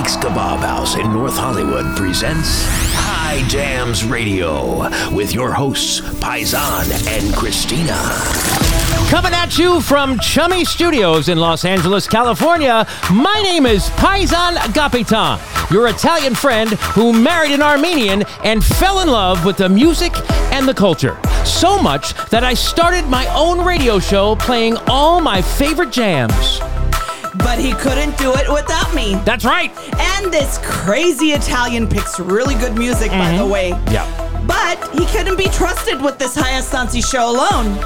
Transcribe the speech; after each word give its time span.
Mike's 0.00 0.16
Kebab 0.16 0.60
House 0.60 0.96
in 0.96 1.12
North 1.12 1.36
Hollywood 1.36 1.94
presents 1.94 2.64
High 2.64 3.46
Jams 3.48 4.02
Radio 4.02 4.88
with 5.14 5.34
your 5.34 5.52
hosts, 5.52 6.00
Paisan 6.00 7.06
and 7.06 7.34
Christina. 7.36 7.92
Coming 9.10 9.34
at 9.34 9.58
you 9.58 9.82
from 9.82 10.18
Chummy 10.18 10.64
Studios 10.64 11.28
in 11.28 11.36
Los 11.36 11.66
Angeles, 11.66 12.06
California, 12.06 12.86
my 13.12 13.42
name 13.42 13.66
is 13.66 13.90
Paisan 13.90 14.54
Gapitan, 14.72 15.38
your 15.70 15.88
Italian 15.88 16.34
friend 16.34 16.70
who 16.70 17.12
married 17.12 17.52
an 17.52 17.60
Armenian 17.60 18.24
and 18.42 18.64
fell 18.64 19.00
in 19.00 19.08
love 19.08 19.44
with 19.44 19.58
the 19.58 19.68
music 19.68 20.14
and 20.50 20.66
the 20.66 20.72
culture. 20.72 21.18
So 21.44 21.76
much 21.82 22.14
that 22.30 22.42
I 22.42 22.54
started 22.54 23.04
my 23.04 23.26
own 23.36 23.62
radio 23.62 23.98
show 23.98 24.34
playing 24.36 24.78
all 24.86 25.20
my 25.20 25.42
favorite 25.42 25.92
jams. 25.92 26.58
But 27.42 27.58
he 27.58 27.72
couldn't 27.72 28.16
do 28.18 28.32
it 28.34 28.50
without 28.52 28.94
me. 28.94 29.14
That's 29.24 29.44
right. 29.44 29.70
And 29.98 30.32
this 30.32 30.58
crazy 30.62 31.32
Italian 31.32 31.88
picks 31.88 32.20
really 32.20 32.54
good 32.54 32.76
music, 32.76 33.10
by 33.10 33.32
the 33.32 33.38
mm-hmm. 33.38 33.50
way. 33.50 33.68
Yeah. 33.90 34.06
But 34.46 34.78
he 34.94 35.06
couldn't 35.06 35.36
be 35.36 35.48
trusted 35.48 36.00
with 36.00 36.18
this 36.18 36.36
Hayastansi 36.36 37.08
show 37.08 37.30
alone. 37.30 37.78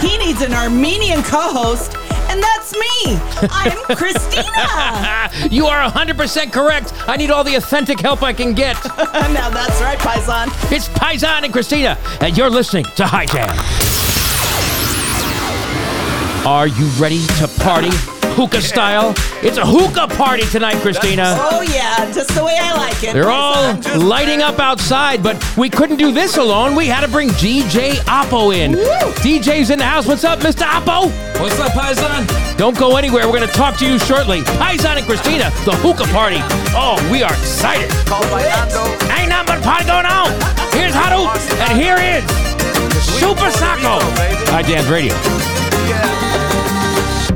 He 0.00 0.16
needs 0.18 0.42
an 0.42 0.52
Armenian 0.54 1.22
co-host, 1.22 1.94
and 2.30 2.42
that's 2.42 2.72
me. 2.72 3.18
I'm 3.50 3.78
Christina. 3.96 5.30
You 5.50 5.66
are 5.66 5.88
100% 5.88 6.52
correct. 6.52 6.92
I 7.08 7.16
need 7.16 7.30
all 7.30 7.44
the 7.44 7.54
authentic 7.54 8.00
help 8.00 8.22
I 8.22 8.32
can 8.32 8.52
get. 8.52 8.76
now 8.96 9.50
that's 9.50 9.80
right, 9.80 9.98
Paisan. 9.98 10.48
It's 10.72 10.88
Paisan 10.88 11.44
and 11.44 11.52
Christina, 11.52 11.96
and 12.20 12.36
you're 12.36 12.50
listening 12.50 12.84
to 12.96 13.06
High 13.06 13.26
Jam. 13.26 13.48
Are 16.46 16.66
you 16.66 16.86
ready 16.98 17.24
to 17.38 17.48
party? 17.60 18.19
Hookah 18.36 18.62
style? 18.62 19.14
It's 19.42 19.58
a 19.58 19.66
hookah 19.66 20.14
party 20.14 20.44
tonight, 20.46 20.76
Christina. 20.76 21.36
Oh 21.38 21.60
yeah, 21.62 22.10
just 22.12 22.34
the 22.34 22.44
way 22.44 22.56
I 22.58 22.74
like 22.76 23.02
it. 23.02 23.12
They're 23.12 23.30
all 23.30 23.74
lighting 23.98 24.40
up 24.40 24.58
outside, 24.58 25.22
but 25.22 25.36
we 25.56 25.68
couldn't 25.68 25.96
do 25.96 26.12
this 26.12 26.36
alone. 26.36 26.74
We 26.74 26.86
had 26.86 27.02
to 27.02 27.08
bring 27.08 27.28
DJ 27.30 27.92
Oppo 28.06 28.56
in. 28.56 28.72
DJ's 29.20 29.70
in 29.70 29.78
the 29.78 29.84
house. 29.84 30.06
What's 30.06 30.24
up, 30.24 30.38
Mr. 30.40 30.62
Oppo? 30.62 31.10
What's 31.40 31.58
up, 31.58 31.72
Paisan? 31.72 32.56
Don't 32.56 32.78
go 32.78 32.96
anywhere. 32.96 33.26
We're 33.26 33.38
going 33.38 33.48
to 33.48 33.54
talk 33.54 33.76
to 33.78 33.86
you 33.86 33.98
shortly. 33.98 34.40
Paisan 34.60 34.96
and 34.96 35.06
Christina, 35.06 35.50
the 35.64 35.72
hookah 35.76 36.10
party. 36.12 36.38
Oh, 36.72 36.96
we 37.10 37.22
are 37.22 37.32
excited. 37.32 37.90
Ain't 39.10 39.30
nothing 39.30 39.46
but 39.46 39.62
party 39.62 39.84
going 39.84 40.06
on. 40.06 40.30
Here's 40.72 40.94
Haru, 40.94 41.28
and 41.68 41.78
here 41.78 41.96
is 41.96 42.24
Super 43.18 43.50
Sacco. 43.50 43.98
High 44.50 44.62
Jams 44.62 44.88
Radio. 44.88 45.14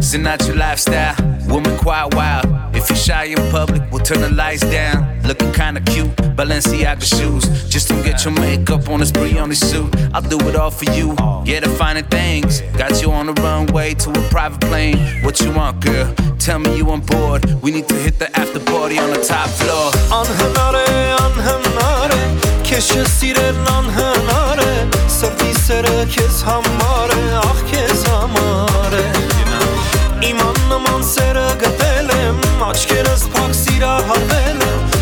Sinatra 0.04 0.54
lifestyle, 0.54 1.16
woman 1.48 1.76
quite 1.78 2.14
wild. 2.14 2.46
If 2.76 2.90
you're 2.90 2.96
shy 2.96 3.24
in 3.24 3.50
public, 3.50 3.82
we'll 3.90 4.04
turn 4.04 4.20
the 4.20 4.30
lights 4.30 4.62
down. 4.62 4.98
Looking 5.24 5.52
kinda 5.52 5.80
cute, 5.80 6.14
Balenciaga 6.36 7.06
shoes. 7.16 7.44
Just 7.68 7.88
don't 7.88 8.02
get 8.02 8.22
your 8.24 8.34
makeup 8.34 8.88
on 8.90 9.00
a 9.00 9.06
spree 9.06 9.38
on 9.38 9.48
the 9.48 9.56
suit. 9.56 9.90
I'll 10.12 10.28
do 10.34 10.38
it 10.48 10.56
all 10.56 10.70
for 10.70 10.88
you. 10.98 11.16
Yeah, 11.46 11.60
the 11.60 11.70
finer 11.80 12.02
things. 12.02 12.62
Got 12.76 13.00
you 13.00 13.10
on 13.12 13.26
the 13.26 13.34
runway 13.42 13.94
to 14.02 14.10
a 14.10 14.22
private 14.34 14.60
plane. 14.68 14.98
What 15.24 15.40
you 15.40 15.50
want, 15.50 15.80
girl? 15.80 16.14
Tell 16.38 16.58
me 16.58 16.76
you 16.76 16.90
on 16.90 17.00
board. 17.00 17.40
We 17.62 17.70
need 17.70 17.88
to 17.88 17.94
hit 17.94 18.18
the 18.18 18.28
after 18.38 18.60
party 18.60 18.98
on 18.98 19.10
the 19.14 19.22
top 19.32 19.48
floor. 19.58 19.90
آنهناره 20.20 20.86
آنهناره 21.26 22.22
کش 22.64 22.88
سیر 23.18 23.38
نانهناره 23.66 24.86
سفی 25.08 25.52
سر 25.66 26.04
کس 26.04 26.42
هماره 26.42 27.36
آخ 27.36 27.64
کس 27.72 28.08
هماره 28.08 29.33
Իմ 30.22 30.38
աննման 30.44 31.02
սերը 31.08 31.46
գտել 31.64 32.12
եմ 32.14 32.38
Աչքերս 32.68 33.24
փակ 33.34 33.56
սիրահարվել 33.64 34.62
եմ 34.68 34.93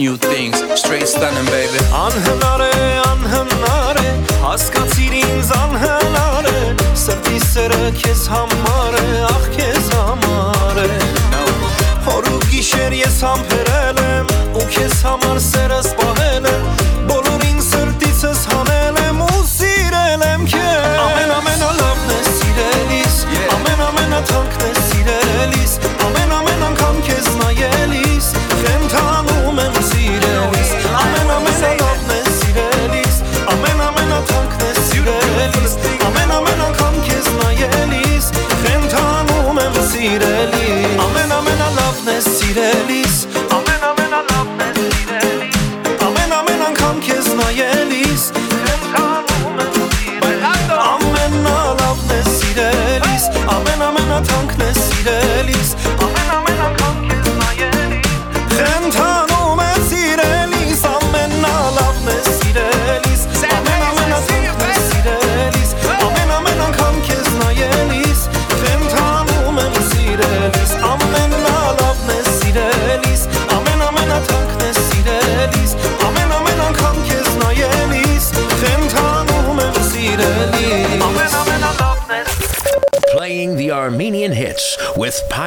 new 0.00 0.16
things. 0.16 0.56
Straight 0.80 1.06
stunning, 1.06 1.44
baby. 1.52 1.76
I'm 1.92 2.10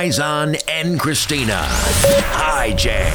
Paisan 0.03 0.61
and 0.67 0.99
Christina. 0.99 1.63
Hi, 1.63 2.73
Jam. 2.73 3.13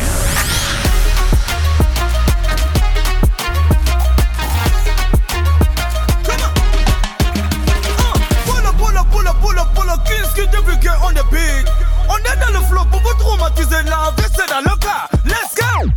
Let's 15.27 15.55
go! 15.55 15.93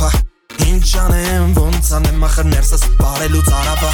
Pa. 0.00 0.29
Ինչ 0.80 0.92
անեմ, 0.96 1.50
ոնց 1.58 1.88
անեմ, 1.92 2.22
ախր 2.24 2.46
ներսս 2.48 2.84
բարելուց 2.96 3.48
արավա 3.52 3.88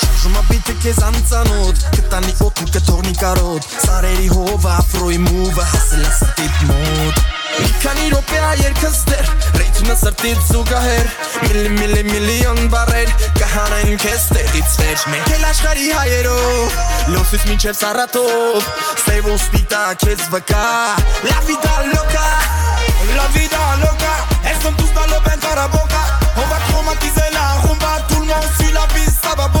Շարժումա 0.00 0.42
բիթը 0.46 0.74
քեզ 0.80 1.00
անծանոտ 1.04 1.82
Կտանի 1.96 2.32
օդն 2.46 2.70
կթողնի 2.76 3.12
կարոտ 3.20 3.66
Սարերի 3.82 4.30
հով 4.32 4.64
աֆրոյի 4.70 5.18
մուվը 5.26 5.66
հասել 5.72 6.06
է 6.06 6.12
սրտիտ 6.16 6.62
մոտ 6.70 7.20
Մի 7.58 7.68
քանի 7.82 8.08
րոպեա 8.14 8.54
երկս 8.62 8.96
դեր 9.10 9.28
Ռեյթունը 9.58 9.98
սրտից 10.00 10.48
զուգահեր 10.48 11.12
Միլի 11.44 11.74
միլի 11.76 12.04
միլիոն 12.08 12.62
բարեր 12.72 13.12
Կհանեն 13.36 14.00
քեզ 14.00 14.26
տեղից 14.32 14.78
վեր 14.80 15.06
Մենք 15.12 15.32
էլ 15.36 15.46
աշխարի 15.50 15.92
հայերով 15.98 16.80
Լոսից 17.18 17.48
մինչև 17.50 17.80
սարատով 17.82 18.72
Սև 19.04 19.28
ու 19.28 19.38
սպիտակ 19.44 20.04
քեզ 20.06 20.28
վկա 20.38 20.66
La 21.28 21.38
vida 21.50 21.76
loca 21.92 22.28
La 23.12 23.28
vida 23.36 23.66
loca 23.84 24.14
Elles 24.46 24.62
sont 24.64 24.72
tous 24.80 24.96
dans 24.96 25.06
le 25.12 25.20
On 26.36 26.46
va 26.46 26.56
traumatiser 26.68 27.30
la 27.32 27.60
rumba 27.66 28.00
Tout 28.08 28.20
le 28.20 28.26
monde 28.26 28.50
suit 28.58 28.72
la 28.72 28.86
piste 28.94 29.22
Ça 29.22 29.34
va 29.36 29.59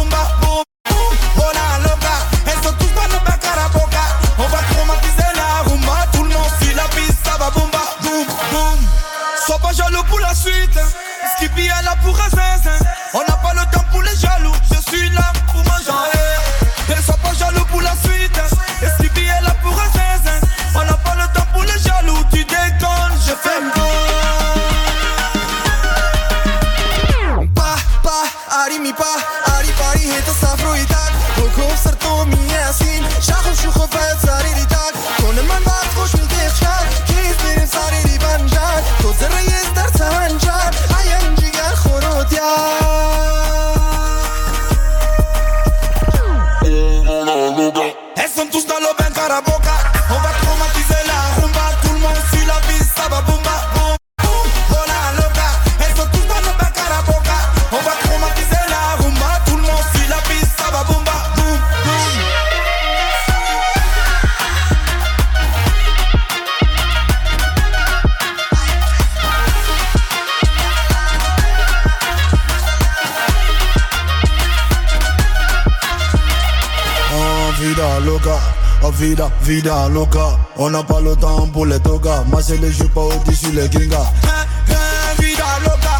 vida, 79.00 79.30
vida 79.42 79.88
loca. 79.88 80.38
On 80.56 80.70
n'a 80.70 80.82
pas 80.82 81.00
le 81.00 81.16
temps 81.16 81.46
pour 81.48 81.66
les 81.66 81.80
togas. 81.80 82.22
Masser 82.30 82.58
les 82.58 82.70
jupes 82.70 82.96
au-dessus 82.96 83.50
les 83.52 83.70
gingas. 83.70 84.06
Eh, 84.24 84.72
eh, 84.72 85.22
Vida 85.22 85.46
loca. 85.64 85.96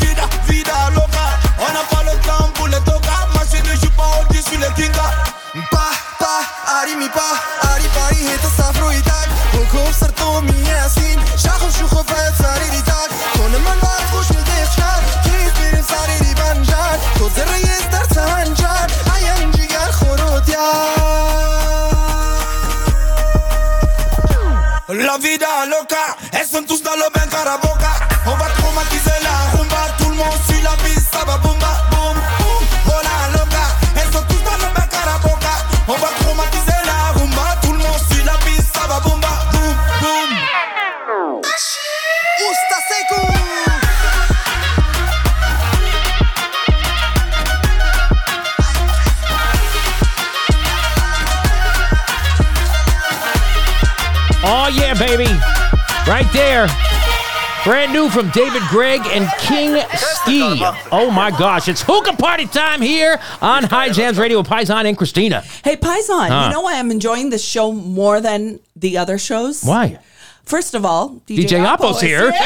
Vida, 0.00 0.22
vida 0.48 0.90
loca. 0.94 1.26
On 1.60 1.72
n'a 1.72 1.84
pas 1.90 2.02
le 2.10 2.16
temps 2.26 2.48
pour 2.54 2.66
les 2.68 2.80
togas. 2.80 3.26
Marcher 3.34 3.62
ne 3.62 3.76
joue 3.76 3.90
pas 3.96 4.10
au-dessus 4.20 4.56
les 4.56 4.72
kingas 4.82 5.12
Pa, 5.70 5.86
pa, 6.18 6.34
ari 6.80 6.94
mi 6.96 7.08
pa 7.08 7.28
Ari 7.74 7.88
pari 7.94 8.22
hetë 8.28 8.50
safro 8.56 8.90
i 8.90 9.00
tak 9.02 9.28
Kokov 9.52 9.90
sërto 9.98 10.40
mi 10.46 10.54
jasin 10.64 11.18
Shakov 11.36 11.72
shuko 11.74 12.04
fajt 12.06 12.38
sariri 12.38 12.82
tak. 12.86 13.10
Kone 13.36 13.58
man 13.66 13.78
bat 13.82 14.04
kush 14.12 14.30
mi 14.30 14.42
të 14.46 14.60
shkar 14.74 15.02
Kis 15.26 15.50
birim 15.58 15.84
sariri 15.90 16.34
banjar 16.38 17.02
To 17.18 17.28
zërë 17.36 17.69
La 25.00 25.16
vida 25.16 25.46
loca, 25.66 25.96
elles 26.32 26.46
sont 26.46 26.62
tous 26.62 26.82
dans 26.82 26.94
le 26.94 27.10
bain 27.14 27.26
à 27.40 27.44
la 27.44 27.56
boca. 27.56 27.89
Right 56.20 56.32
there. 56.34 56.66
Brand 57.64 57.94
new 57.94 58.10
from 58.10 58.28
David 58.28 58.60
Gregg 58.68 59.00
and 59.06 59.26
King 59.38 59.82
Ski. 59.96 60.62
Oh, 60.92 61.10
my 61.10 61.30
gosh. 61.30 61.66
It's 61.66 61.80
hookah 61.80 62.16
party 62.16 62.44
time 62.44 62.82
here 62.82 63.18
on 63.40 63.64
High 63.64 63.88
Jams 63.88 64.18
Radio 64.18 64.36
with 64.40 64.46
Paisan 64.46 64.84
and 64.84 64.98
Christina. 64.98 65.40
Hey, 65.64 65.76
Paisan, 65.76 66.28
Huh. 66.28 66.44
you 66.44 66.52
know 66.52 66.60
why 66.60 66.78
I'm 66.78 66.90
enjoying 66.90 67.30
this 67.30 67.42
show 67.42 67.72
more 67.72 68.20
than 68.20 68.60
the 68.76 68.98
other 68.98 69.16
shows? 69.16 69.62
Why? 69.64 69.98
First 70.44 70.74
of 70.74 70.84
all, 70.84 71.22
DJ, 71.26 71.46
DJ 71.46 71.64
Appo's 71.72 71.96
is 71.96 72.02
here. 72.02 72.30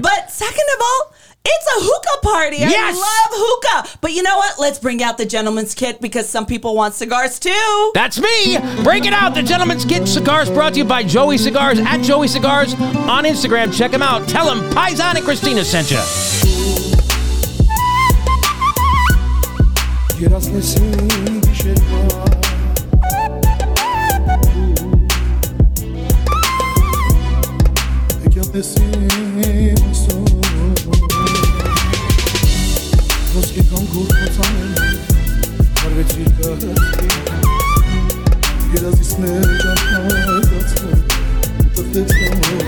but 0.00 0.30
second 0.30 0.66
of 0.76 0.80
all, 0.80 1.14
it's 1.44 1.66
a 1.66 1.80
hookah 1.80 2.20
party. 2.22 2.58
Yes. 2.58 2.96
I 2.96 2.98
love 2.98 3.30
hookah. 3.32 3.98
But 4.00 4.12
you 4.12 4.22
know 4.22 4.36
what? 4.36 4.58
Let's 4.58 4.78
bring 4.78 5.02
out 5.02 5.18
the 5.18 5.26
gentleman's 5.26 5.74
kit 5.74 6.00
because 6.00 6.28
some 6.28 6.46
people 6.46 6.74
want 6.74 6.94
cigars 6.94 7.38
too. 7.38 7.90
That's 7.94 8.20
me. 8.20 8.58
Bring 8.82 9.04
it 9.04 9.12
out. 9.12 9.34
The 9.34 9.42
gentleman's 9.42 9.84
kit 9.84 10.06
cigars 10.06 10.50
brought 10.50 10.74
to 10.74 10.80
you 10.80 10.84
by 10.84 11.02
Joey 11.02 11.38
Cigars 11.38 11.78
at 11.78 12.02
Joey 12.02 12.28
Cigars 12.28 12.74
on 12.74 13.24
Instagram. 13.24 13.76
Check 13.76 13.92
him 13.92 14.02
out. 14.02 14.28
Tell 14.28 14.50
him 14.52 14.60
Paisan 14.70 15.16
and 15.16 15.24
Christina 15.24 15.64
sent 15.64 15.90
you. 15.90 16.00
Երազիսներ 38.74 39.42
ճանքնայ 39.60 40.20
բացվող, 40.50 41.00
տղտեց 41.76 42.14
կամով 42.20 42.59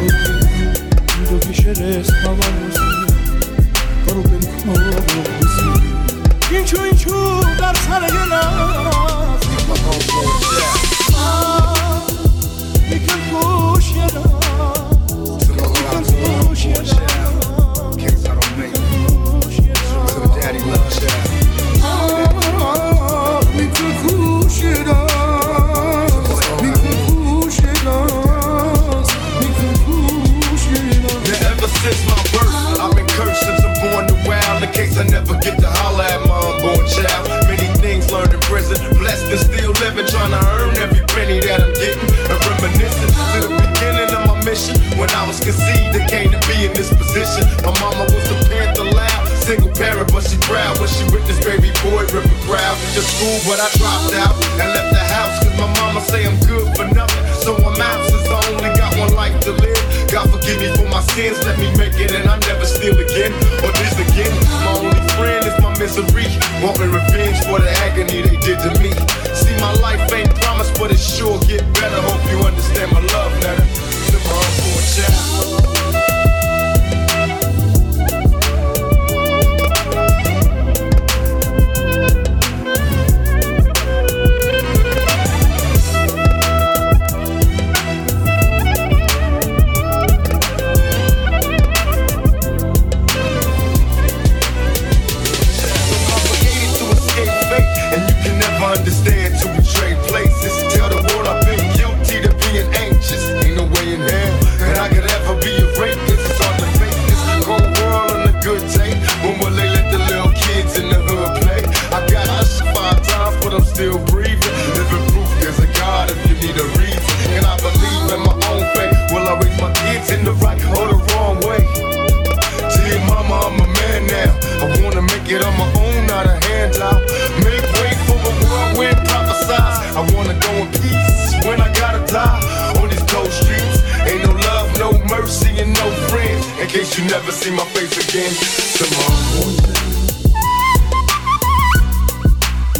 case 136.73 136.99
you 136.99 137.05
never 137.05 137.31
see 137.31 137.51
my 137.51 137.65
face 137.75 137.97
again. 138.09 138.33
Tomorrow. 138.79 139.73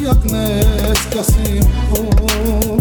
Jak 0.05 0.25
neskasıyım 0.25 1.67
oh, 1.93 2.79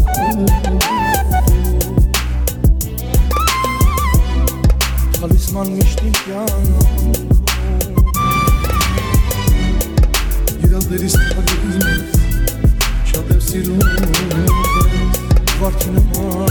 Talismanmış 5.21 5.97
dükkan 5.97 6.49
Var 15.61 15.79
ki 15.79 15.87
ne 15.93 15.99
var 16.19 16.49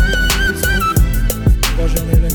Bajan 1.78 2.08
ele 2.08 2.29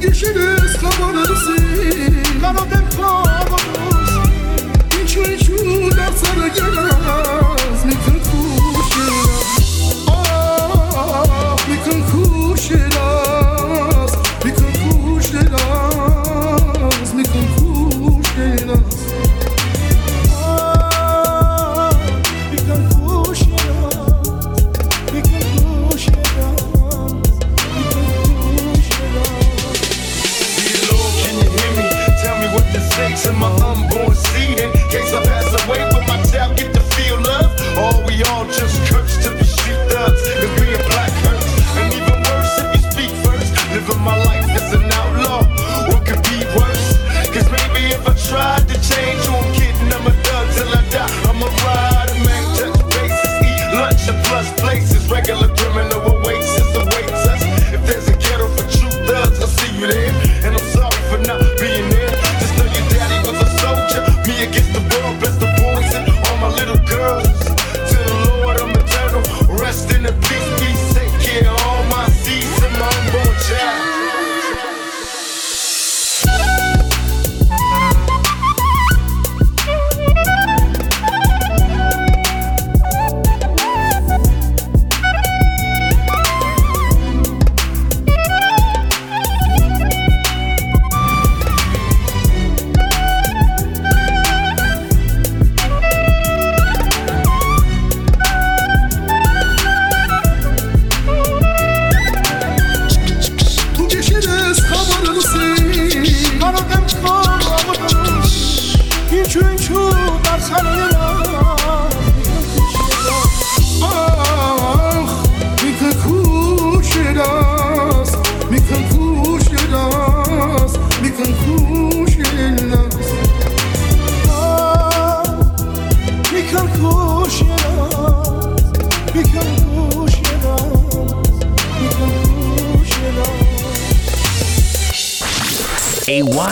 Geçeriz 0.00 0.76
kabalarızı 0.80 1.56
Karader 2.40 2.90
kabalarızı 2.96 4.22
İçi 5.04 5.20
içi 5.20 5.52
dersere 5.96 6.48
gelen 6.48 6.97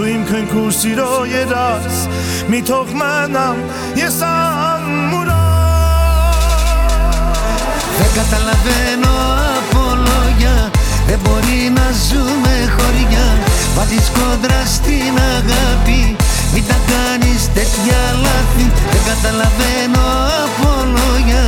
Ruim 0.00 0.24
kein 0.24 0.46
Kursiro 0.48 1.26
jedas 1.28 2.08
Mitoch 2.48 2.88
manam 3.00 3.56
Yesan 4.00 4.82
mura 5.12 5.44
Δεν 7.98 8.10
καταλαβαίνω 8.18 9.14
από 9.58 9.82
λόγια 10.08 10.70
Δεν 11.06 11.18
μπορεί 11.22 11.60
να 11.78 11.86
ζούμε 12.08 12.54
χωριά 12.76 13.28
Βάζεις 13.76 14.08
κόντρα 14.16 14.62
στην 14.76 15.14
αγάπη 15.36 16.16
Μην 16.52 16.64
τα 16.68 16.78
κάνεις 16.92 17.42
τέτοια 17.56 18.00
λάθη 18.24 18.66
Δεν 18.92 19.02
καταλαβαίνω 19.10 20.06
από 20.44 20.68
λόγια 20.96 21.44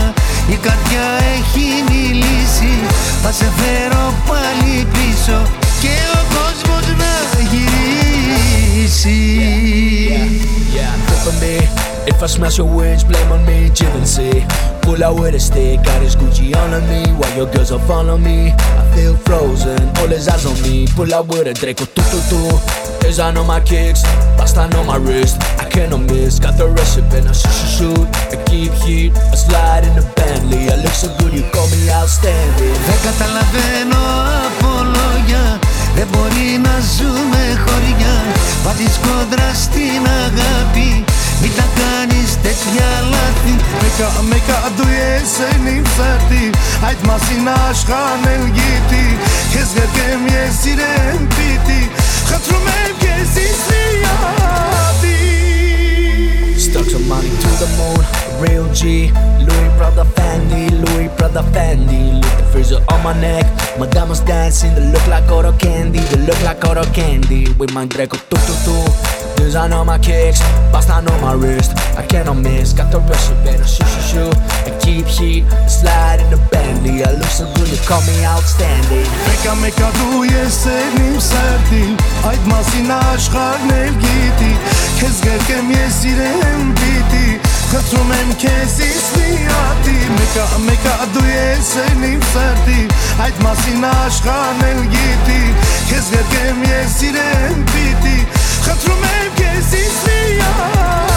η 0.55 0.59
καρδιά 0.67 1.09
έχει 1.37 1.67
μιλήσει 1.91 2.75
Θα 3.23 3.33
σε 3.33 3.49
φέρω 3.59 4.15
πάλι 4.29 4.87
πίσω 4.95 5.39
Και 5.81 5.95
ο 6.19 6.23
κόσμος 6.35 6.87
να 7.01 7.41
γυρίσει 7.51 8.02
Yeah, 10.74 10.96
good 11.08 11.22
for 11.26 11.36
me. 11.42 11.60
If 12.08 12.24
I 12.24 12.28
smash 12.28 12.58
your 12.58 12.68
wings, 12.68 13.04
blame 13.04 13.32
on 13.32 13.46
me, 13.46 13.70
Givenchy. 13.76 14.46
Pull 14.82 15.04
out 15.04 15.20
with 15.20 15.36
a 15.36 15.40
stick, 15.40 15.84
got 15.84 16.02
his 16.02 16.16
Gucci 16.16 16.56
on 16.56 16.72
me. 16.90 17.12
While 17.20 17.36
your 17.36 17.52
girls 17.52 17.72
are 17.72 17.80
follow 17.80 18.18
me, 18.18 18.52
I 18.52 18.96
feel 18.96 19.16
frozen. 19.18 19.80
All 19.98 20.08
his 20.08 20.28
eyes 20.28 20.46
on 20.46 20.56
me. 20.64 20.88
Pull 20.96 21.14
out 21.14 21.28
with 21.28 21.48
a 21.48 21.54
Draco, 21.54 21.86
tu 21.86 22.02
tu 22.12 22.20
tu. 22.30 23.08
Is 23.08 23.20
I 23.20 23.32
know 23.32 23.44
my 23.44 23.60
kicks, 23.60 24.04
Basta 24.38 24.62
on 24.78 24.86
my 24.88 24.98
wrist. 24.98 25.38
I 25.60 25.70
cannot 25.70 26.02
miss. 26.10 26.40
Got 26.40 26.58
the 26.58 26.68
recipe, 26.68 27.18
and 27.18 27.28
I 27.28 27.34
shoot, 27.34 27.52
shoot, 27.52 27.72
shoot. 27.78 28.08
I 28.34 28.44
keep 28.48 28.72
heat, 28.84 29.12
I 29.16 29.36
slide 29.36 29.84
in 29.86 29.96
the 29.96 30.06
Bentley. 30.16 30.70
I 30.72 30.76
look 30.82 30.96
so 30.96 31.08
good, 31.20 31.34
you 31.34 31.44
call 31.52 31.68
me 31.70 31.90
outstanding. 31.92 32.78
Δεν 32.88 33.00
καταλαβαίνω 33.08 34.02
από 34.48 34.70
λόγια 34.96 35.60
Δεν 35.96 36.08
μπορεί 36.12 36.50
να 36.68 36.76
ζούμε 36.96 37.44
χωριά 37.64 38.16
Βάζεις 38.64 38.96
κόντρα 39.06 39.50
στην 39.64 40.02
αγάπη 40.26 40.92
Μην 41.42 41.52
τα 41.58 41.68
κάνεις 41.80 42.30
τέτοια 42.46 42.90
λάθη 43.12 43.56
Meka, 43.82 44.08
meka 44.32 44.58
du 44.78 44.86
ես 44.90 45.34
են 45.50 45.68
իմ 45.72 45.86
սրտի 45.96 46.50
Այդ 46.90 47.06
մասին 47.10 47.50
աշխանել 47.54 48.44
գիտի 48.58 49.06
Քեզ 49.54 49.76
գրկեմ 49.78 50.28
ես 50.34 50.60
իրեն 50.74 51.30
պիտի 51.38 51.80
Խտրում 52.32 52.68
եմ 52.74 53.00
քեզ 53.06 53.40
իսրիատի 53.46 55.21
Stuck 56.73 56.87
some 56.87 57.07
money 57.07 57.29
to 57.29 57.51
the 57.61 57.69
moon, 57.77 58.01
real 58.41 58.73
G. 58.73 59.11
Louis 59.45 59.77
Prada 59.77 60.05
Fendi, 60.17 60.71
Louis 60.71 61.11
Prada 61.19 61.43
Fendi. 61.53 62.15
Look 62.15 62.37
the 62.39 62.45
freezer 62.51 62.83
on 62.89 63.03
my 63.05 63.13
neck. 63.21 63.45
My 63.79 63.87
diamonds 63.87 64.21
dancing, 64.21 64.75
they 64.75 64.91
look 64.91 65.07
like 65.07 65.31
auto 65.31 65.53
candy, 65.59 65.99
they 65.99 66.25
look 66.25 66.41
like 66.43 66.65
auto 66.65 66.85
candy. 66.95 67.53
With 67.59 67.75
my 67.75 67.85
Draco, 67.85 68.17
tu 68.17 68.37
tu 68.47 68.55
tu. 68.65 69.32
Design 69.43 69.73
on 69.73 69.87
my 69.87 69.99
kicks, 69.99 70.41
Basta 70.71 70.95
on 70.95 71.21
my 71.21 71.35
wrist. 71.35 71.73
I 71.99 72.07
cannot 72.07 72.39
miss, 72.39 72.73
got 72.73 72.93
the 72.93 73.01
recipe, 73.01 73.51
I 73.51 73.67
shoot 73.67 73.89
shoot 73.91 74.07
shoot. 74.11 74.37
I 74.65 74.71
keep 74.79 75.05
heat, 75.07 75.45
I 75.51 75.67
slide 75.67 76.21
in 76.23 76.31
the 76.31 76.41
Bentley. 76.51 77.03
I 77.03 77.11
look 77.11 77.27
so 77.27 77.45
good, 77.57 77.69
you 77.69 77.77
call 77.85 78.01
me 78.07 78.15
outstanding. 78.25 79.05
Մեկա 79.27 79.55
մեկա 79.59 79.89
դու 79.99 80.21
ես 80.31 80.59
են 80.71 80.97
իմ 81.03 81.17
սրտի 81.27 81.83
Այդ 82.31 82.45
մասին 82.53 82.91
աշխարհն 82.95 83.73
էլ 83.75 83.97
գիտի 84.05 84.51
Քեզ 85.01 85.19
գրկեմ 85.27 85.73
ես 85.75 85.99
իրեն 86.13 86.71
պիտի 86.79 87.27
Խտրում 87.73 88.13
եմ 88.19 88.31
քեզ 88.45 88.77
իսրիատի 88.87 89.97
Մեկա 90.21 90.47
մեկա 90.69 90.95
դու 91.17 91.27
ես 91.33 91.73
են 91.83 92.07
իմ 92.13 92.23
սրտի 92.31 92.81
Այդ 93.27 93.43
մասին 93.49 93.89
աշխարհն 93.91 94.65
էլ 94.71 94.83
գիտի 94.95 95.43
Քեզ 95.91 96.13
գրկեմ 96.15 96.65
ես 96.71 96.99
իրեն 97.11 97.67
պիտի 97.75 98.17
խնդրում 98.67 99.09
եմ 99.13 99.33
քեզ 99.41 99.73
ինձ 99.83 99.99
միա 100.09 101.12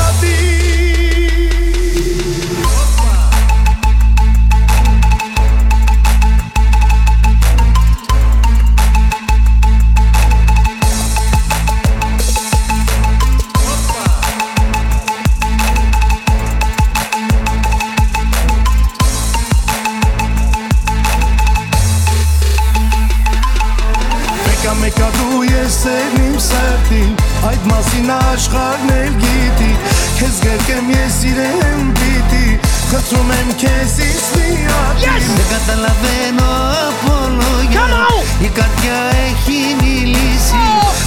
Այդ 27.49 27.63
մասին 27.71 28.11
աշխարհն 28.17 28.91
էլ 28.97 29.15
գիտի 29.23 29.71
Քեզ 30.19 30.41
գրկեմ 30.45 30.91
ես 30.93 31.19
իրեն 31.31 31.87
պիտի 32.01 32.49
Խտրում 32.91 33.31
եմ 33.37 33.53
քեզ 33.63 33.95
իսրիատի 34.07 35.15
Δεν 35.37 35.47
καταλαβαίνω 35.55 36.51
από 36.89 37.15
λόγια 37.39 37.81
Come 37.81 37.97
on! 38.09 38.45
Η 38.45 38.49
καρδιά 38.49 38.99
έχει 39.29 39.59
μιλήσει 39.83 40.65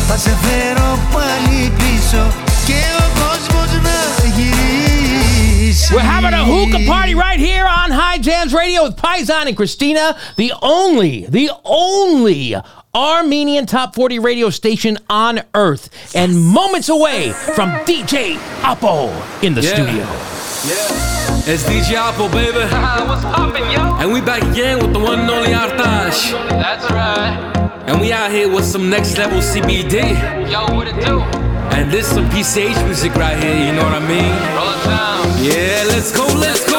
Θα 0.07 0.17
σε 0.17 0.37
φέρω 0.43 0.99
πάλι 1.13 1.71
πίσω 1.77 2.23
Και 2.65 2.81
ο 2.99 3.05
κόσμος 3.19 3.71
να 3.83 4.27
γυρίσει 4.35 5.93
We're 5.93 5.99
having 5.99 6.33
a 6.33 6.45
hookah 6.45 6.85
party 6.87 7.13
right 7.13 7.39
here 7.39 7.67
on 7.81 7.91
High 7.91 8.19
Jams 8.27 8.53
Radio 8.53 8.83
with 8.85 8.95
Paisan 8.95 9.47
and 9.49 9.55
Christina, 9.55 10.15
the 10.37 10.51
only, 10.61 11.25
the 11.29 11.51
only 11.63 12.55
Armenian 12.98 13.64
top 13.64 13.94
40 13.94 14.18
radio 14.18 14.50
station 14.50 14.98
on 15.08 15.40
earth, 15.54 15.88
and 16.16 16.36
moments 16.36 16.88
away 16.88 17.30
from 17.54 17.70
DJ 17.86 18.36
Apo 18.64 19.06
in 19.40 19.54
the 19.54 19.60
Yeah. 19.62 19.74
studio. 19.74 20.04
Yeah. 20.66 21.52
It's 21.52 21.62
DJ 21.62 21.94
Alpo, 21.94 22.28
baby. 22.32 22.58
What's 23.08 23.22
poppin', 23.24 23.70
yo? 23.70 23.78
And 24.00 24.12
we 24.12 24.20
back 24.20 24.42
again 24.42 24.78
with 24.80 24.92
the 24.92 24.98
one 24.98 25.20
and 25.20 25.30
only 25.30 25.50
Artash. 25.50 26.32
That's 26.50 26.90
right. 26.90 27.38
And 27.86 28.00
we 28.00 28.12
out 28.12 28.32
here 28.32 28.48
with 28.48 28.64
some 28.64 28.90
next 28.90 29.16
level 29.16 29.38
CBD. 29.40 30.50
Yo, 30.50 30.66
what 30.74 30.88
it 30.88 30.98
do? 31.04 31.20
And 31.76 31.92
this 31.92 32.08
some 32.08 32.28
PCH 32.30 32.82
music 32.84 33.14
right 33.14 33.38
here, 33.42 33.54
you 33.54 33.72
know 33.72 33.84
what 33.84 33.94
I 33.94 34.00
mean? 34.00 34.34
Roll 34.56 34.72
it 34.74 34.84
down. 34.84 35.44
Yeah, 35.44 35.84
let's 35.86 36.10
go, 36.10 36.26
let's 36.36 36.64
go. 36.68 36.77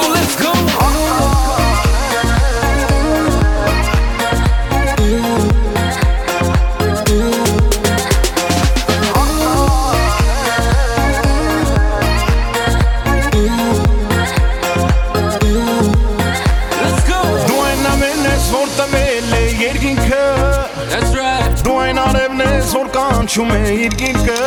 Կանչում 23.30 23.52
է 23.54 23.74
իր 23.86 23.96
գիրկը. 24.00 24.38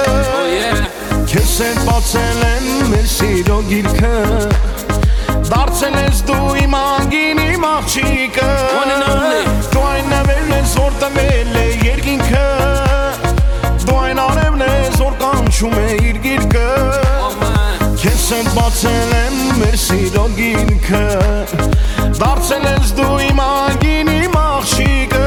Քեզ 1.31 1.51
հետ 1.63 1.77
բացել 1.87 2.41
են 2.49 2.65
մեր 2.91 3.05
սիրո 3.13 3.59
գիրքը 3.69 4.11
Դարձել 5.53 5.99
ես 6.01 6.23
դու 6.27 6.57
իմ 6.65 6.75
անգին 6.79 7.43
իմ 7.45 7.67
աղջիկը. 7.69 8.49
Դու 9.71 9.85
այն 9.87 10.17
ամենն 10.19 10.51
ես, 10.57 10.75
որ 10.83 10.99
տվել 11.05 11.55
է 11.63 11.65
երկինքը 11.87 12.43
Դու 13.87 14.01
այն 14.01 14.23
արևն 14.25 14.67
ես, 14.67 14.99
որ 15.05 15.17
կանչում 15.23 15.79
է 15.79 15.87
իր 16.11 16.21
գիրկը. 16.27 16.67
Քեզ 18.03 18.29
հետ 18.35 18.53
բացել 18.59 19.17
են 19.23 19.41
մեր 19.63 19.81
սիրո 19.87 20.29
գիրքը 20.43 21.07
Դարձել 22.19 22.71
ես 22.73 22.95
դու 22.99 23.15
իմ 23.31 23.47
անգին 23.47 24.15
իմ 24.19 24.39
աղջիկը. 24.43 25.27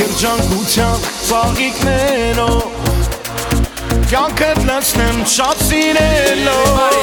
Երջանկության 0.00 1.09
ծաղիկներով 1.30 2.62
Կյանքդ 4.10 4.60
լցնեմ 4.66 5.18
շատ 5.30 5.60
սիրելով 5.68 6.96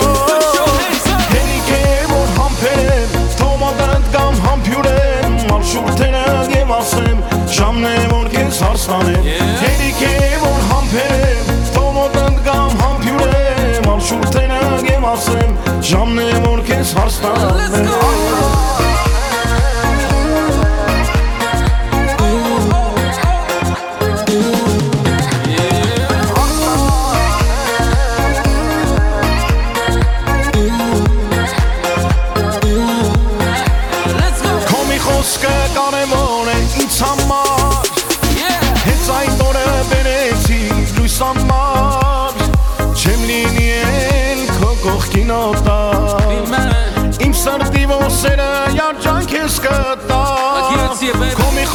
Հերիք 1.31 1.69
է 1.77 1.83
որ 2.09 2.33
համբերեմ 2.39 3.13
Թոմատդ 3.39 4.09
կամ 4.15 4.41
համբյուրեմ 4.47 5.37
Մարշուրթերը 5.51 6.25
և 6.57 6.73
ասեմ 6.79 7.21
Ժամն 7.59 7.87
է 7.87 7.95
որ 8.11 8.27
կեզ 8.35 8.59
հարստանեմ 8.65 9.29
Հերիք 9.63 10.01
է 10.09 10.11
որ 10.43 10.61
համբերեմ 10.73 11.53
Թոմատդ 11.77 12.41
կամ 12.49 12.75
համբյուրեմ 12.83 13.79
Մարշուրթերը 13.87 14.61
և 14.91 15.07
ասեմ 15.13 15.55
Ժամն 15.93 16.19
է 16.25 16.29
որ 16.49 16.65
կեզ 16.71 16.93
հարստանեմ 16.99 18.76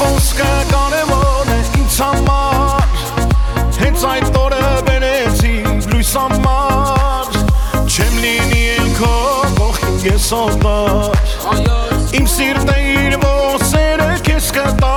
խոսքը 0.03 0.53
կարևոր 0.73 1.51
է 1.53 1.57
ինձ 1.79 1.97
համար 2.03 2.87
Հենց 3.83 4.05
այդ 4.13 4.39
օրը 4.41 4.71
բերեցի 4.89 5.53
լույս 5.93 6.13
համար 6.19 7.39
Չեմ 7.93 8.15
լինի 8.25 8.63
էլ 8.73 8.89
քո 8.97 9.13
կողքին 9.59 9.97
ես 10.07 10.27
օտար. 10.39 11.17
Իմ 12.19 12.27
սիրտը 12.33 12.77
իր 12.95 13.15
ոսերը 13.23 14.09
քեզ 14.27 14.47
կտա 14.57 14.97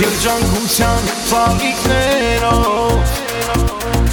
երջանկության 0.00 1.02
ծաղիկներով 1.30 2.98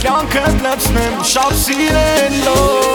Կյանքը 0.04 0.46
լցնեմ 0.68 1.16
շատ 1.34 1.54
սիրելով 1.66 2.88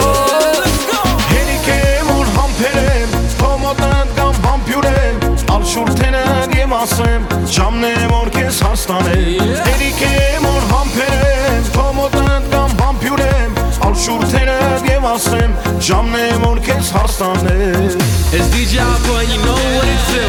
Ալ 5.53 5.67
շուրթենդ 5.69 6.55
եմ 6.57 6.73
ասեմ 6.79 7.27
Ժամն 7.53 7.85
է 7.87 7.93
որ 8.09 8.31
կեզ 8.33 8.61
հաստանեմ 8.67 9.53
Հերիք 9.67 10.01
եմ 10.09 10.47
որ 10.49 10.65
համբերեմ 10.71 11.69
Փոմոտանդ 11.77 12.49
կամ 12.55 12.75
համբյուրեմ 12.81 13.61
Ալ 13.87 13.95
շուրթենդ 14.07 14.89
եմ 14.95 15.07
ասեմ 15.13 15.55
Ժամն 15.89 16.19
է 16.23 16.27
որ 16.47 16.63
կեզ 16.69 16.91
հաստանեմ 16.97 18.13
It's 18.33 18.49
DJ 18.49 18.81
Alpo 18.81 19.13
and 19.21 19.29
you 19.29 19.37
know 19.45 19.53
what 19.53 19.85
it 19.85 20.01
do. 20.09 20.25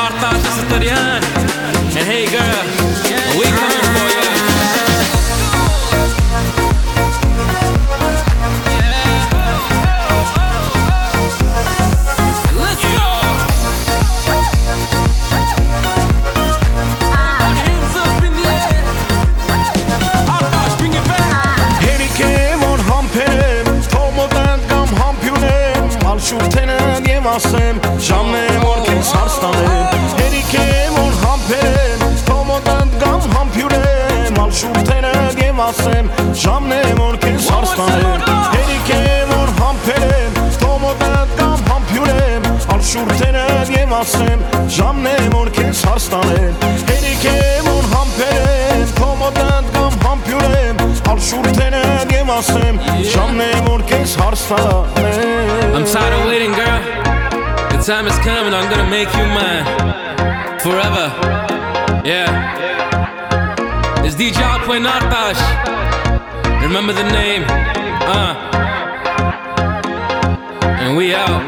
Artash 0.00 0.46
Satarian. 0.56 1.20
And 1.92 2.06
hey 2.08 2.24
girl, 2.32 2.81
časem 35.72 36.10
Žam 36.34 36.68
ne 36.68 36.82
mor 36.96 37.16
ken 37.16 37.38
sarstanem 37.38 38.20
Herike 38.52 39.22
I'm 55.74 55.88
tired 55.88 56.12
of 56.12 56.26
waiting 56.26 56.52
girl. 56.52 56.80
The 57.72 57.82
time 57.84 58.06
is 58.06 58.16
coming 58.18 58.54
I'm 58.54 58.70
gonna 58.70 58.88
make 58.88 59.08
you 59.16 59.24
mine. 59.24 60.60
Forever. 60.60 61.10
Yeah. 62.04 62.61
DJ 64.22 64.34
Alpo 64.34 64.78
Artash. 64.86 66.62
Remember 66.62 66.92
the 66.92 67.02
name. 67.10 67.42
Uh. 67.42 68.36
And 70.78 70.96
we 70.96 71.12
out. 71.12 71.42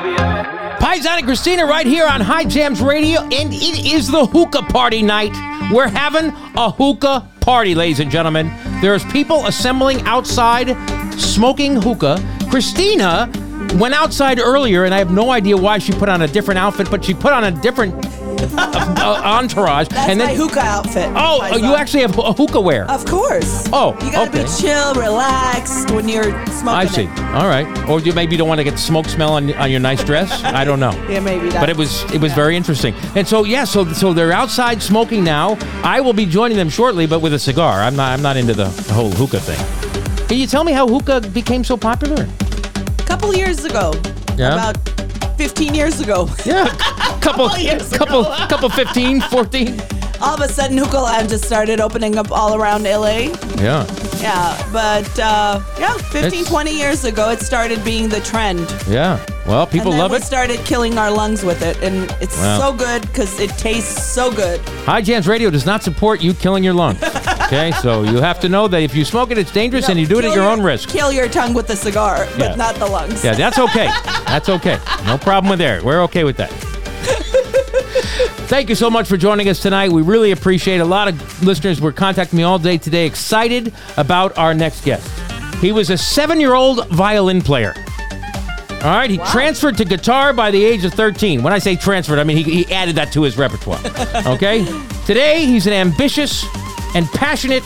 Paisan 0.80 1.18
and 1.18 1.24
Christina 1.24 1.66
right 1.66 1.86
here 1.86 2.04
on 2.04 2.20
High 2.20 2.44
Jams 2.44 2.82
Radio, 2.82 3.20
and 3.20 3.54
it 3.54 3.86
is 3.94 4.10
the 4.10 4.26
hookah 4.26 4.62
party 4.62 5.02
night. 5.02 5.30
We're 5.72 5.86
having 5.86 6.30
a 6.56 6.68
hookah 6.68 7.28
party, 7.40 7.76
ladies 7.76 8.00
and 8.00 8.10
gentlemen. 8.10 8.52
There's 8.80 9.04
people 9.04 9.46
assembling 9.46 10.00
outside, 10.00 10.76
smoking 11.12 11.80
hookah. 11.80 12.18
Christina 12.50 13.30
went 13.74 13.94
outside 13.94 14.40
earlier, 14.40 14.82
and 14.82 14.92
I 14.92 14.98
have 14.98 15.12
no 15.12 15.30
idea 15.30 15.56
why 15.56 15.78
she 15.78 15.92
put 15.92 16.08
on 16.08 16.22
a 16.22 16.26
different 16.26 16.58
outfit, 16.58 16.90
but 16.90 17.04
she 17.04 17.14
put 17.14 17.32
on 17.32 17.44
a 17.44 17.52
different 17.52 17.94
uh, 18.56 19.20
entourage. 19.24 19.88
That's 19.88 20.10
and 20.10 20.20
then, 20.20 20.28
my 20.28 20.34
hookah 20.34 20.60
outfit. 20.60 21.08
Oh, 21.14 21.40
oh, 21.42 21.56
you 21.56 21.74
actually 21.74 22.02
have 22.02 22.16
a 22.18 22.32
hookah 22.32 22.60
wear. 22.60 22.90
Of 22.90 23.04
course. 23.06 23.68
Oh, 23.72 23.94
You 24.04 24.12
gotta 24.12 24.30
okay. 24.30 24.44
be 24.44 24.50
chill, 24.60 24.94
relaxed 24.94 25.90
when 25.90 26.08
you're 26.08 26.32
smoking. 26.46 26.68
I 26.68 26.86
see. 26.86 27.04
It. 27.04 27.18
All 27.34 27.46
right. 27.46 27.66
Or 27.88 28.00
you 28.00 28.12
maybe 28.12 28.36
don't 28.36 28.48
want 28.48 28.58
to 28.58 28.64
get 28.64 28.78
smoke 28.78 29.06
smell 29.06 29.32
on, 29.34 29.52
on 29.54 29.70
your 29.70 29.80
nice 29.80 30.02
dress. 30.04 30.42
I 30.44 30.64
don't 30.64 30.80
know. 30.80 30.92
Yeah, 31.14 31.20
maybe 31.20 31.48
that. 31.50 31.60
But 31.60 31.68
it 31.68 31.76
was 31.76 32.02
it 32.12 32.20
was 32.20 32.32
very 32.32 32.56
interesting. 32.56 32.92
And 33.14 33.28
so 33.28 33.44
yeah, 33.44 33.64
so 33.64 33.84
so 33.92 34.12
they're 34.12 34.32
outside 34.32 34.82
smoking 34.82 35.22
now. 35.22 35.56
I 35.84 36.00
will 36.00 36.12
be 36.12 36.26
joining 36.26 36.56
them 36.56 36.68
shortly, 36.68 37.06
but 37.06 37.20
with 37.20 37.34
a 37.34 37.38
cigar. 37.38 37.80
I'm 37.80 37.94
not 37.94 38.12
I'm 38.12 38.22
not 38.22 38.36
into 38.36 38.54
the 38.54 38.68
whole 38.92 39.10
hookah 39.10 39.40
thing. 39.40 40.26
Can 40.26 40.38
you 40.38 40.46
tell 40.48 40.64
me 40.64 40.72
how 40.72 40.88
hookah 40.88 41.20
became 41.32 41.62
so 41.62 41.76
popular? 41.76 42.26
a 42.98 43.06
couple 43.06 43.34
years 43.34 43.64
ago. 43.64 43.92
Yeah. 44.36 44.54
About 44.54 44.76
15 45.36 45.74
years 45.74 46.00
ago. 46.00 46.28
Yeah. 46.44 46.68
couple 47.20 47.48
Couple 47.48 47.58
years 47.58 47.88
couple 47.90 48.24
couple 48.24 48.68
15, 48.68 49.20
14. 49.22 49.80
All 50.20 50.34
of 50.34 50.40
a 50.40 50.48
sudden, 50.48 50.78
hookah 50.78 50.96
lounge 50.98 51.30
just 51.30 51.44
started 51.44 51.80
opening 51.80 52.16
up 52.16 52.30
all 52.30 52.54
around 52.54 52.84
LA. 52.84 53.32
Yeah. 53.58 53.86
Yeah, 54.20 54.68
but 54.72 55.18
uh, 55.18 55.60
yeah, 55.78 55.92
15, 55.98 56.24
It's- 56.26 56.48
20 56.48 56.70
years 56.76 57.04
ago, 57.04 57.30
it 57.30 57.40
started 57.40 57.84
being 57.84 58.08
the 58.08 58.20
trend. 58.20 58.60
Yeah. 58.88 59.18
Well, 59.46 59.66
people 59.66 59.88
and 59.92 59.94
then 59.94 59.98
love 60.00 60.10
we 60.12 60.16
it. 60.18 60.22
started 60.22 60.60
killing 60.60 60.96
our 60.96 61.10
lungs 61.10 61.44
with 61.44 61.60
it, 61.62 61.76
and 61.82 62.10
it's 62.22 62.36
Wow. 62.38 62.58
so 62.58 62.72
good 62.72 63.02
because 63.02 63.38
it 63.40 63.50
tastes 63.58 64.02
so 64.06 64.32
good. 64.32 64.60
High 64.86 65.02
Jams 65.02 65.26
Radio 65.28 65.50
does 65.50 65.66
not 65.66 65.82
support 65.82 66.22
you 66.22 66.32
killing 66.32 66.64
your 66.64 66.72
lungs. 66.74 67.00
Okay, 67.54 67.70
so 67.82 68.02
you 68.02 68.16
have 68.16 68.40
to 68.40 68.48
know 68.48 68.66
that 68.66 68.82
if 68.82 68.96
you 68.96 69.04
smoke 69.04 69.30
it, 69.30 69.38
it's 69.38 69.52
dangerous, 69.52 69.88
and 69.88 69.98
you 69.98 70.06
do 70.06 70.18
it 70.18 70.24
at 70.24 70.32
Kill 70.32 70.34
your 70.42 70.50
own 70.50 70.60
risk. 70.60 70.88
Kill 70.88 71.12
your 71.12 71.28
tongue 71.28 71.54
with 71.54 71.68
the 71.68 71.76
cigar, 71.76 72.26
but 72.36 72.50
Yeah. 72.50 72.54
not 72.56 72.74
the 72.76 72.86
lungs. 72.86 73.22
Yeah, 73.24 73.34
that's 73.34 73.58
okay. 73.60 73.86
That's 74.26 74.48
okay. 74.48 74.78
No 75.06 75.16
problem 75.18 75.50
with 75.50 75.60
there. 75.60 75.80
We're 75.84 76.02
okay 76.02 76.24
with 76.24 76.36
that. 76.38 76.50
Thank 78.48 78.68
you 78.68 78.74
so 78.74 78.90
much 78.90 79.06
for 79.08 79.16
joining 79.16 79.48
us 79.48 79.60
tonight. 79.60 79.92
We 79.92 80.02
really 80.02 80.32
appreciate 80.32 80.76
it. 80.76 80.80
A 80.80 80.84
lot 80.84 81.06
of 81.08 81.42
listeners 81.46 81.80
were 81.80 81.92
contacting 81.92 82.36
me 82.38 82.42
all 82.42 82.58
day 82.58 82.76
today, 82.76 83.06
excited 83.06 83.72
about 83.96 84.36
our 84.36 84.52
next 84.52 84.84
guest. 84.84 85.08
He 85.60 85.70
was 85.70 85.90
a 85.90 85.96
seven 85.96 86.40
year 86.40 86.54
old 86.54 86.88
violin 86.88 87.40
player. 87.40 87.72
All 88.82 88.90
right, 88.94 89.08
he 89.08 89.16
transferred 89.18 89.76
to 89.78 89.84
guitar 89.84 90.32
by 90.34 90.50
the 90.50 90.62
age 90.62 90.84
of 90.84 90.92
13. 90.92 91.42
When 91.42 91.52
I 91.54 91.58
say 91.58 91.74
transferred, 91.76 92.18
I 92.18 92.24
mean 92.24 92.36
he, 92.36 92.64
he 92.64 92.74
added 92.74 92.96
that 92.96 93.12
to 93.12 93.22
his 93.22 93.38
repertoire. 93.38 93.80
Okay? 94.26 94.64
Today, 95.06 95.46
he's 95.46 95.66
an 95.66 95.72
ambitious 95.72 96.44
and 96.94 97.06
passionate 97.08 97.62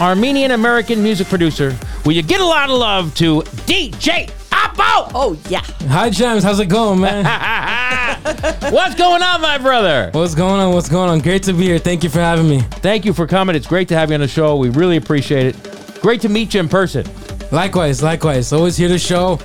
Armenian 0.00 0.52
American 0.52 1.02
music 1.02 1.28
producer. 1.28 1.76
Will 2.04 2.12
you 2.12 2.22
get 2.22 2.40
a 2.40 2.44
lot 2.44 2.70
of 2.70 2.78
love 2.78 3.14
to 3.16 3.42
DJ 3.66 4.30
Apo? 4.52 5.10
Oh, 5.14 5.38
yeah. 5.48 5.60
Hi, 5.88 6.08
James. 6.10 6.42
How's 6.42 6.60
it 6.60 6.66
going, 6.66 7.00
man? 7.00 7.24
What's 8.72 8.94
going 8.94 9.22
on, 9.22 9.40
my 9.40 9.58
brother? 9.58 10.10
What's 10.12 10.34
going 10.34 10.60
on? 10.60 10.72
What's 10.72 10.88
going 10.88 11.10
on? 11.10 11.20
Great 11.20 11.42
to 11.44 11.52
be 11.52 11.64
here. 11.64 11.78
Thank 11.78 12.02
you 12.02 12.10
for 12.10 12.20
having 12.20 12.48
me. 12.48 12.60
Thank 12.60 13.04
you 13.04 13.12
for 13.12 13.26
coming. 13.26 13.54
It's 13.54 13.66
great 13.66 13.88
to 13.88 13.96
have 13.96 14.10
you 14.10 14.14
on 14.14 14.20
the 14.20 14.28
show. 14.28 14.56
We 14.56 14.70
really 14.70 14.96
appreciate 14.96 15.46
it. 15.46 16.00
Great 16.00 16.20
to 16.22 16.28
meet 16.28 16.54
you 16.54 16.60
in 16.60 16.68
person. 16.68 17.06
Likewise, 17.52 18.02
likewise. 18.02 18.52
Always 18.52 18.76
here 18.76 18.88
to 18.88 18.98
show. 18.98 19.38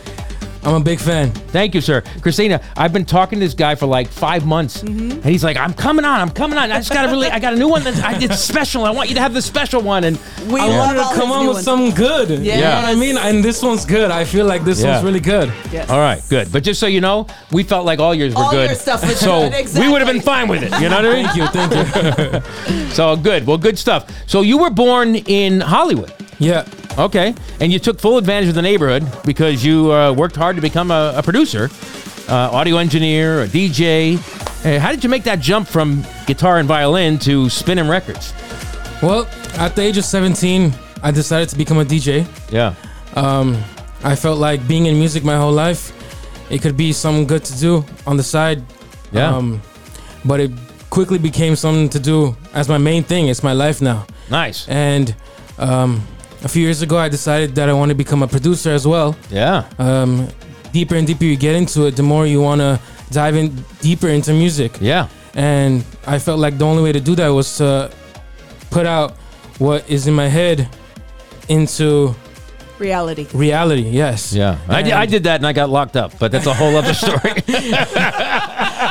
I'm 0.66 0.74
a 0.74 0.80
big 0.80 1.00
fan. 1.00 1.30
Thank 1.32 1.76
you, 1.76 1.82
sir. 1.82 2.02
Christina, 2.22 2.60
I've 2.76 2.92
been 2.92 3.06
talking 3.06 3.40
to 3.40 3.46
this 3.46 3.54
guy 3.54 3.76
for 3.76 3.86
like 3.86 4.08
five 4.08 4.46
months, 4.48 4.82
mm-hmm. 4.82 5.12
and 5.12 5.24
he's 5.26 5.44
like, 5.44 5.58
"I'm 5.58 5.74
coming 5.76 6.06
on. 6.06 6.20
I'm 6.20 6.32
coming 6.32 6.58
on. 6.58 6.72
I 6.72 6.78
just 6.78 6.92
got 6.92 7.04
to 7.04 7.10
really, 7.10 7.30
I 7.30 7.38
got 7.40 7.54
a 7.54 7.56
new 7.56 7.68
one 7.70 7.84
that's 7.84 8.00
I, 8.02 8.18
it's 8.20 8.40
special. 8.40 8.84
I 8.84 8.90
want 8.90 9.10
you 9.10 9.16
to 9.16 9.22
have 9.22 9.34
the 9.36 9.42
special 9.44 9.82
one." 9.82 10.04
And 10.06 10.20
We 10.52 10.60
I 10.60 10.68
wanted 10.78 11.04
to 11.04 11.16
come 11.16 11.32
on 11.32 11.46
with 11.46 11.56
ones. 11.58 11.66
something 11.66 11.94
good. 11.94 12.30
You 12.30 12.56
know 12.56 12.76
what 12.78 12.86
I 12.86 12.96
mean? 12.96 13.16
And 13.18 13.44
this 13.44 13.62
one's 13.62 13.86
good. 13.86 14.10
I 14.10 14.24
feel 14.26 14.46
like 14.48 14.64
this 14.64 14.82
Yeah. 14.82 14.94
one's 14.94 15.04
really 15.06 15.20
good. 15.20 15.54
Yes. 15.72 15.90
all 15.90 16.00
right, 16.00 16.22
good. 16.30 16.52
But 16.52 16.64
just 16.64 16.80
so 16.80 16.88
you 16.88 17.00
know, 17.00 17.28
we 17.52 17.62
felt 17.64 17.86
like 17.86 18.00
all 18.00 18.16
yours 18.16 18.34
were 18.34 18.42
All 18.42 18.52
good, 18.52 18.70
your 18.72 18.76
stuff 18.80 19.04
was 19.04 19.20
so 19.20 19.50
good, 19.50 19.70
we 19.78 19.88
would 19.88 20.02
have 20.02 20.12
been 20.12 20.22
fine 20.22 20.48
with 20.48 20.64
it. 20.64 20.72
You 20.82 20.90
know 20.90 20.96
what 20.96 21.06
I 21.06 21.14
mean? 21.14 21.26
Thank 21.28 21.38
you. 21.38 21.48
Thank 21.48 22.70
you. 22.70 22.86
So 22.96 23.16
good. 23.16 23.46
Well, 23.46 23.58
good 23.58 23.78
stuff. 23.78 24.10
So 24.26 24.42
you 24.42 24.58
were 24.58 24.70
born 24.70 25.16
in 25.16 25.60
Hollywood. 25.62 26.12
yeah. 26.40 26.66
Okay. 26.98 27.36
And 27.60 27.72
you 27.72 27.80
took 27.80 28.00
full 28.00 28.18
advantage 28.18 28.50
of 28.50 28.56
the 28.56 28.62
neighborhood 28.62 29.06
because 29.26 29.64
you 29.64 29.92
uh, 29.92 30.14
worked 30.14 30.36
hard 30.36 30.56
to 30.56 30.62
become 30.62 30.92
a, 30.92 31.14
a 31.16 31.24
producer, 31.24 31.70
uh, 32.30 32.50
audio 32.52 32.78
engineer, 32.78 33.42
a 33.44 33.48
DJ. 33.48 34.18
Uh, 34.66 34.80
how 34.80 34.92
did 34.92 35.04
you 35.04 35.10
make 35.10 35.24
that 35.24 35.40
jump 35.40 35.68
from 35.68 36.04
guitar 36.26 36.60
and 36.60 36.68
violin 36.68 37.20
to 37.20 37.50
spinning 37.50 37.88
records? 37.88 38.34
Well, 39.02 39.28
at 39.58 39.76
the 39.76 39.82
age 39.82 39.98
of 39.98 40.06
17, 40.06 40.74
I 41.04 41.12
decided 41.12 41.50
to 41.50 41.58
become 41.58 41.78
a 41.78 41.86
DJ. 41.86 42.26
Yeah. 42.52 42.76
Um, 43.16 43.62
I 44.04 44.16
felt 44.16 44.40
like 44.40 44.68
being 44.68 44.86
in 44.86 44.98
music 44.98 45.24
my 45.24 45.38
whole 45.38 45.52
life, 45.52 45.92
it 46.50 46.62
could 46.62 46.78
be 46.78 46.94
something 46.94 47.28
good 47.28 47.44
to 47.46 47.60
do 47.60 47.86
on 48.08 48.18
the 48.18 48.24
side. 48.24 48.64
Yeah. 49.12 49.36
Um, 49.36 49.62
but 50.24 50.40
it 50.40 50.52
quickly 50.90 51.18
became 51.18 51.56
something 51.56 51.90
to 51.90 52.00
do 52.00 52.36
as 52.54 52.70
my 52.70 52.78
main 52.78 53.04
thing. 53.04 53.28
It's 53.28 53.44
my 53.44 53.54
life 53.54 53.82
now. 53.82 54.06
Nice. 54.30 54.68
And 54.68 55.16
um, 55.58 56.06
a 56.46 56.48
few 56.48 56.62
years 56.64 56.82
ago, 56.82 56.98
I 56.98 57.10
decided 57.10 57.56
that 57.56 57.68
I 57.70 57.74
want 57.74 57.90
to 57.90 57.96
become 57.96 58.22
a 58.24 58.28
producer 58.28 58.72
as 58.72 58.86
well. 58.88 59.16
Yeah. 59.30 59.66
Um, 59.80 60.28
deeper 60.72 60.96
and 60.96 61.06
deeper 61.08 61.26
you 61.26 61.36
get 61.36 61.56
into 61.56 61.88
it, 61.88 61.96
the 61.96 62.04
more 62.04 62.26
you 62.28 62.40
want 62.42 62.62
to 62.62 62.80
dive 63.12 63.36
in 63.36 63.54
deeper 63.82 64.08
into 64.08 64.32
music. 64.32 64.78
Yeah. 64.80 65.08
And 65.34 65.84
I 66.06 66.20
felt 66.20 66.40
like 66.40 66.58
the 66.58 66.66
only 66.66 66.84
way 66.84 66.92
to 66.94 67.02
do 67.02 67.16
that 67.16 67.30
was 67.30 67.58
to 67.58 67.92
put 68.70 68.86
out 68.86 69.14
what 69.58 69.90
is 69.90 70.06
in 70.08 70.14
my 70.14 70.28
head 70.28 70.70
into 71.50 72.16
Reality. 72.78 73.26
reality. 73.34 73.84
Yes. 73.84 74.34
Yeah. 74.34 74.60
I, 74.68 74.92
I 74.92 75.06
did 75.06 75.24
that 75.24 75.38
and 75.38 75.48
I 75.48 75.54
got 75.54 75.70
locked 75.70 75.96
up, 75.96 76.12
but 76.20 76.32
that's 76.32 76.46
a 76.46 76.54
whole 76.54 76.76
other 76.76 76.94
story. 77.06 77.42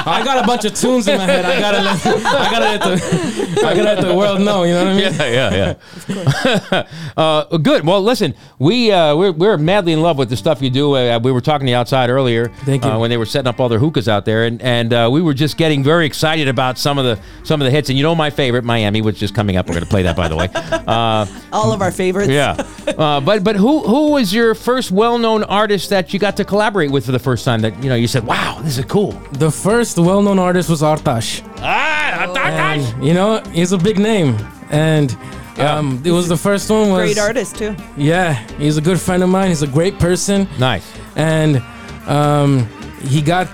I 0.07 0.23
got 0.25 0.43
a 0.43 0.47
bunch 0.47 0.65
of 0.65 0.75
tunes 0.75 1.09
in 1.09 1.19
my 1.19 1.25
head. 1.25 1.45
I 1.45 1.61
gotta 1.61 1.83
let, 1.83 2.07
I 2.07 2.51
gotta 2.51 2.65
let 2.65 2.81
the, 2.83 3.61
I 3.67 3.75
gotta 3.75 3.83
let 3.83 4.01
the 4.01 4.15
world 4.15 4.41
know. 4.41 4.65
You 4.65 4.75
know 4.75 4.85
what 4.85 4.93
I 4.93 4.95
mean? 4.95 5.15
yeah, 5.15 5.75
yeah, 6.09 6.55
yeah. 6.79 6.89
uh, 7.17 7.57
good. 7.59 7.87
Well, 7.87 8.03
listen, 8.03 8.35
we 8.59 8.93
uh, 8.93 9.17
we're, 9.17 9.33
we're 9.33 9.57
madly 9.59 9.93
in 9.93 10.01
love 10.03 10.19
with 10.19 10.29
the 10.29 10.37
stuff 10.37 10.61
you 10.63 10.71
do. 10.71 10.95
Uh, 10.95 11.19
we 11.23 11.33
were 11.33 11.41
talking 11.41 11.67
to 11.67 11.71
you 11.71 11.77
outside 11.77 12.11
earlier. 12.11 12.49
Thank 12.65 12.85
you. 12.85 12.91
Uh, 12.91 12.99
when 12.99 13.11
they 13.11 13.17
were 13.17 13.27
setting 13.27 13.49
up 13.49 13.61
all 13.61 13.69
their 13.69 13.79
hookahs 13.79 14.09
out 14.09 14.25
there, 14.25 14.45
and 14.45 14.61
and 14.63 14.93
uh, 14.93 15.09
we 15.13 15.23
were 15.23 15.35
just 15.35 15.57
getting 15.57 15.83
very 15.83 16.07
excited 16.07 16.49
about 16.49 16.79
some 16.79 16.99
of 16.99 17.05
the 17.05 17.19
some 17.45 17.61
of 17.61 17.65
the 17.65 17.71
hits. 17.71 17.89
And 17.89 17.97
you 17.99 18.03
know, 18.03 18.15
my 18.15 18.31
favorite, 18.31 18.65
Miami, 18.65 19.01
which 19.03 19.23
is 19.23 19.31
coming 19.31 19.57
up. 19.57 19.67
We're 19.67 19.75
going 19.75 19.85
to 19.85 19.91
play 19.91 20.03
that, 20.03 20.17
by 20.17 20.29
the 20.29 20.37
way. 20.37 20.49
Uh, 20.85 21.27
All 21.53 21.73
of 21.73 21.81
our 21.81 21.91
favorites. 21.91 22.29
yeah. 22.31 22.55
Uh, 22.99 23.19
but 23.21 23.43
but 23.43 23.57
who 23.57 23.81
who 23.81 24.13
was 24.13 24.35
your 24.35 24.55
first 24.55 24.91
well 24.91 25.19
known 25.19 25.43
artist 25.45 25.89
that 25.91 26.13
you 26.13 26.19
got 26.19 26.37
to 26.37 26.45
collaborate 26.45 26.91
with 26.91 27.07
for 27.07 27.13
the 27.13 27.19
first 27.19 27.45
time? 27.45 27.63
That 27.63 27.83
you 27.83 27.89
know 27.89 27.95
you 27.95 28.07
said, 28.07 28.25
wow, 28.27 28.59
this 28.61 28.77
is 28.77 28.85
cool. 28.85 29.13
The 29.33 29.51
first 29.51 29.94
well-known 30.03 30.39
artist 30.39 30.69
was 30.69 30.83
Artash. 30.83 31.43
Ah, 31.59 32.75
And, 32.75 33.05
you 33.05 33.15
know, 33.15 33.41
he's 33.53 33.73
a 33.73 33.79
big 33.79 33.99
name, 33.99 34.37
and 34.71 35.17
um, 35.59 36.03
it 36.05 36.11
was 36.11 36.29
the 36.29 36.37
first 36.37 36.69
one. 36.71 36.91
Was 36.91 37.15
Great 37.15 37.19
artist 37.19 37.57
too. 37.57 37.75
Yeah, 37.97 38.35
he's 38.59 38.77
a 38.77 38.81
good 38.81 39.01
friend 39.01 39.23
of 39.23 39.29
mine. 39.29 39.49
He's 39.49 39.63
a 39.63 39.67
great 39.69 39.99
person. 39.99 40.49
Nice. 40.59 40.85
And 41.17 41.63
um, 42.07 42.67
he 43.03 43.23
got, 43.23 43.49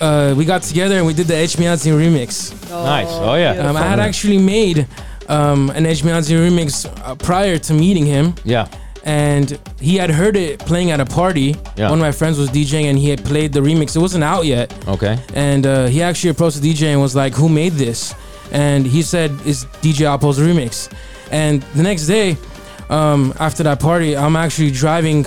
uh, 0.00 0.34
we 0.36 0.44
got 0.44 0.62
together 0.62 0.96
and 0.98 1.06
we 1.06 1.14
did 1.14 1.26
the 1.26 1.34
Echmiadzin 1.34 1.92
remix. 1.96 2.52
Nice. 2.70 3.08
Oh 3.10 3.34
yeah. 3.34 3.52
Um, 3.68 3.76
I 3.76 3.82
had 3.82 3.98
actually 3.98 4.38
made 4.38 4.86
um, 5.28 5.70
an 5.70 5.84
Echmiadzin 5.84 6.36
remix 6.38 6.84
uh, 7.02 7.14
prior 7.14 7.58
to 7.58 7.72
meeting 7.74 8.04
him. 8.04 8.34
Yeah. 8.44 8.68
And 9.08 9.58
he 9.80 9.96
had 9.96 10.10
heard 10.10 10.36
it 10.36 10.58
playing 10.58 10.90
at 10.90 11.00
a 11.00 11.06
party. 11.06 11.56
Yeah. 11.76 11.88
One 11.88 11.98
of 11.98 12.04
my 12.04 12.12
friends 12.12 12.38
was 12.38 12.50
DJing 12.50 12.84
and 12.90 12.98
he 12.98 13.08
had 13.08 13.24
played 13.24 13.54
the 13.54 13.60
remix. 13.60 13.96
It 13.96 14.00
wasn't 14.00 14.22
out 14.22 14.44
yet. 14.44 14.68
Okay. 14.86 15.18
And 15.32 15.66
uh, 15.66 15.86
he 15.86 16.02
actually 16.02 16.28
approached 16.30 16.60
the 16.60 16.74
DJ 16.74 16.88
and 16.92 17.00
was 17.00 17.16
like, 17.16 17.32
"Who 17.34 17.48
made 17.48 17.72
this?" 17.72 18.14
And 18.52 18.86
he 18.86 19.00
said, 19.02 19.30
"It's 19.46 19.64
DJ 19.82 20.12
Appo's 20.12 20.38
remix." 20.38 20.92
And 21.30 21.62
the 21.74 21.82
next 21.82 22.06
day, 22.06 22.36
um, 22.90 23.32
after 23.40 23.62
that 23.62 23.80
party, 23.80 24.14
I'm 24.14 24.36
actually 24.36 24.72
driving 24.72 25.24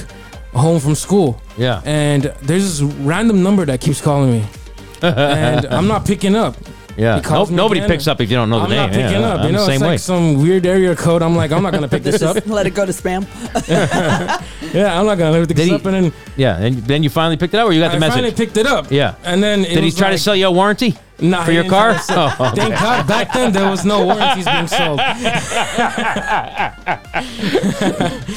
home 0.53 0.79
from 0.79 0.93
school. 0.93 1.41
Yeah. 1.57 1.81
And 1.83 2.23
there's 2.43 2.79
this 2.79 2.81
random 2.81 3.41
number 3.41 3.65
that 3.65 3.81
keeps 3.81 3.99
calling 3.99 4.31
me, 4.31 4.45
and 5.01 5.65
I'm 5.65 5.87
not 5.87 6.05
picking 6.05 6.35
up. 6.35 6.55
Yeah. 7.01 7.15
He 7.15 7.21
calls 7.21 7.49
No- 7.49 7.55
me 7.55 7.57
nobody 7.63 7.79
again. 7.79 7.89
picks 7.89 8.07
up 8.07 8.21
if 8.21 8.29
you 8.29 8.37
don't 8.37 8.49
know 8.51 8.59
the 8.59 8.63
I'm 8.65 8.69
name. 8.69 8.77
not 8.79 8.89
picking 8.91 9.21
Yeah, 9.21 9.27
up. 9.29 9.39
I'm 9.39 9.45
You 9.47 9.51
the 9.53 9.57
know, 9.57 9.65
same 9.65 9.73
it's 9.75 9.81
way. 9.81 9.87
like 9.89 9.99
some 9.99 10.41
weird 10.41 10.65
area 10.67 10.95
code. 10.95 11.21
I'm 11.23 11.35
like, 11.35 11.51
I'm 11.51 11.63
not 11.63 11.73
gonna 11.73 11.87
pick 11.87 12.03
this 12.03 12.21
up. 12.21 12.45
Let 12.57 12.67
it 12.67 12.75
go 12.75 12.85
to 12.85 12.91
spam. 12.91 13.25
Yeah, 14.73 14.97
I'm 14.97 15.05
not 15.05 15.17
gonna 15.17 15.31
let 15.37 15.47
Did 15.49 15.57
this 15.57 15.65
he- 15.67 15.73
up. 15.73 15.85
And 15.85 15.95
then 16.05 16.13
Yeah. 16.37 16.57
And 16.57 16.77
then 16.87 17.03
you 17.03 17.09
finally 17.09 17.35
picked 17.35 17.53
it 17.53 17.57
up, 17.57 17.67
or 17.67 17.73
you 17.73 17.81
got 17.81 17.89
the 17.91 17.97
I 17.97 17.99
message? 17.99 18.13
finally 18.15 18.33
picked 18.33 18.55
it 18.55 18.65
up. 18.65 18.89
Yeah. 18.89 19.15
And 19.25 19.41
then 19.43 19.65
it 19.65 19.69
Did 19.69 19.79
he 19.79 19.85
was 19.85 19.95
try 19.97 20.07
to 20.09 20.13
like- 20.13 20.21
sell 20.21 20.35
you 20.35 20.47
a 20.47 20.51
warranty? 20.51 20.95
Nah, 21.19 21.43
for 21.43 21.51
he 21.51 21.55
your 21.55 21.63
didn't 21.63 21.75
try 21.77 21.91
car? 21.91 21.93
to 21.93 21.99
sell- 21.99 22.35
Oh, 22.39 22.51
Thank. 22.55 22.73
God, 22.79 23.05
back 23.07 23.33
then 23.33 23.51
there 23.51 23.69
was 23.69 23.83
no 23.83 24.05
warranties 24.05 24.45
being 24.45 24.67
sold. 24.67 25.01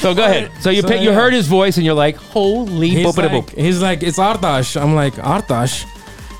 So 0.01 0.13
go 0.13 0.23
ahead. 0.25 0.51
So 0.61 0.69
you 0.69 0.81
So, 0.81 0.87
pick, 0.89 1.01
you 1.01 1.09
yeah. 1.09 1.15
heard 1.15 1.33
his 1.33 1.47
voice, 1.47 1.77
and 1.77 1.85
you're 1.85 1.95
like, 1.95 2.15
holy 2.17 2.89
He's 2.89 3.05
boop 3.07 3.17
like, 3.17 3.49
he's 3.51 3.81
like, 3.81 4.03
it's 4.03 4.17
Artash. 4.19 4.79
I'm 4.79 4.93
like, 4.95 5.13
Artash. 5.15 5.85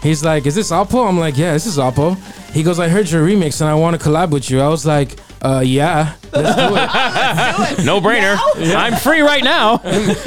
He's 0.06 0.24
like, 0.24 0.46
is 0.46 0.54
this 0.56 0.72
Alpo? 0.72 1.08
I'm 1.08 1.18
like, 1.20 1.36
yeah, 1.38 1.54
this 1.54 1.65
is 1.65 1.78
Alpo. 1.78 2.15
He 2.52 2.62
goes, 2.63 2.80
I 2.80 2.88
heard 2.89 3.10
your 3.10 3.26
remix 3.26 3.60
and 3.62 3.70
I 3.70 3.74
want 3.76 4.00
to 4.00 4.08
collab 4.10 4.30
with 4.32 4.50
you. 4.50 4.62
I 4.62 4.68
was 4.70 4.86
like, 4.86 5.18
uh, 5.41 5.62
yeah, 5.65 6.15
let's 6.32 6.56
do 6.56 6.76
it. 6.76 7.86
No 7.86 8.00
brainer. 8.02 8.38
I'm 8.76 8.96
free 8.96 9.22
right 9.22 9.44
now. 9.44 9.78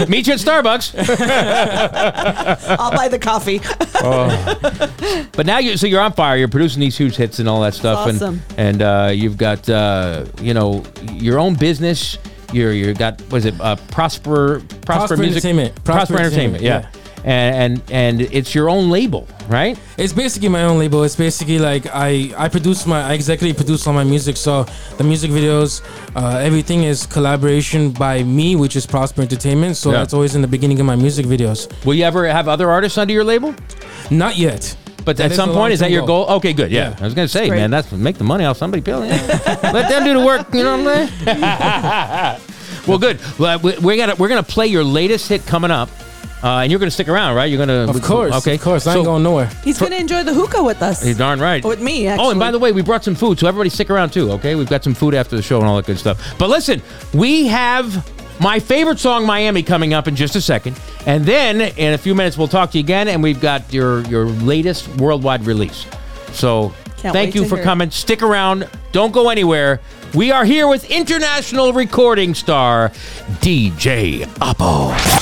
Meet 0.08 0.26
you 0.26 0.34
at 0.34 0.38
Starbucks. 0.40 0.94
I'll 2.78 2.90
buy 2.92 3.08
the 3.08 3.18
coffee. 3.18 3.60
But 5.32 5.46
now 5.46 5.58
you, 5.58 5.76
so 5.76 5.86
you're 5.86 6.00
on 6.00 6.12
fire. 6.12 6.36
You're 6.36 6.48
producing 6.48 6.80
these 6.80 6.96
huge 6.96 7.16
hits 7.16 7.38
and 7.38 7.48
all 7.48 7.60
that 7.62 7.74
stuff, 7.74 8.06
Awesome. 8.06 8.42
and 8.56 8.68
and 8.68 8.82
uh, 8.82 9.10
you've 9.12 9.36
got 9.38 9.68
uh, 9.68 10.24
you 10.40 10.54
know 10.54 10.84
your 11.12 11.38
own 11.38 11.54
business. 11.54 12.18
You're 12.52 12.72
you 12.72 12.94
got 12.94 13.20
what 13.22 13.38
is 13.38 13.44
it? 13.46 13.60
Uh, 13.60 13.76
Prosper 13.90 14.60
Prosper, 14.60 14.76
Prosper 14.86 15.16
Music 15.16 15.44
Entertainment. 15.44 15.84
Prosper, 15.84 16.14
Prosper 16.14 16.18
Entertainment. 16.18 16.62
Entertainment, 16.62 16.94
Yeah. 16.94 17.00
And, 17.28 17.54
and 17.62 17.82
and 17.90 18.20
it's 18.38 18.54
your 18.54 18.70
own 18.70 18.88
label, 18.90 19.28
right? 19.48 19.78
It's 19.98 20.14
basically 20.14 20.48
my 20.48 20.62
own 20.64 20.78
label. 20.78 21.04
It's 21.04 21.14
basically 21.16 21.58
like 21.58 21.84
I 21.92 22.32
I 22.44 22.48
produce 22.48 22.86
my 22.86 23.00
I 23.10 23.12
executive 23.12 23.54
produce 23.56 23.86
all 23.86 23.92
my 23.92 24.04
music. 24.04 24.36
So 24.38 24.64
the 24.96 25.04
music 25.04 25.30
videos, 25.30 25.82
uh, 26.16 26.38
everything 26.48 26.84
is 26.84 27.04
collaboration 27.06 27.90
by 27.90 28.22
me, 28.22 28.56
which 28.56 28.76
is 28.76 28.86
Prosper 28.86 29.20
Entertainment. 29.22 29.76
So 29.76 29.90
Yeah. 29.90 29.98
that's 29.98 30.14
always 30.14 30.34
in 30.36 30.40
the 30.42 30.48
beginning 30.56 30.80
of 30.80 30.86
my 30.86 30.96
music 30.96 31.26
videos. 31.26 31.68
Will 31.84 31.94
you 32.00 32.04
ever 32.04 32.26
have 32.28 32.48
other 32.48 32.70
artists 32.70 32.96
under 32.96 33.12
your 33.12 33.24
label? 33.24 33.54
Not 34.10 34.38
yet. 34.38 34.74
But 35.04 35.16
That 35.18 35.30
at 35.32 35.36
some 35.36 35.50
point, 35.52 35.72
is 35.74 35.80
that 35.80 35.90
your 35.90 36.06
goal? 36.06 36.24
Okay, 36.38 36.52
good. 36.54 36.70
Yeah, 36.70 36.90
Yeah. 36.90 36.96
I 37.00 37.04
was 37.04 37.14
gonna 37.14 37.28
say, 37.28 37.50
man, 37.50 37.70
that's 37.70 37.92
make 37.92 38.16
the 38.16 38.24
money 38.24 38.44
off 38.46 38.56
somebody. 38.56 38.80
Bill. 38.80 39.00
Let 39.78 39.88
them 39.90 40.04
do 40.04 40.12
the 40.18 40.24
work. 40.24 40.46
You 40.54 40.64
know 40.64 40.78
what 40.78 40.96
I'm 40.96 41.08
saying? 41.08 42.40
well, 42.88 42.98
good. 42.98 43.18
Well, 43.38 43.58
we- 43.58 43.78
we're 43.84 43.96
gonna 43.96 44.14
we're 44.16 44.28
gonna 44.28 44.42
play 44.56 44.66
your 44.68 44.84
latest 44.84 45.28
hit 45.28 45.44
coming 45.46 45.70
up, 45.70 45.88
uh, 46.42 46.58
and 46.58 46.70
you're 46.70 46.78
gonna 46.78 46.90
stick 46.90 47.08
around, 47.08 47.34
right? 47.34 47.46
You're 47.46 47.58
gonna 47.58 47.90
Of 47.90 48.00
course. 48.02 48.34
Okay, 48.36 48.54
Of 48.56 48.60
course. 48.62 48.86
I 48.86 48.92
So- 48.92 48.98
ain't 49.00 49.06
going 49.06 49.22
nowhere. 49.22 49.50
He's 49.64 49.78
gonna 49.78 49.96
enjoy 49.96 50.22
the 50.24 50.34
hookah 50.34 50.62
with 50.62 50.82
us. 50.82 51.04
You're 51.04 51.14
darn 51.14 51.40
right. 51.40 51.64
With 51.64 51.80
me, 51.80 52.06
actually. 52.06 52.26
Oh, 52.26 52.30
and 52.30 52.38
by 52.40 52.50
the 52.50 52.58
way, 52.58 52.72
we 52.72 52.82
brought 52.82 53.04
some 53.04 53.14
food, 53.14 53.38
so 53.38 53.46
everybody 53.46 53.70
stick 53.70 53.90
around 53.90 54.10
too. 54.10 54.30
Okay, 54.32 54.54
we've 54.54 54.68
got 54.68 54.84
some 54.84 54.94
food 54.94 55.14
after 55.14 55.36
the 55.36 55.42
show 55.42 55.58
and 55.58 55.66
all 55.68 55.76
that 55.76 55.86
good 55.86 55.98
stuff. 55.98 56.18
But 56.38 56.48
listen, 56.50 56.80
we 57.12 57.46
have 57.48 58.08
my 58.40 58.60
favorite 58.60 59.00
song, 59.00 59.26
Miami, 59.26 59.62
coming 59.64 59.92
up 59.94 60.06
in 60.06 60.14
just 60.14 60.36
a 60.36 60.40
second, 60.40 60.78
and 61.06 61.24
then 61.26 61.60
in 61.60 61.92
a 61.94 61.98
few 61.98 62.14
minutes 62.14 62.38
we'll 62.38 62.46
talk 62.48 62.70
to 62.72 62.78
you 62.78 62.84
again, 62.84 63.08
and 63.08 63.22
we've 63.22 63.40
got 63.40 63.72
your 63.72 64.02
your 64.02 64.26
latest 64.26 64.86
worldwide 64.98 65.44
release. 65.46 65.86
So 66.32 66.72
Can't 66.98 67.12
thank 67.14 67.28
wait 67.28 67.34
you 67.34 67.42
to 67.42 67.48
for 67.48 67.56
hear 67.56 67.62
it. 67.62 67.64
coming. 67.64 67.90
Stick 67.90 68.22
around. 68.22 68.68
Don't 68.92 69.12
go 69.12 69.28
anywhere. 69.28 69.80
We 70.14 70.30
are 70.30 70.44
here 70.44 70.68
with 70.68 70.88
international 70.90 71.72
recording 71.72 72.34
star 72.34 72.90
DJ 73.40 74.24
Oppo. 74.40 75.17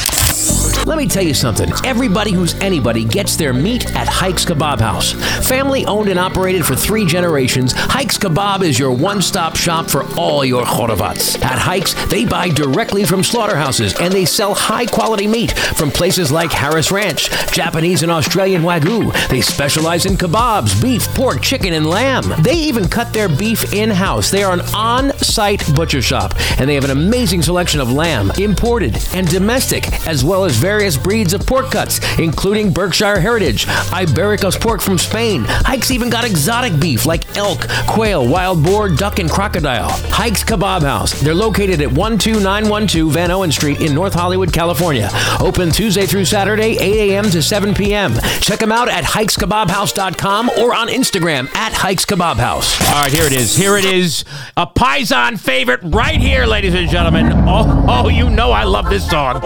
Let 0.87 0.99
me 0.99 1.09
tell 1.09 1.25
you 1.25 1.35
something. 1.35 1.69
Everybody 1.85 2.31
who's 2.31 2.55
anybody 2.61 3.03
gets 3.03 3.35
their 3.35 3.53
meat 3.53 3.93
at 3.97 4.07
Hikes 4.07 4.45
Kebab 4.45 4.79
House. 4.79 5.15
Family 5.45 5.85
owned 5.85 6.09
and 6.09 6.17
operated 6.17 6.65
for 6.65 6.77
three 6.77 7.05
generations, 7.05 7.73
Hikes 7.75 8.17
Kebab 8.17 8.63
is 8.63 8.79
your 8.79 8.93
one 8.93 9.21
stop 9.21 9.57
shop 9.57 9.91
for 9.91 10.05
all 10.17 10.45
your 10.45 10.63
choravats. 10.63 11.43
At 11.43 11.59
Hikes, 11.59 11.95
they 12.07 12.25
buy 12.25 12.51
directly 12.51 13.05
from 13.05 13.25
slaughterhouses 13.25 13.99
and 13.99 14.15
they 14.15 14.25
sell 14.25 14.55
high 14.55 14.87
quality 14.87 15.27
meat 15.27 15.59
from 15.59 15.91
places 15.91 16.31
like 16.31 16.53
Harris 16.53 16.93
Ranch, 16.93 17.31
Japanese 17.51 18.05
and 18.05 18.13
Australian 18.13 18.63
Wagyu. 18.63 19.13
They 19.29 19.41
specialize 19.41 20.07
in 20.07 20.17
kebabs, 20.17 20.81
beef, 20.81 21.09
pork, 21.17 21.43
chicken, 21.43 21.73
and 21.73 21.91
lamb. 21.91 22.33
They 22.43 22.55
even 22.55 22.87
cut 22.87 23.13
their 23.13 23.29
beef 23.29 23.75
in 23.75 23.91
house. 23.91 24.31
They 24.31 24.45
are 24.45 24.53
an 24.53 24.61
on 24.73 25.19
site 25.19 25.65
butcher 25.75 26.01
shop 26.01 26.35
and 26.61 26.71
they 26.71 26.77
have 26.77 26.85
an 26.85 26.93
amazing 26.93 27.43
selection 27.43 27.81
of 27.81 27.91
lamb, 27.91 28.31
imported 28.39 28.97
and 29.13 29.29
domestic, 29.29 30.07
as 30.07 30.25
well 30.25 30.45
as 30.45 30.57
various 30.77 30.99
breeds 30.99 31.33
of 31.33 31.47
pork 31.47 31.71
cuts, 31.71 32.01
including 32.19 32.71
Berkshire 32.71 33.19
Heritage, 33.19 33.65
Ibericus 33.65 34.61
pork 34.61 34.83
from 34.83 34.99
Spain. 34.99 35.43
Hikes 35.47 35.91
even 35.91 36.11
got 36.11 36.27
exotic 36.27 36.79
beef 36.79 37.07
like 37.07 37.35
elk, 37.35 37.67
quail, 37.89 38.29
wild 38.29 38.63
boar, 38.63 38.91
duck, 38.91 39.19
and 39.19 39.31
crocodile. 39.31 39.89
Hikes 39.89 40.45
Kebab 40.45 40.83
House. 40.83 41.19
They're 41.19 41.35
located 41.35 41.81
at 41.81 41.95
12912 41.95 43.11
Vanowen 43.11 43.51
Street 43.51 43.81
in 43.81 43.95
North 43.95 44.13
Hollywood, 44.13 44.53
California. 44.53 45.09
Open 45.41 45.71
Tuesday 45.71 46.05
through 46.05 46.27
Saturday, 46.27 46.77
8 46.79 47.11
a.m. 47.11 47.25
to 47.31 47.41
7 47.41 47.73
p.m. 47.73 48.13
Check 48.43 48.59
them 48.59 48.71
out 48.71 48.91
at 48.91 49.05
hikeskebabhouse.com 49.05 50.51
or 50.59 50.75
on 50.75 50.89
Instagram 50.89 51.49
at 51.55 51.73
Hikes 51.73 52.05
Kebab 52.05 52.37
House. 52.37 52.79
All 52.89 53.01
right, 53.01 53.13
here 53.13 53.25
it 53.25 53.33
is. 53.33 53.57
Here 53.57 53.79
it 53.79 53.87
is. 53.87 54.27
A 54.59 54.67
Paisan 54.67 55.41
favorite 55.41 55.81
right 55.85 56.21
here, 56.21 56.45
ladies 56.45 56.75
and 56.75 56.91
gentlemen. 56.91 57.33
Oh, 57.33 57.87
oh, 57.89 58.09
you 58.11 58.29
know 58.29 58.51
I 58.51 58.65
love 58.65 58.91
this 58.91 59.09
song. 59.09 59.41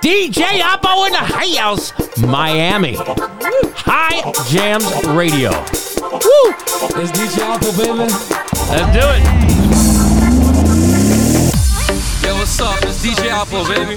DJ 0.00 0.60
Oppo 0.60 1.06
in 1.06 1.12
the 1.12 1.18
house, 1.18 1.92
Miami. 2.18 2.96
High 2.96 4.20
Jams 4.48 4.84
Radio. 5.06 5.50
Woo! 5.50 6.52
It's 6.98 7.12
DJ 7.12 7.40
Alpo, 7.46 7.70
baby. 7.76 8.06
Let's 8.70 8.92
do 8.92 9.04
it. 9.14 9.22
Yo, 12.26 12.34
what's 12.34 12.60
up? 12.60 12.82
It's 12.82 13.02
DJ 13.04 13.30
Alpo, 13.30 13.64
baby. 13.68 13.96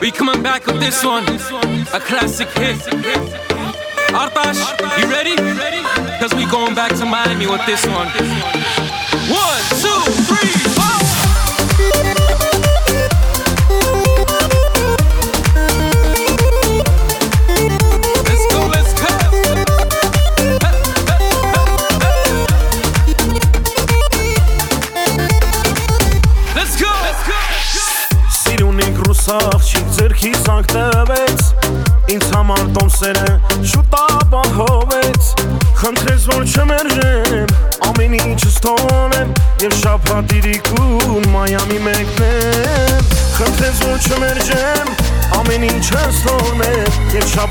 We 0.00 0.10
coming 0.10 0.42
back 0.42 0.66
with 0.66 0.80
this 0.80 1.04
one, 1.04 1.24
a 1.24 2.00
classic 2.00 2.48
hit. 2.50 2.76
Artash, 4.12 4.60
you 4.98 5.10
ready? 5.10 5.36
Cause 6.18 6.34
we 6.34 6.46
going 6.46 6.74
back 6.74 6.94
to 6.96 7.04
Miami 7.04 7.46
with 7.46 7.64
this 7.66 7.84
one. 7.86 8.08
One, 9.28 9.62
two, 9.80 10.00
three, 10.24 10.75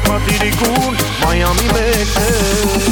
պատիրի 0.05 0.51
գուն 0.59 0.95
Մայամի 1.21 1.67
մեջ 1.75 2.15
է 2.21 2.29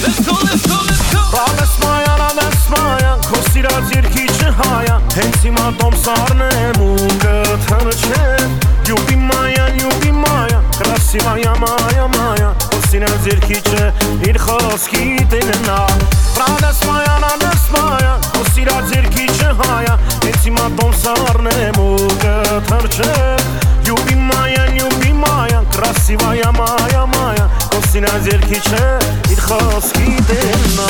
Let's 0.03 0.19
go, 0.25 0.35
let's 0.47 0.65
go, 0.67 0.77
let's 0.87 1.03
go. 1.11 1.23
Բանես 1.33 1.73
մայան, 1.83 2.23
անես 2.27 2.65
մայան 2.73 3.23
Քո 3.27 3.41
սիրած 3.49 3.93
երկի 3.97 4.25
չհայան 4.37 5.07
Հենց 5.17 5.37
հիմա 5.47 5.65
տոմ 5.81 5.95
սարնեմ 6.03 6.81
ու 6.85 7.09
կթնչեմ 7.23 8.53
Յուբի 8.89 9.17
մայան, 9.23 9.79
յուբի 9.81 10.13
մայան 10.19 10.67
Կրասի 10.77 11.23
մայա, 11.27 11.53
մայա, 11.63 12.07
մայա 12.17 12.51
Քո 12.67 12.81
սիրած 12.89 13.29
երկի 13.31 13.59
չէ 13.71 13.87
իր 14.29 14.39
խոսքի 14.45 15.07
տննա 15.33 15.79
Բանես 16.37 16.83
մայան, 16.89 17.27
անես 17.31 17.65
մայան 17.77 18.27
Քո 18.29 18.45
սիրած 18.53 18.95
երկի 18.97 19.27
չհայան 19.37 20.07
Հենց 20.27 20.47
հիմա 20.49 20.69
տոմ 20.81 20.93
սարնեմ 21.03 21.81
ու 21.87 22.13
կթնչեմ 22.25 23.49
You 23.87 23.97
be 24.07 24.15
mine, 24.15 24.77
you 24.77 24.89
be 25.01 25.11
mine 25.11 25.52
Красивая 25.83 26.49
моя, 26.53 27.05
моя, 27.05 27.49
խոսին 27.73 28.05
այս 28.07 28.27
երկի 28.31 28.59
չէ, 28.69 28.83
իր 29.35 29.41
խոսքի 29.43 30.13
դերնա 30.29 30.87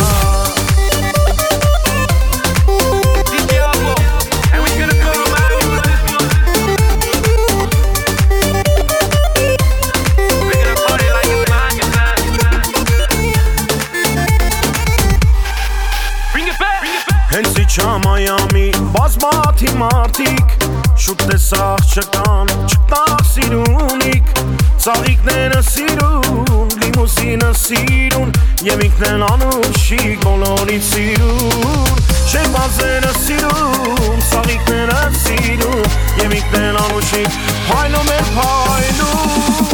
Հենց 17.33 17.55
իչամայամի 17.63 18.67
բազմաթի 18.93 19.71
մարդիկ, 19.79 20.53
շուտ 21.01 21.23
տեսախ 21.31 21.95
չկան, 21.97 22.53
չկտախ 22.67 23.23
սիրուն 23.31 24.02
Ծաղիկները 24.83 25.61
սիրուն, 25.63 26.71
լիմուսինը 26.81 27.51
սիրուն 27.55 28.33
Եվ 28.67 28.81
ինքն 28.83 29.05
են 29.07 29.21
անում 29.29 29.77
շիկ 29.79 30.17
բոլորի 30.25 30.75
սիրուն 30.89 32.01
Չեպազերը 32.33 33.13
սիրուն, 33.21 34.19
ծաղիկները 34.27 34.99
սիրուն 35.21 35.87
Եվ 36.19 36.35
ինքն 36.41 36.59
են 36.59 36.81
անում 36.83 37.07
շիկ 37.13 37.39
պայլում 37.69 38.11
է 38.11 38.19
պայլում 38.35 39.73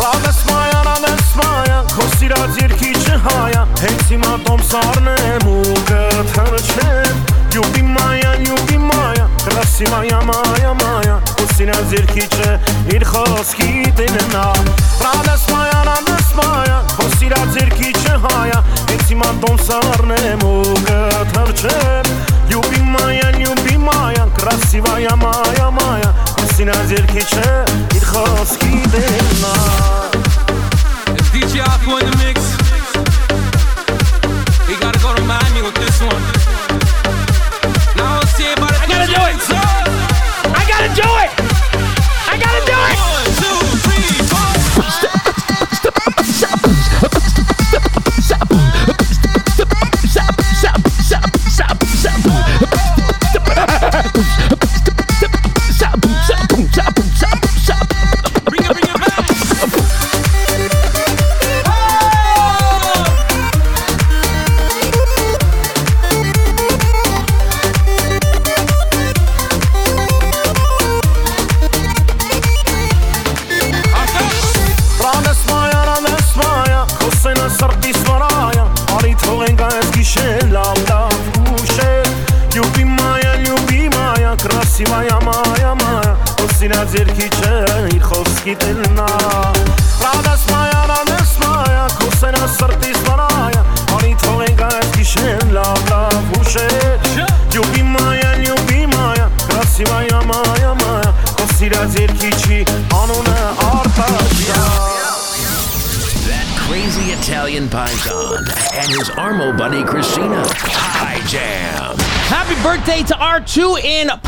Պավես 0.00 0.42
մայա, 0.54 0.82
ռավես 0.88 1.30
մայա, 1.42 1.80
քո 1.92 2.10
սիրած 2.16 2.62
երկիչը 2.64 3.22
հայա 3.28 3.66
Հենց 3.84 4.12
հիմա 4.14 4.36
տոմ 4.48 4.68
սարնեմ 4.72 5.50
ու 5.52 5.82
գթրչեմ 5.92 7.27
Յուբի 7.57 7.83
մայան, 7.85 8.45
յուբի 8.47 8.77
մայան, 8.81 9.33
красивая 9.43 10.19
моя, 10.27 10.71
моя 10.79 11.17
Քո 11.33 11.45
սիրած 11.53 11.93
երկիչը 11.97 12.49
իր 12.95 13.05
խոսքի 13.09 13.91
տննա 13.99 14.45
Ադես 15.11 15.45
մայան, 15.51 15.91
ադես 15.93 16.31
մայան, 16.39 16.89
քո 16.95 17.07
սիրած 17.17 17.59
երկիչը 17.61 18.17
հայա 18.25 18.59
Հենց 18.73 19.05
հիմա 19.11 19.29
տոմսարնեմ 19.43 20.45
ու 20.49 20.75
կթրջեմ 20.89 22.11
Յուբի 22.53 22.83
մայան, 22.95 23.39
յուբի 23.45 23.79
մայան, 23.85 24.33
красивая 24.39 25.15
моя, 25.21 25.69
моя 25.77 26.11
Քո 26.33 26.49
սիրած 26.55 26.97
երկիչը 26.97 27.47
իր 27.99 28.09
խոսքի 28.13 28.83
տննա 28.97 29.55
It's 31.13 31.29
DJ 31.29 31.61
Aqua 31.61 31.99
in 31.99 32.09
the 32.09 32.17
mix. 32.17 32.56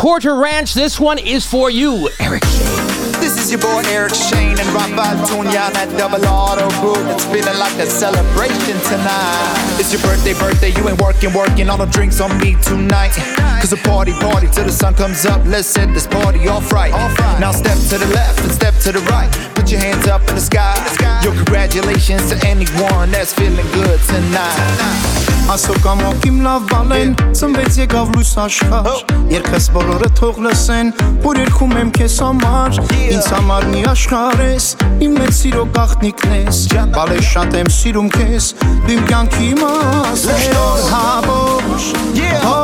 Porter 0.01 0.35
Ranch. 0.35 0.73
This 0.73 0.99
one 0.99 1.19
is 1.19 1.45
for 1.45 1.69
you, 1.69 2.09
Eric. 2.21 2.43
Shane. 2.43 3.21
This 3.21 3.37
is 3.37 3.53
your 3.53 3.61
boy 3.61 3.83
Eric 3.85 4.15
Shane 4.15 4.59
and 4.59 4.69
Rafael 4.73 5.21
Tunya 5.29 5.69
on 5.69 5.77
that 5.77 5.93
double 5.99 6.25
auto 6.25 6.73
boot. 6.81 7.05
It's 7.13 7.29
feeling 7.29 7.59
like 7.61 7.77
a 7.77 7.85
celebration 7.85 8.81
tonight. 8.89 9.77
It's 9.77 9.93
your 9.93 10.01
birthday, 10.01 10.33
birthday. 10.33 10.73
You 10.73 10.89
ain't 10.89 10.99
working, 11.03 11.35
working. 11.35 11.69
All 11.69 11.77
the 11.77 11.85
drinks 11.85 12.19
on 12.19 12.33
me 12.39 12.57
tonight. 12.65 13.13
Cause 13.61 13.75
a 13.75 13.77
party, 13.77 14.13
party 14.13 14.49
till 14.49 14.65
the 14.65 14.73
sun 14.73 14.95
comes 14.95 15.27
up. 15.27 15.45
Let's 15.45 15.69
set 15.69 15.93
this 15.93 16.07
party 16.07 16.49
off 16.49 16.73
right. 16.73 16.93
Now 17.39 17.53
step 17.53 17.77
to 17.93 17.99
the 18.01 18.09
left 18.17 18.41
and 18.41 18.53
step 18.53 18.73
to 18.89 18.93
the 18.93 19.05
right. 19.13 19.29
Put 19.55 19.71
your 19.71 19.81
hands 19.81 20.09
up 20.09 20.27
in 20.31 20.35
the 20.35 20.41
sky. 20.41 20.81
Your 21.23 21.35
congratulations 21.35 22.31
to 22.33 22.41
anyone 22.49 23.13
that's 23.13 23.35
feeling 23.35 23.69
good 23.77 24.01
tonight. 24.09 25.10
Ասո 25.51 25.75
կամոք 25.85 26.27
իմ 26.29 26.37
լավ 26.45 26.67
բալեն 26.71 27.15
Ծնվեց 27.41 27.79
եկավ 27.81 28.13
լույս 28.15 28.33
աշխար 28.45 28.89
Երկս 29.35 29.67
բոլորը 29.75 30.11
թող 30.21 30.39
լսեն 30.47 30.93
Որ 31.25 31.41
երկում 31.43 31.75
եմ 31.81 31.93
քեզ 31.99 32.19
համար 32.27 32.81
Ինձ 33.01 33.31
համար 33.35 33.69
մի 33.73 33.83
աշխար 33.91 34.45
ես 34.47 34.71
Իմ 35.09 35.19
մեծ 35.19 35.37
սիրո 35.41 35.67
գաղտնիքն 35.81 36.39
ես 36.39 36.63
Բալե 36.95 37.21
շատ 37.33 37.61
եմ 37.65 37.75
սիրում 37.81 38.11
քեզ 38.17 38.51
Դու 38.63 38.97
իմ 38.97 39.05
կյանքի 39.11 39.53
մաս 39.65 40.27
Շոր 40.47 40.89
հավոչ 40.95 41.85
Թող 42.21 42.60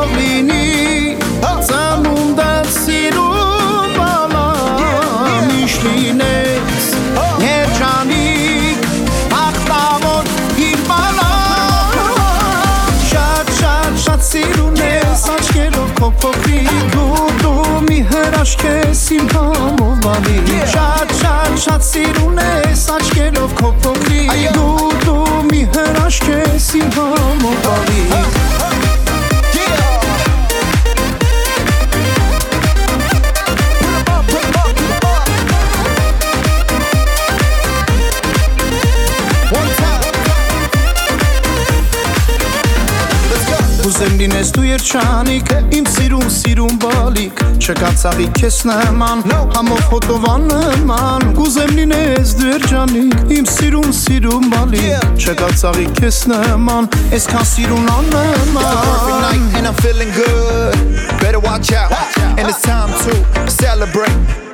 Դու 44.96 45.02
երջանիկ 45.02 45.50
Իմ 45.76 45.86
սիրուն 45.92 46.30
սիրուն 46.32 46.76
բալիկ 46.80 47.40
Չկա 47.60 47.88
ծաղի 48.00 48.28
քեզ 48.38 48.60
նման 48.70 49.24
Համով 49.28 49.82
հոտովան 49.90 50.46
նման 50.48 51.26
Կուզեմ 51.36 51.74
լինես 51.76 52.32
դու 52.38 52.48
երջանիկ 52.54 53.34
Իմ 53.36 53.50
սիրուն 53.52 53.92
սիրուն 53.98 54.48
բալիկ 54.54 55.20
Չկա 55.20 55.50
ծաղի 55.60 55.86
քեզ 56.00 56.22
նման 56.32 56.88
Այսքան 57.10 57.46
սիրուն 57.52 57.92
աննման 57.98 59.46
and 59.56 59.66
I'm 59.66 59.74
feeling 59.82 60.10
good. 60.16 60.74
Better 61.20 61.40
watch 61.40 61.72
out. 61.72 61.92
And 62.38 62.48
it's 62.48 62.62
time 62.62 62.88
to 63.04 63.50
celebrate. 63.50 64.45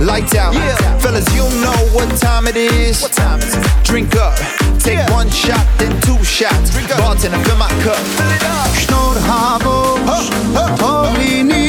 Lights 0.00 0.34
out. 0.36 0.54
Fellas, 1.02 1.26
you 1.34 1.42
know 1.60 1.78
what 1.92 2.08
time 2.20 2.46
it 2.46 2.56
is. 2.56 3.02
What 3.02 3.12
time 3.12 3.40
is? 3.40 3.54
It? 3.54 3.66
Drink 3.82 4.14
up. 4.16 4.38
Take 4.78 5.02
one 5.10 5.28
shot, 5.30 5.66
then 5.78 5.92
two 6.02 6.22
shots. 6.22 6.70
Bartender, 6.98 7.38
fill 7.44 7.56
my 7.58 7.68
cup. 7.82 7.98
Շնորհավոր 8.78 9.98
թող 10.78 11.16
լինի 11.18 11.66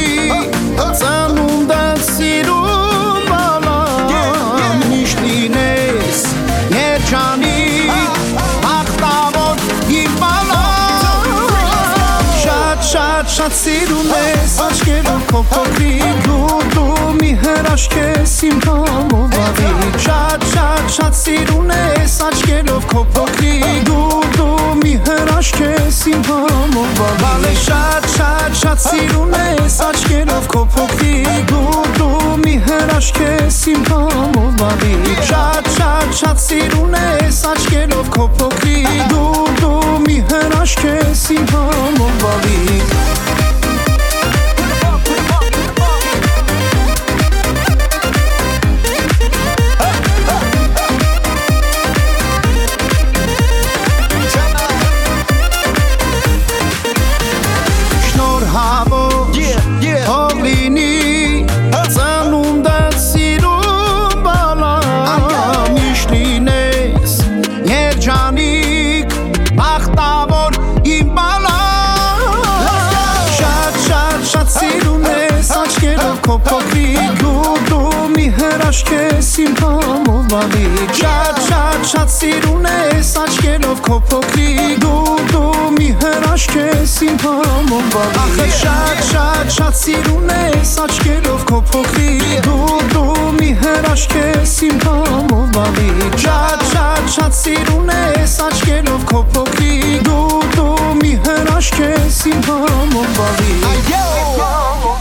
ծանունդը 0.99 1.81
սիրում 2.05 3.25
բալամ 3.31 4.85
Միշտ 4.91 5.23
լինես 5.25 6.21
երջանիկ 6.75 7.89
հաղթավոր 8.65 9.63
իմ 9.99 10.19
բալամ 10.21 11.31
Շատ 12.43 12.85
շատ 12.93 13.33
շատ 13.37 13.57
սիրում 13.63 14.13
ես 14.15 14.59
աչքերով 14.69 15.25
քո 15.33 15.43
փոքրիկ 15.55 16.21
դու 16.29 16.61
դու 16.75 16.78
մի 17.19 17.31
հրաշք 17.43 17.95
ես 17.99 18.35
իմ 18.49 18.59
համով 18.65 19.37
ավիկ 19.45 19.99
Շատ 20.05 20.45
շատ 20.53 20.93
շատ 20.97 21.19
սիրում 21.19 21.73
ես 21.75 22.17
աչքերով 22.29 22.87
քո 22.93 23.03
փոքրիկ 23.17 23.81
դու 23.89 24.21
դու 24.37 24.75
մի 24.83 24.93
հրաշք 25.07 25.61
ես 25.65 26.01
իմ 26.13 26.23
համով 26.29 27.03
ավիկ 27.33 27.59
Շատ 27.65 28.09
շատ 28.15 28.59
շատ 28.63 28.85
սիրում 28.85 29.35
ես 29.39 29.79
աչքերով 29.89 30.47
քո 30.53 30.63
փոքրիկ 30.75 31.41
դու 31.53 31.83
դու 31.99 32.37
մի 32.45 32.55
հրաշք 32.69 33.21
ես 33.25 33.59
իմ 33.73 33.83
համով 33.91 34.63
ավիկ 34.69 35.23
Շատ 35.29 35.69
շատ 35.79 36.15
շատ 36.21 36.43
սիրում 36.45 36.95
ես 36.99 37.41
աչքերով 37.53 38.09
քո 38.15 38.29
փոքրիկ 38.39 39.03
դու 39.13 39.45
դու 39.61 39.99
մի 40.07 40.17
հրաշք 40.31 40.87
ես 40.89 41.27
իմ 41.37 41.45
համով 41.53 42.25
ավիկ 42.33 42.98
քո 76.29 76.35
փոքրիկ 76.45 77.21
դու 77.23 77.53
դու 77.69 78.01
մի 78.13 78.25
հրաշք 78.35 78.91
ես 78.93 79.31
իմ 79.47 79.55
համով 79.63 80.27
բալիկ 80.29 80.93
Շատ 81.01 81.41
շատ 81.88 81.88
շատ 81.90 82.10
սիրում 82.12 82.64
ես 82.68 83.10
աչքերով 83.22 83.78
քո 83.86 83.96
փոքրիկ 84.10 84.80
դու 84.82 85.14
դու 85.30 85.68
մի 85.76 85.86
հրաշք 86.02 86.56
ես 86.60 86.96
իմ 87.06 87.16
համով 87.22 87.86
բալիկ 87.94 88.18
Ախը 88.24 88.48
շատ 88.58 89.00
շատ 89.10 89.54
շատ 89.54 89.78
սիրում 89.80 90.32
ես 90.34 90.74
աչքերով 90.84 91.46
քո 91.50 91.60
փոքրիկ 91.70 92.26
դու 92.44 92.68
դու 92.92 93.32
մի 93.38 93.48
հրաշք 93.62 94.16
ես 94.20 94.54
իմ 94.68 94.84
համով 94.84 95.46
բալիկ 95.56 96.18
Շատ 96.24 96.66
շատ 96.74 97.10
շատ 97.16 97.38
սիրում 97.40 97.92
ես 97.94 98.36
աչքերով 98.48 99.08
քո 99.12 99.24
փոքրիկ 99.32 100.04
դու 100.10 100.42
դու 100.58 100.92
մի 101.00 101.12
հրաշք 101.28 101.80
ես 101.86 102.20
իմ 102.32 102.46
համով 102.50 103.08
բալիկ 103.20 103.92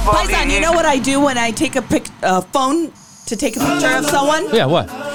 Paisan, 0.08 0.52
you 0.52 0.60
know 0.60 0.72
what 0.72 0.86
I 0.86 0.98
do 1.00 1.20
when 1.20 1.38
I 1.38 1.52
take 1.52 1.76
a 1.76 1.82
pic, 1.82 2.08
uh, 2.22 2.42
phone 2.56 2.92
to 3.26 3.36
take 3.36 3.56
a 3.56 3.60
picture 3.60 3.96
of 3.98 4.06
someone? 4.06 4.48
Yeah, 4.54 4.66
what? 4.66 5.07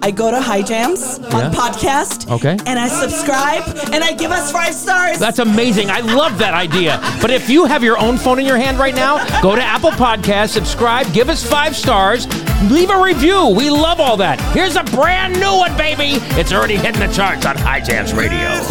I 0.00 0.10
go 0.12 0.30
to 0.30 0.40
High 0.40 0.62
Jams 0.62 1.18
on 1.18 1.40
Yeah. 1.40 1.50
podcast. 1.50 2.30
Okay. 2.30 2.56
And 2.66 2.78
I 2.78 2.88
subscribe 2.88 3.64
and 3.92 4.02
I 4.04 4.12
give 4.12 4.30
us 4.30 4.50
five 4.52 4.74
stars. 4.74 5.18
That's 5.18 5.38
amazing. 5.40 5.90
I 5.90 6.00
love 6.00 6.38
that 6.38 6.54
idea. 6.54 7.00
But 7.20 7.30
if 7.30 7.48
you 7.50 7.64
have 7.64 7.82
your 7.82 7.98
own 7.98 8.16
phone 8.16 8.38
in 8.38 8.46
your 8.46 8.56
hand 8.56 8.78
right 8.78 8.94
now, 8.94 9.18
go 9.42 9.54
to 9.56 9.62
Apple 9.62 9.90
Podcasts, 9.90 10.50
subscribe, 10.50 11.12
give 11.12 11.28
us 11.28 11.44
five 11.44 11.76
stars, 11.76 12.26
leave 12.70 12.90
a 12.90 13.02
review. 13.02 13.48
We 13.48 13.70
love 13.70 14.00
all 14.00 14.16
that. 14.18 14.40
Here's 14.54 14.76
a 14.76 14.84
brand 14.84 15.34
new 15.40 15.56
one, 15.56 15.76
baby. 15.76 16.18
It's 16.38 16.52
already 16.52 16.76
hitting 16.76 17.00
the 17.00 17.12
charts 17.12 17.44
on 17.44 17.56
High 17.56 17.80
Jams 17.80 18.14
Radio. 18.14 18.62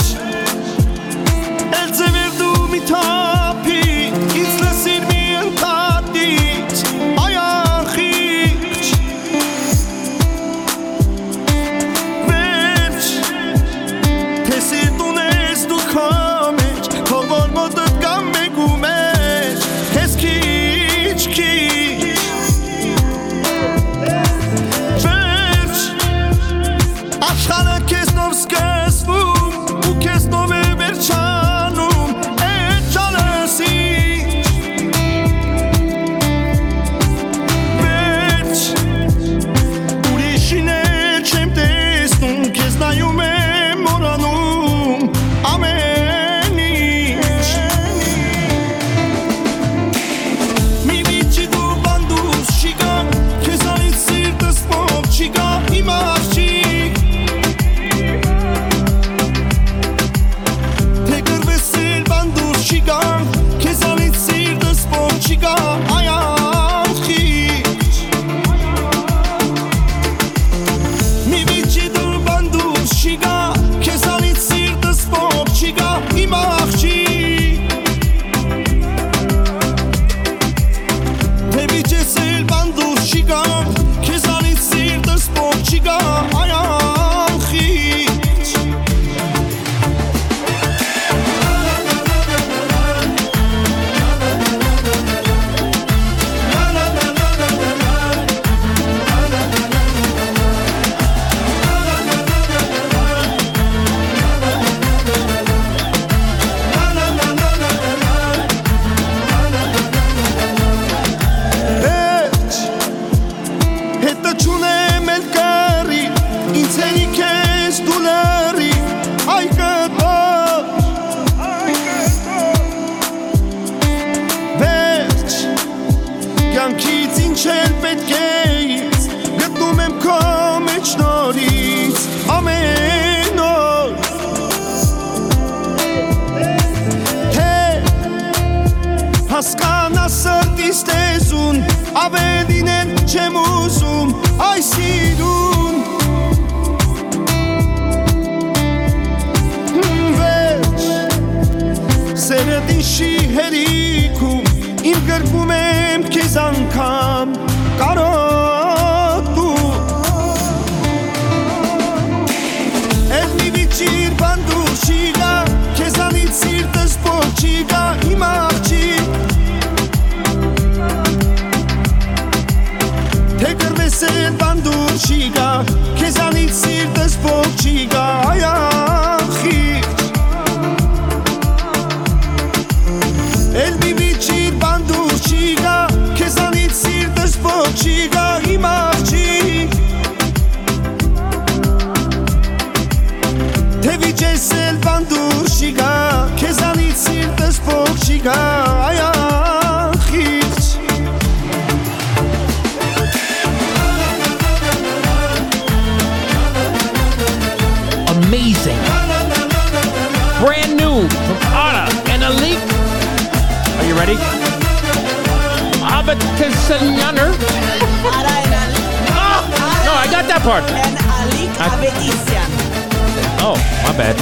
Abedisian. 222.28 223.38
Oh, 223.40 223.56
my 223.86 223.98
bad. 223.98 224.16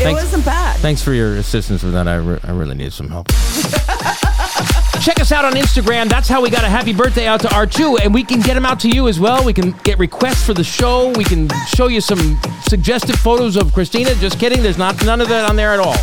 It 0.00 0.12
wasn't 0.12 0.44
bad. 0.44 0.78
Thanks 0.80 1.02
for 1.02 1.12
your 1.12 1.36
assistance 1.36 1.82
with 1.82 1.92
that. 1.92 2.08
I, 2.08 2.16
re- 2.16 2.40
I 2.42 2.50
really 2.50 2.74
need 2.74 2.92
some 2.92 3.08
help. 3.08 3.28
Check 5.00 5.20
us 5.20 5.32
out 5.32 5.44
on 5.44 5.52
Instagram. 5.52 6.08
That's 6.08 6.28
how 6.28 6.40
we 6.40 6.50
got 6.50 6.64
a 6.64 6.68
happy 6.68 6.92
birthday 6.92 7.26
out 7.26 7.40
to 7.40 7.48
R2, 7.48 8.00
and 8.02 8.14
we 8.14 8.22
can 8.24 8.40
get 8.40 8.54
them 8.54 8.64
out 8.64 8.80
to 8.80 8.88
you 8.88 9.08
as 9.08 9.18
well. 9.20 9.44
We 9.44 9.52
can 9.52 9.72
get 9.82 9.98
requests 9.98 10.44
for 10.44 10.54
the 10.54 10.64
show. 10.64 11.10
We 11.12 11.24
can 11.24 11.48
show 11.68 11.88
you 11.88 12.00
some 12.00 12.40
suggested 12.62 13.18
photos 13.18 13.56
of 13.56 13.72
Christina. 13.72 14.14
Just 14.16 14.38
kidding. 14.38 14.62
There's 14.62 14.78
not 14.78 15.04
none 15.04 15.20
of 15.20 15.28
that 15.28 15.48
on 15.48 15.56
there 15.56 15.72
at 15.72 15.80
all. 15.80 15.94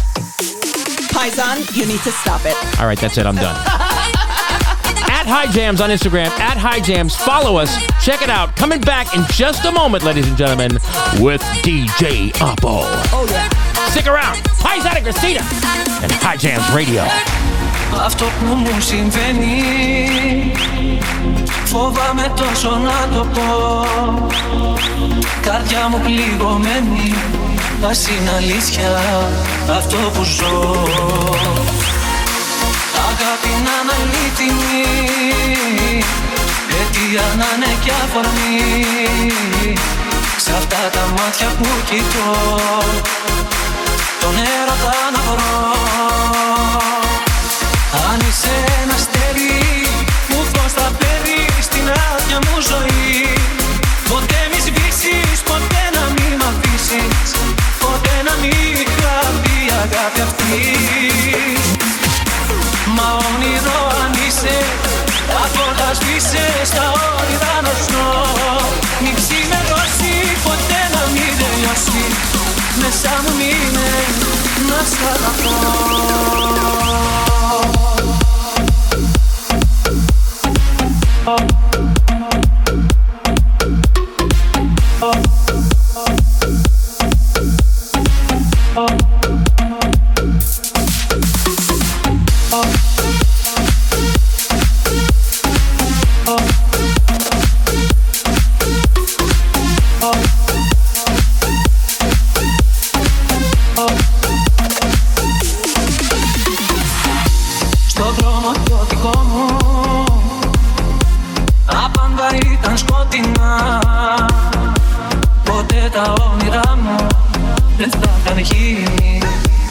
Paisan, 1.11 1.75
you 1.75 1.85
need 1.85 1.99
to 2.01 2.11
stop 2.11 2.41
it. 2.45 2.55
All 2.79 2.87
right, 2.87 2.99
that's 2.99 3.17
it. 3.17 3.25
I'm 3.25 3.35
done. 3.35 3.55
at 5.19 5.27
High 5.27 5.51
Jams 5.51 5.81
on 5.81 5.89
Instagram, 5.89 6.27
at 6.39 6.57
High 6.57 6.79
Jams. 6.79 7.13
Follow 7.15 7.57
us. 7.57 7.75
Check 8.01 8.21
it 8.21 8.29
out. 8.29 8.55
Coming 8.55 8.79
back 8.79 9.13
in 9.15 9.23
just 9.31 9.65
a 9.65 9.71
moment, 9.71 10.03
ladies 10.03 10.27
and 10.27 10.37
gentlemen, 10.37 10.71
with 11.19 11.41
DJ 11.65 12.31
Alpo. 12.39 12.83
Oh, 13.11 13.27
yeah. 13.29 13.49
Stick 13.89 14.07
around. 14.07 14.39
Hi, 14.63 14.79
Zada 14.79 15.01
Christina 15.01 15.41
and 16.03 16.11
High 16.23 16.37
Jams 16.37 16.65
Radio. 16.73 17.03
Αυτό 18.05 18.25
που 18.25 18.55
μου 18.55 18.81
συμβαίνει 18.81 19.63
Φοβάμαι 21.65 22.33
τόσο 22.35 22.69
να 22.69 23.17
το 23.17 23.25
πω 23.33 23.85
Καρδιά 25.41 25.87
μου 25.87 26.01
πληγωμένη 26.03 27.13
Ας 27.89 28.07
είναι 28.07 28.31
αλήθεια 28.37 29.01
αυτό 29.77 29.97
που 29.97 30.23
ζω 30.23 31.78
Αγάπη 33.21 33.49
να 33.65 33.75
είναι 33.81 33.93
αλήθινη 33.99 34.83
Αιτία 36.75 37.27
να 37.39 37.47
είναι 37.55 37.77
κι 37.83 37.91
αφορμή. 38.03 39.31
Σ' 40.43 40.49
αυτά 40.59 40.81
τα 40.95 41.03
μάτια 41.17 41.47
που 41.57 41.67
κοιτώ 41.89 42.29
Τον 44.21 44.35
έρωτα 44.57 44.95
να 45.13 45.21
βρω. 45.27 45.71
Αν 48.09 48.19
είσαι 48.27 48.55
ένα 48.81 48.93
αστέρι 48.93 49.57
Μου 50.29 50.41
φως 50.51 50.71
θα 50.77 50.91
παίρνεις 50.99 51.63
στην 51.69 51.87
άδεια 52.09 52.39
μου 52.45 52.55
ζωή. 52.71 53.33
Ποτέ 54.09 54.41
μη 54.51 54.59
σβήσεις, 54.65 55.39
ποτέ 55.49 55.83
να 55.95 56.03
μην 56.15 56.31
μ' 56.39 56.47
αφήσεις. 56.51 57.29
Ποτέ 57.83 58.15
να 58.27 58.33
μην 58.41 58.75
χαθεί 58.95 59.57
η 59.65 59.71
αγάπη 59.83 60.21
αυτή 60.27 61.58
Μα 63.01 63.09
όνειρο 63.29 63.79
αν 64.03 64.13
είσαι 64.27 64.57
Από 65.43 65.65
τα 65.79 65.89
σβήσεις 65.97 66.67
στα 66.71 66.85
όνειρα 67.17 67.55
να 67.65 67.73
ζω 67.87 68.09
Μην 69.03 69.13
ξημερώσει, 69.19 70.13
ποτέ 70.45 70.81
να 70.93 71.03
μην 71.13 71.31
τελειώσει. 71.39 72.03
Μέσα 72.81 73.11
μου 73.23 73.31
μείνε 73.39 73.89
να 74.69 74.79
σ' 74.91 75.01
αγαπώ 75.13 75.57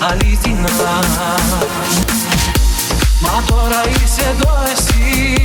αληθινά 0.01 0.69
Μα 3.21 3.43
τώρα 3.47 3.83
είσαι 3.89 4.23
εδώ 4.31 4.55
εσύ 4.73 5.37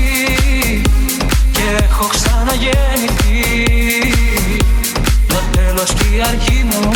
Και 1.51 1.83
έχω 1.83 2.07
ξαναγεννηθεί. 2.07 4.13
Το 5.27 5.39
τέλος 5.51 5.93
και 5.93 6.15
η 6.15 6.21
αρχή 6.21 6.65
μου 6.69 6.91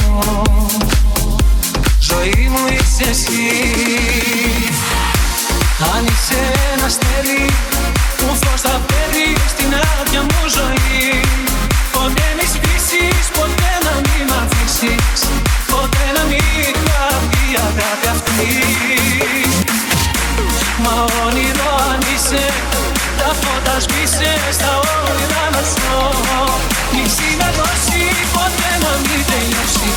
Ζωή 1.99 2.49
μου 2.51 2.65
είσαι 2.67 3.09
εσύ. 3.09 3.49
Αν 5.95 6.05
είσαι 6.05 6.39
ένας 6.73 6.85
αστέρι 6.85 7.45
που 8.17 8.27
φως 8.41 8.61
θα 8.61 8.81
παίρνεις 8.87 9.49
στην 9.53 9.73
άδεια 9.73 10.21
μου 10.21 10.41
ζωή. 10.57 11.21
Ποτέ 11.91 12.27
μη 12.37 12.45
σβήσεις, 12.53 13.25
φώτα 23.41 23.75
σβήσε 23.83 24.31
στα 24.57 24.71
όνειρά 25.09 25.43
να 25.55 25.61
ζω 25.73 25.95
Νησί 26.93 27.29
να 27.41 27.49
δώσει 27.57 28.01
ποτέ 28.35 28.71
να 28.83 28.91
μην 29.03 29.21
τελειώσει. 29.29 29.89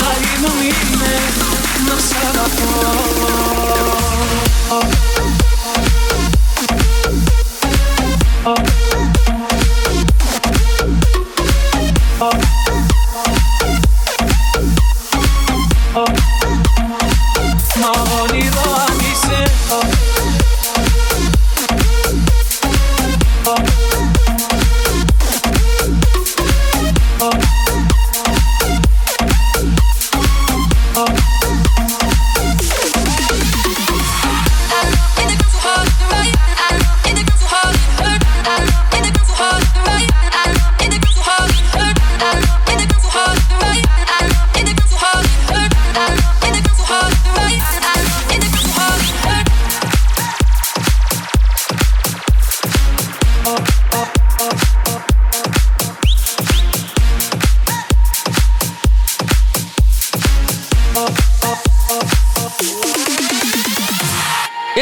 Λαλή 0.00 0.34
μου 0.42 0.52
είναι 0.68 1.14
να 1.86 1.94
σ' 2.06 2.16
αγαπώ. 2.28 2.68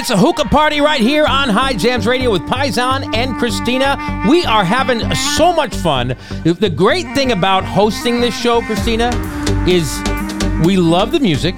It's 0.06 0.12
a 0.12 0.16
hookah 0.16 0.44
party 0.44 0.80
right 0.80 1.00
here 1.00 1.26
on 1.26 1.48
High 1.48 1.72
Jams 1.72 2.06
Radio 2.06 2.30
with 2.30 2.42
Paisan 2.42 3.12
and 3.12 3.36
Christina. 3.38 4.24
We 4.30 4.44
are 4.44 4.64
having 4.64 5.12
so 5.12 5.52
much 5.52 5.74
fun. 5.74 6.14
The 6.44 6.70
great 6.70 7.12
thing 7.12 7.32
about 7.32 7.64
hosting 7.64 8.20
this 8.20 8.32
show, 8.32 8.60
Christina, 8.60 9.10
is 9.66 10.00
we 10.64 10.76
love 10.76 11.10
the 11.10 11.18
music, 11.18 11.56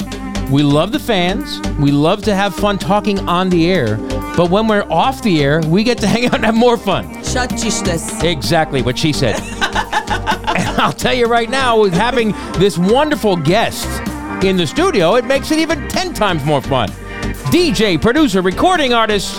we 0.50 0.62
love 0.62 0.92
the 0.92 0.98
fans, 0.98 1.60
we 1.78 1.90
love 1.90 2.22
to 2.22 2.34
have 2.34 2.54
fun 2.54 2.78
talking 2.78 3.18
on 3.28 3.50
the 3.50 3.70
air. 3.70 3.98
But 4.34 4.48
when 4.48 4.66
we're 4.66 4.90
off 4.90 5.20
the 5.20 5.42
air, 5.42 5.60
we 5.66 5.84
get 5.84 5.98
to 5.98 6.06
hang 6.06 6.24
out 6.24 6.36
and 6.36 6.46
have 6.46 6.54
more 6.54 6.78
fun. 6.78 7.22
Shut 7.22 7.50
this. 7.50 8.22
Exactly 8.24 8.80
what 8.80 8.96
she 8.96 9.12
said. 9.12 9.34
and 9.42 10.80
I'll 10.80 10.94
tell 10.94 11.12
you 11.12 11.26
right 11.26 11.50
now, 11.50 11.78
with 11.78 11.92
having 11.92 12.32
this 12.52 12.78
wonderful 12.78 13.36
guest 13.36 13.86
in 14.42 14.56
the 14.56 14.66
studio, 14.66 15.16
it 15.16 15.26
makes 15.26 15.50
it 15.50 15.58
even 15.58 15.86
10 15.88 16.14
times 16.14 16.42
more 16.46 16.62
fun. 16.62 16.90
DJ, 17.50 18.00
producer, 18.00 18.42
recording 18.42 18.92
artist, 18.92 19.36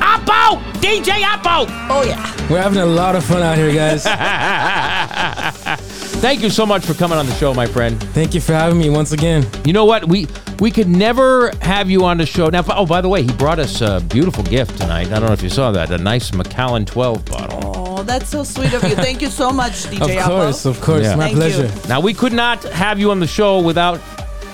Alpo! 0.00 0.62
DJ 0.80 1.20
Alpo! 1.20 1.66
Oh, 1.90 2.02
yeah. 2.06 2.16
We're 2.48 2.62
having 2.62 2.78
a 2.78 2.86
lot 2.86 3.14
of 3.16 3.22
fun 3.24 3.42
out 3.42 3.58
here, 3.58 3.70
guys. 3.74 4.04
Thank 6.20 6.42
you 6.42 6.48
so 6.48 6.64
much 6.64 6.86
for 6.86 6.94
coming 6.94 7.18
on 7.18 7.26
the 7.26 7.34
show, 7.34 7.52
my 7.52 7.66
friend. 7.66 8.02
Thank 8.14 8.34
you 8.34 8.40
for 8.40 8.54
having 8.54 8.78
me 8.78 8.88
once 8.88 9.12
again. 9.12 9.46
You 9.66 9.74
know 9.74 9.84
what? 9.84 10.08
We 10.08 10.26
we 10.58 10.70
could 10.70 10.88
never 10.88 11.50
have 11.60 11.90
you 11.90 12.04
on 12.04 12.16
the 12.16 12.24
show. 12.26 12.48
Now, 12.48 12.64
oh, 12.68 12.86
by 12.86 13.02
the 13.02 13.08
way, 13.10 13.22
he 13.22 13.32
brought 13.34 13.58
us 13.58 13.82
a 13.82 14.00
beautiful 14.08 14.44
gift 14.44 14.78
tonight. 14.78 15.08
I 15.08 15.18
don't 15.18 15.26
know 15.26 15.32
if 15.32 15.42
you 15.42 15.48
saw 15.50 15.70
that. 15.72 15.90
A 15.90 15.98
nice 15.98 16.32
Macallan 16.32 16.86
12 16.86 17.24
bottle. 17.26 17.60
Oh, 17.76 18.02
that's 18.02 18.30
so 18.30 18.42
sweet 18.42 18.72
of 18.72 18.82
you. 18.84 18.94
Thank 18.96 19.20
you 19.20 19.28
so 19.28 19.50
much, 19.50 19.84
DJ 19.84 20.18
Of 20.18 20.24
course, 20.24 20.64
Alpo. 20.64 20.66
of 20.70 20.80
course. 20.80 21.02
Yeah. 21.02 21.14
My 21.16 21.24
Thank 21.24 21.36
pleasure. 21.36 21.66
you. 21.66 21.88
Now, 21.88 22.00
we 22.00 22.14
could 22.14 22.32
not 22.32 22.62
have 22.64 22.98
you 22.98 23.10
on 23.10 23.20
the 23.20 23.26
show 23.26 23.60
without 23.60 24.00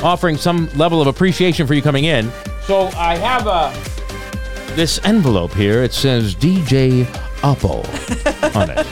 offering 0.03 0.37
some 0.37 0.69
level 0.77 1.01
of 1.01 1.07
appreciation 1.07 1.67
for 1.67 1.75
you 1.75 1.83
coming 1.83 2.05
in. 2.05 2.31
So 2.67 2.89
I 2.97 3.17
have 3.17 3.47
a 3.47 3.73
this 4.75 4.99
envelope 5.05 5.53
here. 5.55 5.83
It 5.83 5.93
says 5.93 6.35
DJ 6.35 7.05
Alpo 7.43 7.85
on 8.57 8.71
it. 8.71 8.87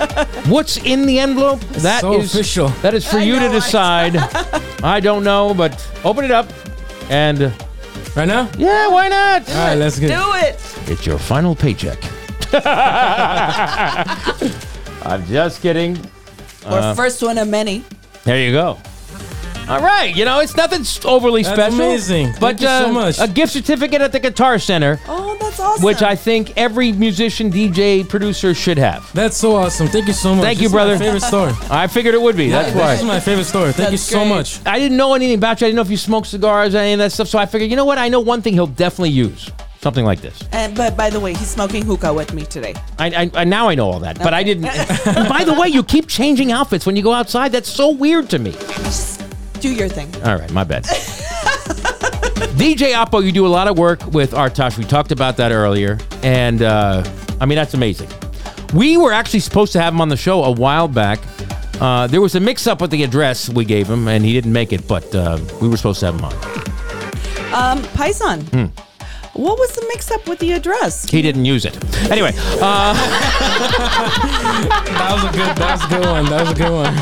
What's 0.49 0.77
in 0.79 1.07
the 1.07 1.19
envelope? 1.19 1.61
That 1.83 2.01
so 2.03 2.21
is 2.21 2.33
official. 2.35 2.69
That 2.83 2.95
is 2.95 3.05
for 3.07 3.19
I 3.19 3.23
you 3.25 3.35
to 3.35 3.41
know, 3.41 3.47
I- 3.51 3.53
decide. 3.53 4.17
I 4.85 5.01
don't 5.01 5.25
know, 5.25 5.53
but 5.55 5.73
open 6.05 6.25
it 6.25 6.31
up 6.31 6.49
and 7.11 7.53
Right 8.17 8.29
now? 8.29 8.49
yeah, 8.57 8.87
why 8.89 9.09
not? 9.09 9.49
All 9.51 9.57
right, 9.57 9.75
let's 9.75 9.99
get 9.99 10.09
Do 10.09 10.23
it. 10.37 10.57
It's 10.89 11.05
your 11.05 11.19
final 11.19 11.57
paycheck. 11.57 11.99
I'm 15.03 15.27
just 15.27 15.61
kidding. 15.61 15.97
Or 16.67 16.79
Uh, 16.79 16.95
first 16.95 17.21
one 17.23 17.39
of 17.39 17.49
many. 17.49 17.83
There 18.23 18.39
you 18.39 18.53
go. 18.53 18.79
All 19.69 19.81
right, 19.81 20.15
you 20.15 20.25
know 20.25 20.41
it's 20.41 20.57
nothing 20.57 20.81
s- 20.83 21.03
overly 21.05 21.43
That's 21.43 21.55
special. 21.55 21.81
amazing. 21.81 22.27
Thank 22.33 22.41
But 22.41 22.61
you 22.61 22.67
so 22.67 22.87
uh, 22.89 22.93
much. 22.93 23.19
a 23.19 23.27
gift 23.27 23.53
certificate 23.53 24.03
at 24.03 24.13
the 24.13 24.21
Guitar 24.21 24.59
Center, 24.59 25.01
Oh, 25.09 25.37
that's 25.41 25.59
awesome. 25.59 25.85
which 25.85 26.03
I 26.03 26.15
think 26.17 26.53
every 26.57 26.93
musician, 26.93 27.51
DJ, 27.51 28.07
producer 28.09 28.53
should 28.55 28.77
have. 28.79 29.11
That's 29.15 29.37
so 29.37 29.57
awesome. 29.57 29.89
Thank 29.89 30.07
you 30.07 30.13
so 30.13 30.35
much. 30.35 30.45
Thank 30.45 30.59
This 30.59 30.63
you, 30.63 30.67
is 30.69 30.73
my 30.75 30.85
brother. 30.85 30.99
favorite 30.99 31.23
store. 31.23 31.53
I 31.71 31.87
figured 31.87 32.15
it 32.15 32.21
would 32.21 32.37
be. 32.37 32.51
That's 32.51 32.73
This 32.73 32.77
why. 32.81 32.91
This 32.93 33.01
is 33.01 33.07
my 33.07 33.21
favorite 33.21 33.45
store. 33.47 33.73
Thank 33.73 33.93
you 33.93 33.97
so 33.97 34.19
great. 34.21 34.29
much. 34.29 34.61
I 34.67 34.79
didn't 34.79 34.97
know 34.99 35.15
anything 35.15 35.37
about 35.39 35.61
you. 35.61 35.67
I 35.67 35.69
didn't 35.69 35.77
know 35.77 35.83
if 35.83 35.91
you 35.91 35.97
smoke 35.97 36.27
cigars 36.27 36.75
or 36.75 36.79
any 36.79 36.93
of 36.93 36.99
that 36.99 37.13
stuff. 37.13 37.29
So 37.29 37.39
I 37.39 37.47
figured, 37.47 37.71
you 37.71 37.77
know 37.77 37.87
what? 37.87 37.97
I 37.99 38.09
know 38.09 38.21
one 38.21 38.43
thing 38.43 38.53
he'll 38.55 38.67
definitely 38.67 39.11
use. 39.11 39.51
Something 39.81 40.05
like 40.07 40.23
this. 40.23 40.39
And 40.53 40.75
but 40.75 40.97
by 40.97 41.11
the 41.11 41.21
way, 41.21 41.35
he's 41.35 41.49
smoking 41.51 41.85
hookah 41.85 42.13
with 42.15 42.33
me 42.33 42.47
today. 42.47 42.75
I, 42.99 43.07
I, 43.25 43.31
I 43.35 43.45
now 43.45 43.69
I 43.69 43.75
know 43.75 43.91
all 43.91 43.99
that, 44.01 44.19
but 44.19 44.33
I 44.33 44.43
didn't. 44.43 44.65
And 44.65 45.29
by 45.29 45.45
the 45.45 45.53
way, 45.53 45.69
you 45.69 45.83
keep 45.83 46.07
changing 46.09 46.53
outfits 46.53 46.87
when 46.87 46.97
you 46.97 47.03
go 47.03 47.13
outside. 47.13 47.53
That's 47.53 47.69
so 47.69 47.91
weird 47.91 48.31
to 48.31 48.39
me. 48.39 48.53
Do 49.65 49.73
your 49.73 49.89
thing. 49.89 50.15
All 50.23 50.37
right, 50.37 50.53
my 50.53 50.63
bad. 50.63 50.85
DJ 52.55 52.93
Alpo, 52.93 53.25
you 53.25 53.33
do 53.33 53.47
a 53.47 53.49
lot 53.49 53.67
of 53.67 53.79
work 53.79 54.05
with 54.09 54.33
Artash. 54.33 54.77
We 54.77 54.85
talked 54.85 55.11
about 55.11 55.39
that 55.39 55.53
earlier, 55.53 55.99
and 56.23 56.61
uh, 56.61 57.03
I 57.41 57.47
mean 57.47 57.57
that's 57.57 57.73
amazing. 57.73 58.11
We 58.75 58.99
were 58.99 59.11
actually 59.11 59.41
supposed 59.41 59.73
to 59.73 59.81
have 59.81 59.95
him 59.95 60.03
on 60.03 60.11
the 60.11 60.19
show 60.19 60.45
a 60.45 60.51
while 60.51 60.87
back. 60.87 61.19
Uh, 61.81 62.07
there 62.09 62.21
was 62.21 62.35
a 62.35 62.41
mix-up 62.41 62.83
with 62.83 62.91
the 62.91 63.05
address 63.05 63.49
we 63.49 63.65
gave 63.65 63.89
him, 63.89 64.07
and 64.07 64.23
he 64.23 64.35
didn't 64.35 64.53
make 64.53 64.75
it. 64.75 64.87
But 64.87 65.15
uh, 65.15 65.39
we 65.63 65.69
were 65.69 65.79
supposed 65.79 66.01
to 66.01 66.13
have 66.13 66.17
him 66.17 66.25
on. 66.27 66.35
Um, 67.55 67.83
Paisan. 67.95 68.43
Hmm. 68.51 68.94
What 69.35 69.59
was 69.59 69.73
the 69.73 69.85
mix-up 69.89 70.29
with 70.29 70.39
the 70.39 70.53
address? 70.53 71.05
He 71.11 71.21
didn't 71.21 71.45
use 71.45 71.65
it. 71.65 71.77
Anyway, 72.11 72.33
uh, 72.63 72.95
That 74.95 75.11
was 75.13 75.25
a 75.25 75.37
good. 75.37 75.57
That 75.57 75.73
was 75.73 75.85
a 75.85 75.89
good 75.89 76.07
one. 76.07 76.25
That 76.27 76.41
was 76.43 76.51
a 76.51 76.55
good 76.55 76.73
one. 76.73 76.95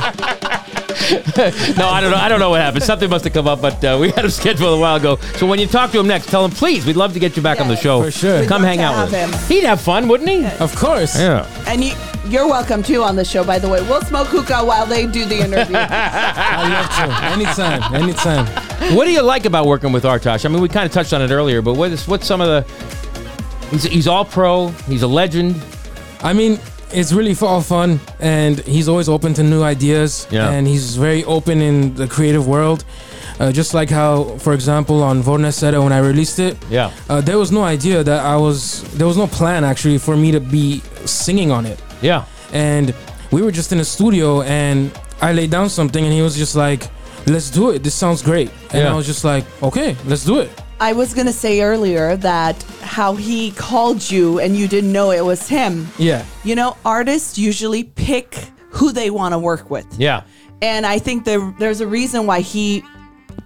no, 1.76 1.88
I 1.88 2.00
don't 2.00 2.10
know. 2.10 2.16
I 2.16 2.28
don't 2.28 2.40
know 2.40 2.50
what 2.50 2.60
happened. 2.60 2.84
Something 2.84 3.10
must 3.10 3.24
have 3.24 3.32
come 3.34 3.46
up, 3.46 3.60
but 3.60 3.84
uh, 3.84 3.98
we 4.00 4.10
had 4.10 4.24
him 4.24 4.30
scheduled 4.40 4.78
a 4.78 4.80
while 4.80 4.96
ago. 4.96 5.16
So 5.36 5.46
when 5.46 5.58
you 5.58 5.66
talk 5.66 5.90
to 5.92 6.00
him 6.00 6.06
next, 6.06 6.28
tell 6.28 6.44
him, 6.44 6.50
please, 6.52 6.86
we'd 6.86 6.96
love 6.96 7.12
to 7.14 7.20
get 7.20 7.36
you 7.36 7.42
back 7.42 7.60
on 7.60 7.68
the 7.68 7.76
show. 7.76 8.02
For 8.02 8.10
sure. 8.10 8.40
We'd 8.40 8.48
Come 8.48 8.62
love 8.62 8.68
hang 8.68 8.78
to 8.78 8.84
out 8.84 9.04
with 9.04 9.14
have 9.14 9.34
us. 9.34 9.48
him. 9.48 9.56
He'd 9.56 9.64
have 9.64 9.80
fun, 9.80 10.08
wouldn't 10.08 10.28
he? 10.30 10.46
Of 10.62 10.74
course. 10.76 11.18
Yeah. 11.18 11.46
And 11.66 11.84
you, 11.84 11.92
you're 12.26 12.46
welcome 12.46 12.82
too 12.82 13.02
on 13.02 13.16
the 13.16 13.24
show. 13.24 13.44
By 13.44 13.58
the 13.58 13.68
way, 13.68 13.80
we'll 13.82 14.02
smoke 14.02 14.28
hookah 14.28 14.64
while 14.64 14.86
they 14.86 15.06
do 15.06 15.24
the 15.24 15.38
interview. 15.38 15.76
I 15.78 16.68
love 16.68 16.88
to. 16.96 17.24
Anytime. 17.26 17.94
Anytime. 17.94 18.94
What 18.96 19.04
do 19.06 19.10
you 19.12 19.22
like 19.22 19.44
about 19.44 19.66
working 19.66 19.92
with 19.92 20.04
Artash? 20.04 20.44
I 20.44 20.48
mean, 20.48 20.60
we 20.62 20.68
kind 20.68 20.86
of 20.86 20.92
touched 20.92 21.12
on 21.12 21.22
it 21.22 21.30
earlier, 21.30 21.62
but 21.62 21.74
what 21.74 21.90
is 21.90 22.06
what's 22.06 22.26
some 22.26 22.40
of 22.40 22.48
the? 22.48 22.62
He's, 23.70 23.84
he's 23.84 24.06
all 24.08 24.24
pro. 24.24 24.68
He's 24.86 25.02
a 25.02 25.06
legend. 25.08 25.60
I 26.22 26.32
mean, 26.32 26.58
it's 26.92 27.12
really 27.12 27.34
all 27.40 27.62
fun, 27.62 28.00
and 28.20 28.58
he's 28.60 28.88
always 28.88 29.08
open 29.08 29.34
to 29.34 29.42
new 29.42 29.62
ideas. 29.62 30.26
Yeah. 30.30 30.50
And 30.50 30.66
he's 30.66 30.96
very 30.96 31.24
open 31.24 31.60
in 31.62 31.94
the 31.94 32.06
creative 32.06 32.46
world. 32.46 32.84
Uh, 33.40 33.50
just 33.50 33.72
like 33.74 33.88
how, 33.90 34.24
for 34.38 34.52
example, 34.52 35.02
on 35.02 35.22
Vorneseta, 35.22 35.82
when 35.82 35.92
I 35.92 35.98
released 35.98 36.38
it, 36.38 36.56
Yeah. 36.70 36.92
uh, 37.08 37.20
there 37.22 37.38
was 37.38 37.50
no 37.50 37.64
idea 37.64 38.04
that 38.04 38.24
I 38.24 38.36
was. 38.36 38.82
There 38.94 39.06
was 39.06 39.16
no 39.16 39.26
plan 39.26 39.64
actually 39.64 39.98
for 39.98 40.16
me 40.16 40.30
to 40.32 40.40
be 40.40 40.80
singing 41.06 41.50
on 41.50 41.66
it. 41.66 41.80
Yeah. 42.02 42.24
And 42.52 42.94
we 43.30 43.40
were 43.42 43.52
just 43.52 43.72
in 43.72 43.80
a 43.80 43.84
studio, 43.84 44.42
and 44.42 44.90
I 45.20 45.32
laid 45.32 45.50
down 45.50 45.68
something, 45.70 46.04
and 46.04 46.12
he 46.12 46.20
was 46.22 46.36
just 46.36 46.54
like, 46.54 46.88
"Let's 47.26 47.48
do 47.50 47.70
it. 47.70 47.82
This 47.82 47.94
sounds 47.94 48.20
great." 48.22 48.50
And 48.72 48.82
Yeah. 48.82 48.92
I 48.92 48.94
was 48.94 49.06
just 49.06 49.24
like, 49.24 49.44
"Okay, 49.62 49.96
let's 50.06 50.24
do 50.24 50.38
it." 50.40 50.50
I 50.80 50.92
was 50.92 51.14
gonna 51.14 51.32
say 51.32 51.62
earlier 51.62 52.16
that 52.16 52.56
how 52.82 53.14
he 53.14 53.52
called 53.52 54.10
you 54.10 54.40
and 54.40 54.56
you 54.56 54.66
didn't 54.66 54.90
know 54.92 55.12
it 55.12 55.24
was 55.24 55.46
him. 55.48 55.88
Yeah. 55.96 56.24
You 56.44 56.56
know, 56.56 56.76
artists 56.84 57.38
usually 57.38 57.84
pick 57.84 58.36
who 58.70 58.90
they 58.92 59.08
want 59.08 59.32
to 59.32 59.38
work 59.38 59.70
with. 59.70 59.86
Yeah. 59.96 60.22
And 60.60 60.84
I 60.84 60.98
think 60.98 61.24
there, 61.24 61.54
there's 61.58 61.80
a 61.80 61.86
reason 61.86 62.26
why 62.26 62.40
he 62.40 62.82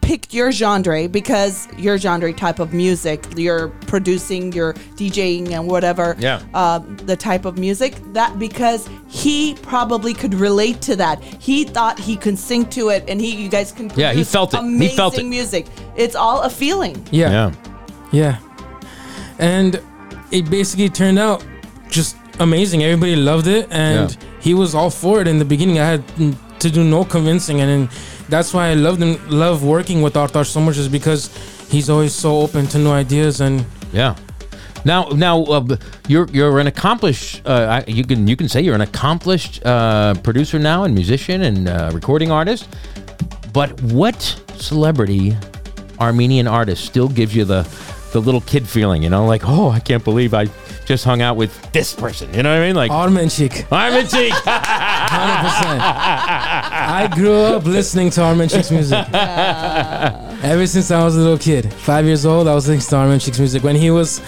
picked 0.00 0.32
your 0.32 0.52
genre 0.52 1.08
because 1.08 1.68
your 1.76 1.98
genre 1.98 2.32
type 2.32 2.58
of 2.58 2.72
music, 2.72 3.26
you're 3.36 3.68
producing, 3.86 4.52
you're 4.52 4.74
DJing 4.96 5.50
and 5.52 5.66
whatever. 5.66 6.14
Yeah. 6.18 6.42
Uh, 6.54 6.78
the 7.04 7.16
type 7.16 7.44
of 7.44 7.58
music 7.58 7.94
that 8.12 8.38
because 8.38 8.88
he 9.08 9.54
probably 9.62 10.14
could 10.14 10.34
relate 10.34 10.80
to 10.82 10.96
that. 10.96 11.22
He 11.22 11.64
thought 11.64 11.98
he 11.98 12.16
could 12.16 12.38
sing 12.38 12.66
to 12.70 12.90
it, 12.90 13.04
and 13.08 13.20
he 13.20 13.34
you 13.34 13.48
guys 13.48 13.72
can. 13.72 13.90
Yeah, 13.96 14.12
he 14.12 14.24
felt 14.24 14.54
it. 14.54 14.62
He 14.62 14.88
felt 14.88 15.18
it. 15.18 15.24
music. 15.24 15.66
It's 15.96 16.14
all 16.14 16.42
a 16.42 16.50
feeling. 16.50 16.96
Yeah. 17.10 17.30
Yeah. 17.30 17.52
Yeah. 18.12 18.38
And 19.38 19.80
it 20.30 20.48
basically 20.50 20.88
turned 20.88 21.18
out 21.18 21.44
just 21.90 22.16
amazing. 22.40 22.82
Everybody 22.82 23.16
loved 23.16 23.46
it 23.46 23.68
and 23.70 24.10
Yeah. 24.10 24.16
he 24.40 24.54
was 24.54 24.74
all 24.74 24.90
for 24.90 25.20
it 25.20 25.28
in 25.28 25.38
the 25.38 25.44
beginning. 25.44 25.78
I 25.78 25.86
had 25.86 26.02
to 26.60 26.70
do 26.70 26.82
no 26.84 27.04
convincing 27.04 27.60
and 27.60 27.68
then 27.70 27.88
that's 28.28 28.52
why 28.52 28.68
I 28.68 28.74
loved 28.74 29.02
him 29.02 29.18
love 29.28 29.64
working 29.64 30.02
with 30.02 30.14
Artash 30.14 30.46
so 30.46 30.60
much 30.60 30.76
is 30.78 30.88
because 30.88 31.30
he's 31.70 31.88
always 31.90 32.14
so 32.14 32.40
open 32.40 32.66
to 32.68 32.78
new 32.78 32.90
ideas 32.90 33.40
and 33.40 33.64
Yeah. 33.92 34.16
Now, 34.84 35.08
now 35.08 35.42
uh, 35.44 35.76
you're 36.06 36.28
you're 36.32 36.60
an 36.60 36.68
accomplished. 36.68 37.42
Uh, 37.44 37.82
you 37.88 38.04
can 38.04 38.28
you 38.28 38.36
can 38.36 38.48
say 38.48 38.60
you're 38.60 38.74
an 38.76 38.82
accomplished 38.82 39.64
uh, 39.66 40.14
producer 40.22 40.58
now 40.60 40.84
and 40.84 40.94
musician 40.94 41.42
and 41.42 41.68
uh, 41.68 41.90
recording 41.92 42.30
artist. 42.30 42.68
But 43.52 43.80
what 43.82 44.20
celebrity 44.58 45.36
Armenian 45.98 46.46
artist 46.46 46.84
still 46.84 47.08
gives 47.08 47.34
you 47.34 47.44
the 47.44 47.64
the 48.12 48.20
little 48.20 48.40
kid 48.42 48.68
feeling? 48.68 49.02
You 49.02 49.10
know, 49.10 49.26
like 49.26 49.42
oh, 49.44 49.70
I 49.70 49.80
can't 49.80 50.04
believe 50.04 50.34
I 50.34 50.46
just 50.84 51.04
hung 51.04 51.20
out 51.22 51.36
with 51.36 51.72
this 51.72 51.94
person. 51.94 52.32
You 52.32 52.42
know 52.42 52.50
what 52.50 52.62
I 52.62 52.66
mean? 52.66 52.76
Like 52.76 52.90
Armenchik. 52.90 53.66
Armenchik. 53.68 54.30
100%. 54.30 55.80
I 56.98 57.08
grew 57.14 57.34
up 57.34 57.64
listening 57.64 58.10
to 58.10 58.20
Armenchik's 58.20 58.70
music. 58.70 59.04
Ever 60.44 60.66
since 60.66 60.90
I 60.90 61.04
was 61.04 61.16
a 61.16 61.20
little 61.20 61.38
kid. 61.38 61.72
Five 61.72 62.04
years 62.04 62.24
old, 62.26 62.46
I 62.48 62.54
was 62.54 62.68
listening 62.68 62.88
to 62.88 62.96
Armenchik's 62.96 63.38
music. 63.38 63.62
When 63.62 63.76
he 63.76 63.90
was 63.90 64.20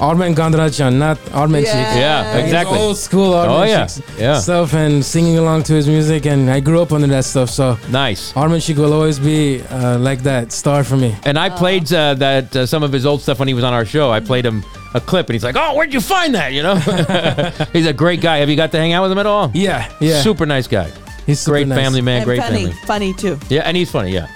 Armen 0.00 0.34
Gandrajan, 0.34 0.94
not 0.96 1.18
Armenchik. 1.32 1.64
Yeah, 1.96 2.32
His 2.34 2.44
exactly. 2.44 2.78
old 2.78 2.96
school 2.96 3.34
Oh, 3.34 3.64
yeah. 3.64 3.84
Armenchik's 3.86 4.02
Yeah. 4.18 4.38
stuff 4.38 4.72
and 4.74 5.04
singing 5.04 5.38
along 5.38 5.64
to 5.64 5.72
his 5.74 5.88
music. 5.88 6.24
And 6.26 6.48
I 6.50 6.60
grew 6.60 6.80
up 6.80 6.92
under 6.92 7.08
that 7.08 7.24
stuff. 7.24 7.50
So 7.50 7.76
nice. 7.90 8.32
Armenchik 8.34 8.76
will 8.76 8.92
always 8.92 9.18
be 9.18 9.60
uh, 9.62 9.98
like 9.98 10.22
that 10.22 10.52
star 10.52 10.84
for 10.84 10.96
me. 10.96 11.16
And 11.24 11.36
I 11.38 11.50
played 11.50 11.92
uh, 11.92 12.14
that 12.14 12.54
uh, 12.54 12.66
some 12.66 12.82
of 12.84 12.92
his 12.92 13.04
old 13.06 13.22
stuff 13.22 13.40
when 13.40 13.48
he 13.48 13.54
was 13.54 13.64
on 13.64 13.72
our 13.74 13.84
show. 13.84 14.10
I 14.12 14.20
played 14.20 14.46
him 14.46 14.62
a 14.94 15.00
clip, 15.00 15.26
and 15.28 15.34
he's 15.34 15.44
like, 15.44 15.56
"Oh, 15.56 15.74
where'd 15.74 15.92
you 15.92 16.00
find 16.00 16.34
that?" 16.34 16.52
You 16.52 16.62
know, 16.62 16.76
he's 17.72 17.86
a 17.86 17.92
great 17.92 18.20
guy. 18.20 18.38
Have 18.38 18.48
you 18.48 18.56
got 18.56 18.70
to 18.72 18.78
hang 18.78 18.92
out 18.92 19.02
with 19.02 19.12
him 19.12 19.18
at 19.18 19.26
all? 19.26 19.50
Yeah, 19.52 19.90
yeah. 20.00 20.22
Super 20.22 20.46
nice 20.46 20.66
guy. 20.66 20.90
He's 21.26 21.40
super 21.40 21.52
great 21.56 21.68
nice. 21.68 21.78
family 21.78 22.00
man. 22.00 22.18
and 22.18 22.24
great 22.24 22.40
funny, 22.40 22.66
family. 22.66 22.86
funny 22.86 23.12
too. 23.14 23.38
Yeah, 23.50 23.62
and 23.66 23.76
he's 23.76 23.90
funny. 23.90 24.12
Yeah. 24.12 24.28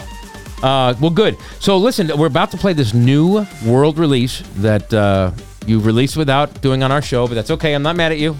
Uh, 0.62 0.94
well, 1.00 1.10
good. 1.10 1.36
So 1.58 1.76
listen, 1.78 2.10
we're 2.18 2.26
about 2.26 2.50
to 2.50 2.56
play 2.58 2.72
this 2.74 2.92
new 2.94 3.46
world 3.64 3.98
release 3.98 4.42
that 4.56 4.92
uh, 4.92 5.30
you 5.66 5.80
released 5.80 6.16
without 6.16 6.60
doing 6.62 6.82
on 6.82 6.90
our 6.92 7.02
show, 7.02 7.26
but 7.26 7.34
that's 7.34 7.50
okay. 7.52 7.74
I'm 7.74 7.82
not 7.82 7.96
mad 7.96 8.12
at 8.12 8.18
you. 8.18 8.36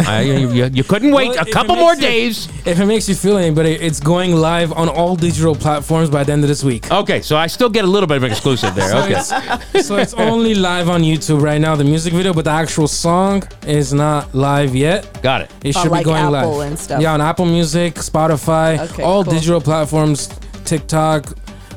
I, 0.00 0.22
you, 0.22 0.50
you, 0.52 0.64
you 0.72 0.82
couldn't 0.82 1.12
wait 1.12 1.28
Well, 1.28 1.38
a 1.38 1.42
if 1.42 1.48
it 1.48 1.52
couple 1.52 1.74
makes 1.74 1.82
more 1.82 1.94
you- 1.94 2.00
days. 2.00 2.48
If 2.66 2.80
it 2.80 2.86
makes 2.86 3.06
you 3.06 3.14
feel 3.14 3.36
any 3.36 3.54
better, 3.54 3.68
it's 3.68 4.00
going 4.00 4.34
live 4.34 4.72
on 4.72 4.88
all 4.88 5.14
digital 5.14 5.54
platforms 5.54 6.08
by 6.08 6.24
the 6.24 6.32
end 6.32 6.42
of 6.42 6.48
this 6.48 6.64
week. 6.64 6.90
Okay, 6.90 7.20
so 7.20 7.36
I 7.36 7.46
still 7.48 7.68
get 7.68 7.84
a 7.84 7.86
little 7.86 8.06
bit 8.06 8.16
of 8.16 8.22
an 8.22 8.30
exclusive 8.30 8.74
there. 8.74 8.88
So 8.90 8.98
Okay. 9.04 9.58
it's, 9.74 9.86
so 9.86 9.96
it's 9.96 10.14
only 10.14 10.54
live 10.54 10.88
on 10.88 11.02
YouTube 11.02 11.42
right 11.42 11.60
now, 11.60 11.76
the 11.76 11.84
music 11.84 12.14
video, 12.14 12.32
but 12.32 12.44
the 12.46 12.50
actual 12.50 12.88
song 12.88 13.42
is 13.66 13.92
not 13.92 14.34
live 14.34 14.74
yet. 14.74 15.22
Got 15.22 15.42
it. 15.42 15.50
It 15.64 15.76
On, 15.76 15.82
should 15.82 15.92
like, 15.92 16.00
be 16.04 16.10
going 16.12 16.34
Apple 16.34 16.56
live. 16.58 16.68
and 16.70 16.78
stuff. 16.78 17.02
Yeah, 17.02 17.12
on 17.12 17.20
Apple 17.20 17.44
Music, 17.46 17.94
Spotify, 17.96 18.78
Okay, 18.90 19.02
all 19.02 19.22
cool. 19.22 19.34
digital 19.34 19.60
platforms, 19.60 20.28
TikTok, 20.64 21.26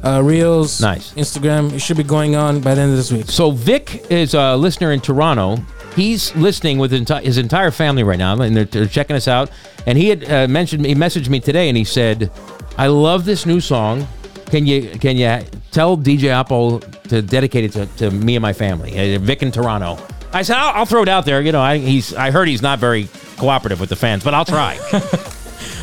uh, 0.04 0.22
Reels, 0.24 0.82
Nice. 0.82 1.14
Instagram. 1.14 1.72
It 1.74 1.80
should 1.80 1.98
be 1.98 2.04
going 2.04 2.36
on 2.36 2.60
by 2.62 2.76
the 2.76 2.82
end 2.82 2.92
of 2.92 2.98
this 2.98 3.12
week. 3.12 3.26
So 3.30 3.52
Vic 3.52 4.06
is 4.12 4.34
a 4.34 4.56
listener 4.56 4.92
in 4.92 5.00
Toronto. 5.02 5.58
He's 5.96 6.36
listening 6.36 6.80
with 6.80 6.92
his 6.92 7.38
entire 7.38 7.72
family 7.72 8.04
right 8.04 8.18
now, 8.18 8.40
and 8.42 8.56
they're, 8.56 8.66
they're 8.66 8.88
checking 8.88 9.16
us 9.16 9.28
out. 9.28 9.52
And 9.86 9.98
he 9.98 10.10
had 10.10 10.30
uh, 10.32 10.48
mentioned, 10.48 10.86
he 10.86 10.96
messaged 10.96 11.30
me 11.30 11.40
today, 11.40 11.70
and 11.70 11.78
he 11.78 11.84
said, 11.84 12.32
"I 12.78 12.88
love 12.88 13.26
this 13.26 13.46
new 13.46 13.60
song. 13.60 14.08
Can 14.48 14.66
you 14.66 14.90
can 15.00 15.18
you 15.18 15.40
tell 15.72 15.98
DJ 15.98 16.30
Alpo 16.32 16.80
to 17.10 17.22
dedicate 17.22 17.66
it 17.66 17.72
to, 17.74 17.86
to 17.98 18.12
me 18.12 18.36
and 18.36 18.42
my 18.42 18.54
family, 18.54 19.16
uh, 19.16 19.20
Vic 19.20 19.44
in 19.44 19.52
Toronto?" 19.52 19.98
I 20.34 20.42
said, 20.42 20.58
I'll, 20.58 20.80
"I'll 20.80 20.86
throw 20.86 21.04
it 21.04 21.10
out 21.10 21.26
there. 21.26 21.42
You 21.42 21.52
know, 21.52 21.62
I, 21.62 21.78
he's 21.78 22.14
I 22.16 22.32
heard 22.32 22.48
he's 22.48 22.62
not 22.64 22.80
very 22.80 23.08
cooperative 23.38 23.80
with 23.80 23.90
the 23.90 23.96
fans, 23.96 24.24
but 24.24 24.34
I'll 24.34 24.46
try." 24.46 24.80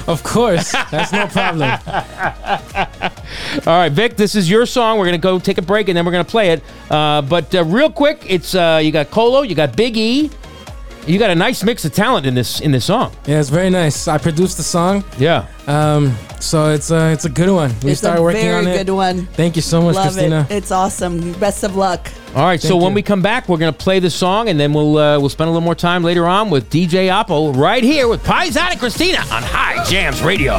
Of 0.06 0.24
course, 0.24 0.72
that's 0.90 1.12
no 1.12 1.26
problem. 1.28 1.70
All 3.66 3.78
right, 3.78 3.90
Vic, 3.92 4.16
this 4.16 4.34
is 4.34 4.50
your 4.50 4.66
song. 4.66 4.98
We're 4.98 5.06
gonna 5.06 5.18
go 5.18 5.38
take 5.38 5.58
a 5.58 5.62
break 5.62 5.88
and 5.88 5.96
then 5.96 6.04
we're 6.04 6.12
gonna 6.12 6.24
play 6.24 6.50
it. 6.50 6.62
Uh, 6.90 7.22
but 7.22 7.54
uh, 7.54 7.64
real 7.64 7.90
quick, 7.90 8.24
it's 8.28 8.54
uh, 8.54 8.80
you 8.82 8.92
got 8.92 9.10
Colo, 9.10 9.42
you 9.42 9.54
got 9.54 9.76
Big 9.76 9.96
E, 9.96 10.30
you 11.06 11.18
got 11.18 11.30
a 11.30 11.34
nice 11.34 11.62
mix 11.64 11.84
of 11.84 11.92
talent 11.92 12.26
in 12.26 12.34
this 12.34 12.60
in 12.60 12.72
this 12.72 12.84
song. 12.84 13.12
Yeah, 13.26 13.40
it's 13.40 13.48
very 13.48 13.70
nice. 13.70 14.06
I 14.06 14.18
produced 14.18 14.56
the 14.56 14.62
song. 14.62 15.04
Yeah. 15.18 15.46
Um, 15.66 16.14
so 16.40 16.70
it's 16.70 16.90
a 16.90 17.12
it's 17.12 17.24
a 17.24 17.28
good 17.28 17.50
one. 17.50 17.74
We 17.82 17.92
it's 17.92 18.00
started 18.00 18.20
a 18.20 18.22
working 18.22 18.42
very 18.42 18.54
on 18.54 18.62
it. 18.62 18.72
Very 18.72 18.84
good 18.84 18.92
one. 18.92 19.26
Thank 19.26 19.56
you 19.56 19.62
so 19.62 19.82
much, 19.82 19.94
Love 19.94 20.12
Christina. 20.12 20.46
it. 20.50 20.56
It's 20.56 20.70
awesome. 20.70 21.32
Best 21.34 21.64
of 21.64 21.76
luck. 21.76 22.10
All 22.34 22.44
right, 22.44 22.60
so 22.60 22.68
Thank 22.68 22.82
when 22.82 22.94
we 22.94 23.02
come 23.02 23.22
back, 23.22 23.48
we're 23.48 23.58
gonna 23.58 23.72
play 23.72 23.98
the 23.98 24.10
song 24.10 24.48
and 24.48 24.60
then 24.60 24.72
we'll 24.72 24.98
uh, 24.98 25.18
we'll 25.18 25.28
spend 25.28 25.48
a 25.48 25.52
little 25.52 25.64
more 25.64 25.74
time 25.74 26.04
later 26.04 26.26
on 26.26 26.50
with 26.50 26.70
DJ 26.70 27.08
Alpo 27.08 27.56
right 27.56 27.82
here 27.82 28.06
with 28.06 28.22
Paisan 28.22 28.70
and 28.70 28.78
Christina 28.78 29.18
on 29.18 29.42
High 29.42 29.84
Jams 29.84 30.22
Radio. 30.22 30.58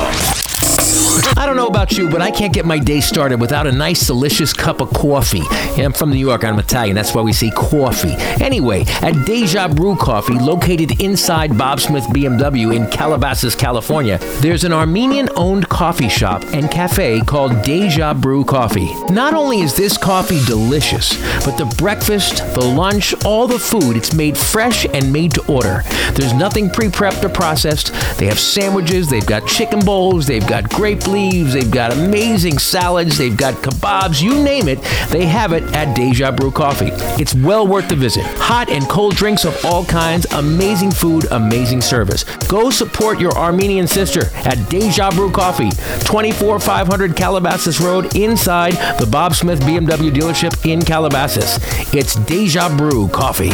I 1.38 1.46
don't 1.46 1.56
know 1.56 1.68
about 1.68 1.98
you, 1.98 2.10
but 2.10 2.22
I 2.22 2.32
can't 2.32 2.54
get 2.54 2.66
my 2.66 2.78
day 2.78 3.02
started 3.02 3.40
without 3.40 3.66
a 3.66 3.72
nice, 3.72 4.06
delicious 4.06 4.54
cup 4.54 4.82
of 4.82 4.90
coffee. 4.92 5.42
I'm 5.82 5.94
from 5.94 6.12
New 6.12 6.18
York. 6.18 6.44
I'm 6.44 6.60
Italian. 6.60 6.96
That's 6.96 7.16
why 7.16 7.22
we 7.22 7.34
say 7.34 7.50
coffee. 7.52 8.14
Anyway, 8.44 8.84
at 9.02 9.26
Deja 9.26 9.68
Brew 9.68 9.96
Coffee, 9.96 10.38
located 10.38 11.02
inside 11.02 11.58
Bob 11.58 11.80
Smith 11.80 12.04
BMW 12.06 12.76
in 12.76 12.88
Calabasas, 12.90 13.56
California, 13.56 14.20
there's 14.42 14.64
an 14.64 14.74
Armenian 14.74 15.30
owned 15.36 15.68
coffee 15.70 16.10
shop 16.10 16.44
and 16.54 16.70
cafe 16.70 17.22
called 17.22 17.64
Deja 17.64 18.14
Brew 18.14 18.44
Coffee. 18.44 18.94
Not 19.10 19.34
only 19.34 19.62
is 19.62 19.76
this 19.76 19.98
coffee 19.98 20.44
delicious, 20.46 21.16
but 21.46 21.58
the 21.58 21.74
breakfast, 21.78 22.38
the 22.54 22.66
lunch, 22.66 23.14
all 23.26 23.48
the 23.48 23.60
food, 23.60 23.96
it's 23.96 24.14
made 24.14 24.38
fresh 24.38 24.86
and 24.86 25.12
made 25.12 25.34
to 25.36 25.46
order. 25.52 25.84
There's 26.14 26.34
nothing 26.34 26.70
pre 26.70 26.88
prepped 26.88 27.24
or 27.24 27.30
processed. 27.30 27.94
They 28.18 28.28
have 28.28 28.40
sandwiches, 28.40 29.10
they've 29.10 29.26
got 29.26 29.48
chicken 29.48 29.80
bowls, 29.80 30.28
they've 30.28 30.46
got 30.46 30.70
grape 30.82 31.06
leaves, 31.06 31.54
they've 31.54 31.70
got 31.70 31.94
amazing 31.94 32.58
salads, 32.58 33.16
they've 33.16 33.38
got 33.38 33.54
kebabs, 33.62 34.20
you 34.20 34.34
name 34.44 34.68
it, 34.68 34.82
they 35.12 35.28
have 35.28 35.54
it 35.54 35.62
at 35.76 35.96
Deja 35.96 36.32
Brew 36.32 36.50
Coffee. 36.50 36.90
It's 37.22 37.36
well 37.36 37.68
worth 37.68 37.88
the 37.88 37.96
visit. 37.96 38.26
Hot 38.40 38.68
and 38.68 38.90
cold 38.90 39.14
drinks 39.16 39.46
of 39.46 39.56
all 39.64 39.86
kinds, 39.86 40.26
amazing 40.32 40.90
food, 40.90 41.28
amazing 41.30 41.82
service. 41.82 42.24
Go 42.48 42.72
support 42.72 43.20
your 43.20 43.32
Armenian 43.34 43.86
sister 43.86 44.26
at 44.38 44.56
Deja 44.72 45.12
Brew 45.12 45.30
Coffee, 45.30 45.70
24500 45.70 47.16
Calabasas 47.16 47.80
Road, 47.80 48.16
inside 48.16 48.74
the 48.98 49.06
Bob 49.06 49.36
Smith 49.36 49.62
BMW 49.62 50.12
dealership 50.12 50.68
in 50.68 50.82
Calabasas. 50.82 51.60
It's 51.94 52.16
Deja 52.16 52.76
Brew 52.76 53.08
Coffee. 53.08 53.52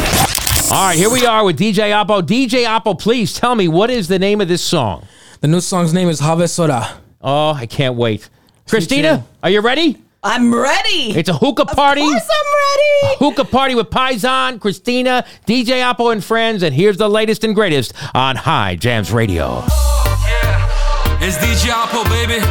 All 0.74 0.88
right, 0.88 0.98
here 0.98 1.10
we 1.10 1.26
are 1.26 1.44
with 1.44 1.60
DJ 1.60 1.92
Alpo. 1.92 2.22
DJ 2.22 2.64
Alpo, 2.64 2.98
please 2.98 3.34
tell 3.34 3.54
me 3.54 3.68
what 3.68 3.90
is 3.90 4.08
the 4.08 4.18
name 4.18 4.40
of 4.40 4.48
this 4.48 4.64
song? 4.64 5.06
The 5.42 5.50
new 5.50 5.60
song's 5.60 5.94
name 5.94 6.08
is 6.08 6.22
Have 6.22 6.50
Sora. 6.50 7.02
Oh, 7.22 7.52
I 7.54 7.66
can't 7.66 7.96
wait. 7.96 8.30
Christina, 8.70 9.26
are 9.42 9.50
you 9.50 9.62
ready? 9.62 9.98
I'm 10.24 10.54
ready. 10.54 11.12
It's 11.18 11.30
a 11.30 11.34
hookah 11.34 11.66
party. 11.66 12.02
Of 12.02 12.10
course 12.10 12.30
I'm 12.30 12.54
ready. 12.54 13.18
Hookah 13.20 13.46
party 13.46 13.76
with 13.76 13.90
Paisan, 13.90 14.60
Christina, 14.60 15.26
DJ 15.46 15.82
Alpo, 15.82 16.12
and 16.12 16.24
friends. 16.24 16.64
And 16.64 16.76
here's 16.76 16.98
the 16.98 17.10
latest 17.10 17.44
and 17.44 17.56
greatest 17.56 17.94
on 18.14 18.36
High 18.36 18.76
Jams 18.76 19.12
Radio. 19.12 19.64
Yeah. 19.68 21.18
It's 21.22 21.38
DJ 21.38 21.70
Alpo, 21.72 22.04
baby. 22.10 22.44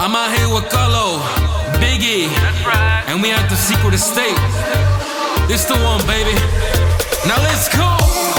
I'm 0.00 0.14
out 0.14 0.36
here 0.36 0.52
with 0.54 0.70
Carlo, 0.70 1.18
Biggie, 1.80 2.28
and 3.08 3.22
we 3.22 3.30
at 3.30 3.48
the 3.48 3.56
Secret 3.56 3.94
Estate. 3.94 4.36
This 5.48 5.64
the 5.64 5.74
one, 5.74 6.04
baby. 6.06 6.34
Now 7.26 7.40
let's 7.42 7.68
go. 7.74 8.37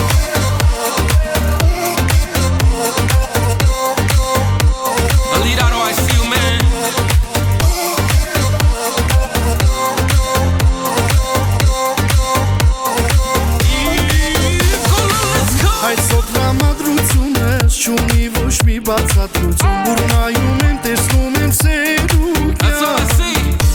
Բացատրություն 18.89 19.81
Որ 19.85 19.99
նայում 20.09 20.61
եմ, 20.65 20.77
տեսնում 20.85 21.35
եմ 21.43 21.51
սերուկյան 21.57 23.11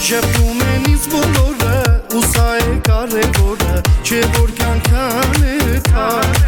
Ժեպտում 0.04 0.62
են 0.72 0.88
ինձ 0.90 1.04
բոլորը, 1.12 1.76
ու 2.18 2.22
սա 2.32 2.46
է 2.62 2.74
կարևորը 2.88 3.76
Չէ 4.02 4.20
որ 4.38 4.50
կյանքան 4.58 5.46
է 5.52 5.78
թար 5.86 6.42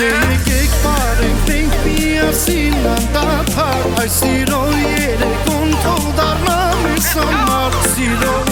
Դե 0.00 0.08
եկեք 0.14 0.80
բարենք, 0.86 1.44
մենք 1.52 1.78
միասին 1.84 2.90
անդադար 2.96 3.86
Այս 4.02 4.18
սիրո 4.22 4.64
երեկոն 4.80 5.78
թող 5.84 6.10
դառնա 6.20 6.60
մեզ 6.82 7.14
համար 7.20 7.80
Սիրո 7.92 8.45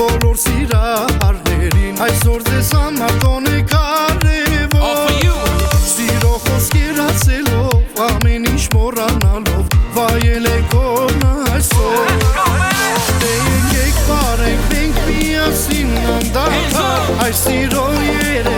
բոլոր 0.00 0.36
սիրահարներին 0.40 1.98
Այսօր 2.00 2.44
ձեզ 2.46 2.68
համար 2.72 3.16
տոն 3.20 3.48
է 3.50 3.58
կարևոր 3.72 5.10
Սիրո 5.90 6.30
խոսքեր 6.44 7.00
ասելով 7.04 8.00
ամեն 8.06 8.46
ինչ 8.54 8.62
մոռանալով 8.76 9.76
Վայել 9.98 10.48
է 10.48 10.56
կողն 10.72 11.26
այսօր 11.56 12.14
Դե 13.24 13.34
եկեք 13.50 14.00
բարենք 14.08 14.72
մենք 14.72 15.02
միասին 15.10 15.92
անդադար 16.16 17.12
Այս 17.26 17.44
սիրո 17.44 17.86
երեկոն 18.08 18.49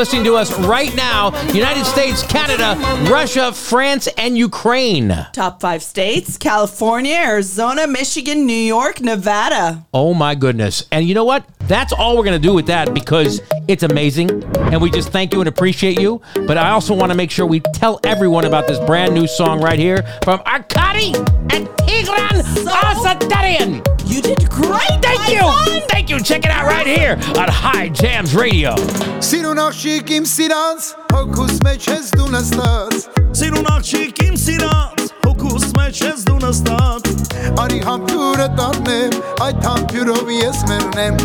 listening 0.00 0.24
to 0.24 0.34
us 0.34 0.58
right 0.60 0.96
now 0.96 1.28
United 1.52 1.84
States, 1.84 2.22
Canada, 2.22 2.74
Russia, 3.10 3.52
France, 3.52 4.08
and 4.16 4.38
Ukraine. 4.38 5.14
Top 5.34 5.60
five 5.60 5.82
states 5.82 6.38
California, 6.38 7.14
Arizona, 7.16 7.86
Michigan, 7.86 8.46
New 8.46 8.54
York, 8.54 9.02
Nevada. 9.02 9.84
Oh 9.92 10.14
my 10.14 10.34
goodness. 10.34 10.86
And 10.90 11.06
you 11.06 11.14
know 11.14 11.26
what? 11.26 11.44
That's 11.68 11.92
all 11.92 12.16
we're 12.16 12.24
going 12.24 12.40
to 12.40 12.48
do 12.48 12.54
with 12.54 12.66
that 12.68 12.94
because 12.94 13.42
it's 13.68 13.82
amazing. 13.82 14.42
And 14.72 14.80
we 14.80 14.90
just 14.90 15.10
thank 15.10 15.34
you 15.34 15.40
and 15.40 15.48
appreciate 15.48 16.00
you. 16.00 16.22
But 16.46 16.56
I 16.56 16.70
also 16.70 16.94
want 16.94 17.12
to 17.12 17.14
make 17.14 17.30
sure 17.30 17.44
we 17.44 17.60
tell 17.60 18.00
everyone 18.02 18.46
about 18.46 18.68
this 18.68 18.78
brand 18.86 19.12
new 19.12 19.26
song 19.26 19.60
right 19.60 19.78
here 19.78 20.02
from 20.24 20.40
Arkady 20.46 21.12
and 21.52 21.68
Tigran 21.84 22.40
Asatryan. 22.64 23.86
You 24.10 24.22
did 24.22 24.48
great. 24.48 24.99
you. 25.40 25.80
Thank 25.88 26.10
you. 26.10 26.20
Check 26.20 26.44
it 26.44 26.50
out 26.50 26.66
right 26.66 26.86
here 26.86 27.14
on 27.38 27.48
High 27.48 27.88
Jams 27.88 28.34
Radio. 28.34 28.74
Սիրուն 29.20 29.58
աղջիկ 29.60 30.10
իմ 30.16 30.26
սիրանց, 30.26 30.84
հոգուս 31.12 31.58
մեջ 31.66 31.86
ես 31.90 32.06
դու 32.16 32.28
նստած։ 32.32 32.94
Սիրուն 33.36 33.68
աղջիկ 33.74 34.22
իմ 34.24 34.36
սիրանց, 34.42 35.02
հոգուս 35.26 35.66
մեջ 35.76 36.00
ես 36.06 36.24
դու 36.28 36.38
նստած։ 36.44 37.10
Արի 37.60 37.80
համբյուրը 37.84 38.48
տառնեմ, 38.60 39.18
այդ 39.46 39.60
համբյուրով 39.68 40.32
ես 40.36 40.62
մեռնեմ։ 40.70 41.20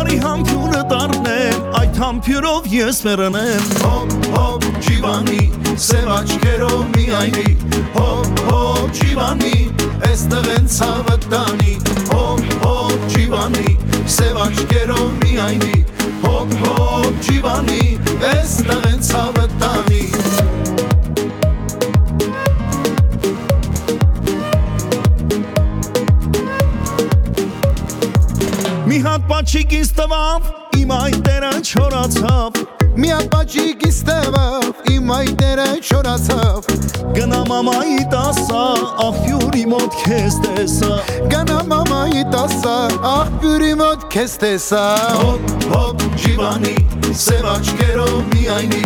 Արի 0.00 0.18
համբյուրը 0.26 0.82
տառնեմ, 0.92 1.64
այդ 1.80 2.00
համբյուրով 2.02 2.70
ես 2.74 3.02
մեռնեմ։ 3.06 3.68
Հոմ, 3.86 4.14
հոմ, 4.36 4.70
ջիվանի, 4.88 5.42
սև 5.86 6.10
աչքերով 6.18 6.80
միայնի։ 6.96 7.50
Հոմ, 7.96 8.32
հոմ, 8.50 8.88
ջիվանի, 9.00 9.58
էստեղ 10.10 10.50
են 10.56 10.72
ցավը 10.76 11.20
տանի։ 11.30 11.78
Հոմ, 12.10 12.50
հոմ 12.64 12.75
ջիվանի 13.26 13.70
սև 14.14 14.36
աչքերով 14.38 15.06
միայնի 15.22 15.78
Հոп 16.22 16.52
հոп 16.60 17.16
ջիվանի 17.26 17.86
այստեղ 18.28 18.84
են 18.90 19.00
ցավը 19.08 19.46
տանի 19.62 20.04
Մի 28.86 29.00
հատ 29.08 29.26
պաչիկ 29.32 29.74
ինձ 29.80 29.90
տվավ, 29.98 30.54
իմ 30.84 30.94
այտերը 31.00 31.52
չորացավ 31.66 32.55
Միատ 32.96 33.26
բաջիկ 33.28 33.82
իստեղավ 33.90 34.78
իմ 34.88 35.10
այտերը 35.12 35.64
չորացավ 35.84 36.68
Գնա 37.16 37.40
մամայի 37.50 37.98
տասա 38.14 38.62
աղբյուրի 39.04 39.64
մոտ 39.72 39.98
քեզ 40.00 40.38
տեսա 40.46 40.88
Գնա 41.34 41.58
մամայի 41.72 42.22
տասա 42.32 42.76
աղբյուրի 43.10 43.68
մոտ 43.82 44.06
քեզ 44.16 44.38
տեսա 44.46 44.80
Հոպ 45.20 45.52
հոպ 45.74 46.06
ջիվանի 46.24 46.74
սև 47.26 47.50
աչկերով 47.52 48.16
միայնի 48.32 48.82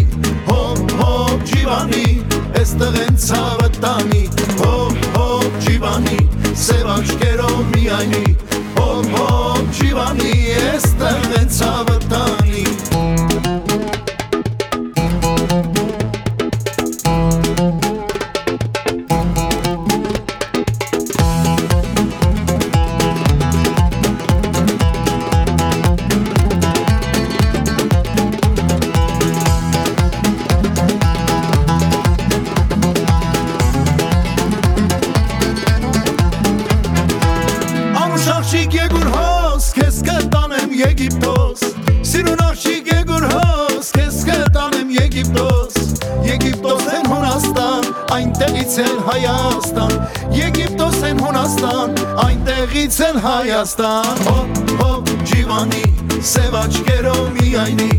Հոպ 0.50 0.94
հոպ 1.04 1.48
ջիվանի 1.52 2.04
Եստեղ 2.58 3.00
են 3.06 3.22
ցավը 3.28 3.72
տանի 3.78 4.24
Հոպ 4.64 5.11
հոպ 5.20 5.61
ջիվանի 5.68 6.20
Սև 6.66 6.94
աչկերով 6.98 7.58
միայնի 7.76 8.26
Հոպ 8.80 9.18
հոպ 9.20 9.74
ջիվանի 9.80 10.38
Եստեղ 10.50 11.34
են 11.44 11.52
ցավը 11.61 12.00
տանի 12.11 12.66
Hayastan 53.23 54.05
Hop 54.25 54.81
hop 54.81 55.09
civani 55.27 55.83
Sevaç 56.23 56.75
kero 56.87 57.14
mi 57.31 57.59
ayni 57.59 57.91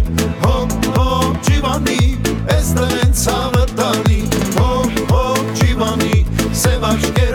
Hop 0.44 0.72
hop 0.98 1.44
civani 1.44 2.18
Este 2.60 2.82
en 3.08 3.14
sanatani 3.14 4.24
Hop 4.58 5.12
hop 5.12 5.56
civani 5.56 6.26
Sevaç 6.54 7.02
kero 7.16 7.31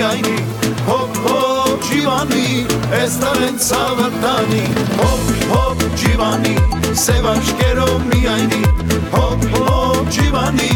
միայնի 0.00 0.36
Հոպ 0.86 1.16
հոպ 1.24 1.82
ջիվանի 1.84 2.44
Ես 2.96 3.16
տարեն 3.20 3.56
ցավարտանի 3.64 4.62
Հոպ 5.00 5.26
հոպ 5.50 5.82
ջիվանի 6.02 6.54
Սև 7.02 7.26
աչկերով 7.32 8.06
միայնի 8.08 8.62
Հոպ 9.14 9.44
հոպ 9.56 10.08
ջիվանի 10.16 10.70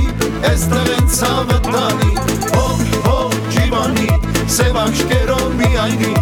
Ես 0.45 0.67
տարեն 0.73 1.09
ցավարտանի 1.17 2.11
Հոպ 2.57 2.99
հոպ 3.07 3.39
ջիվանի 3.57 4.11
Սև 4.59 4.81
աչկերով 4.83 5.47
միայնի 5.63 6.13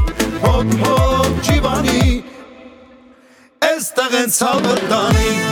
Հոպ 0.47 0.77
հոպ 0.85 1.43
ջիվանի 1.49 2.07
Ես 3.67 3.91
տարեն 3.99 4.33
ցավարտանի 4.39 5.52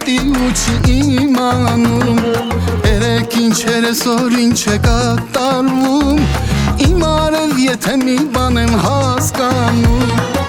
չգիտի 0.00 0.18
ու 0.40 0.50
չի 0.56 0.94
իմանում 1.22 2.20
Երեք 2.86 3.36
ինչեր 3.40 3.86
այսօր 3.90 4.36
ինչ 4.44 4.60
է 4.72 4.76
կատարվում 4.86 6.22
Իմ 6.88 7.04
արել 7.10 7.54
եթե 7.66 7.96
մի 8.04 8.18
բան 8.36 8.60
եմ 8.64 8.76
հասկանում 8.86 10.39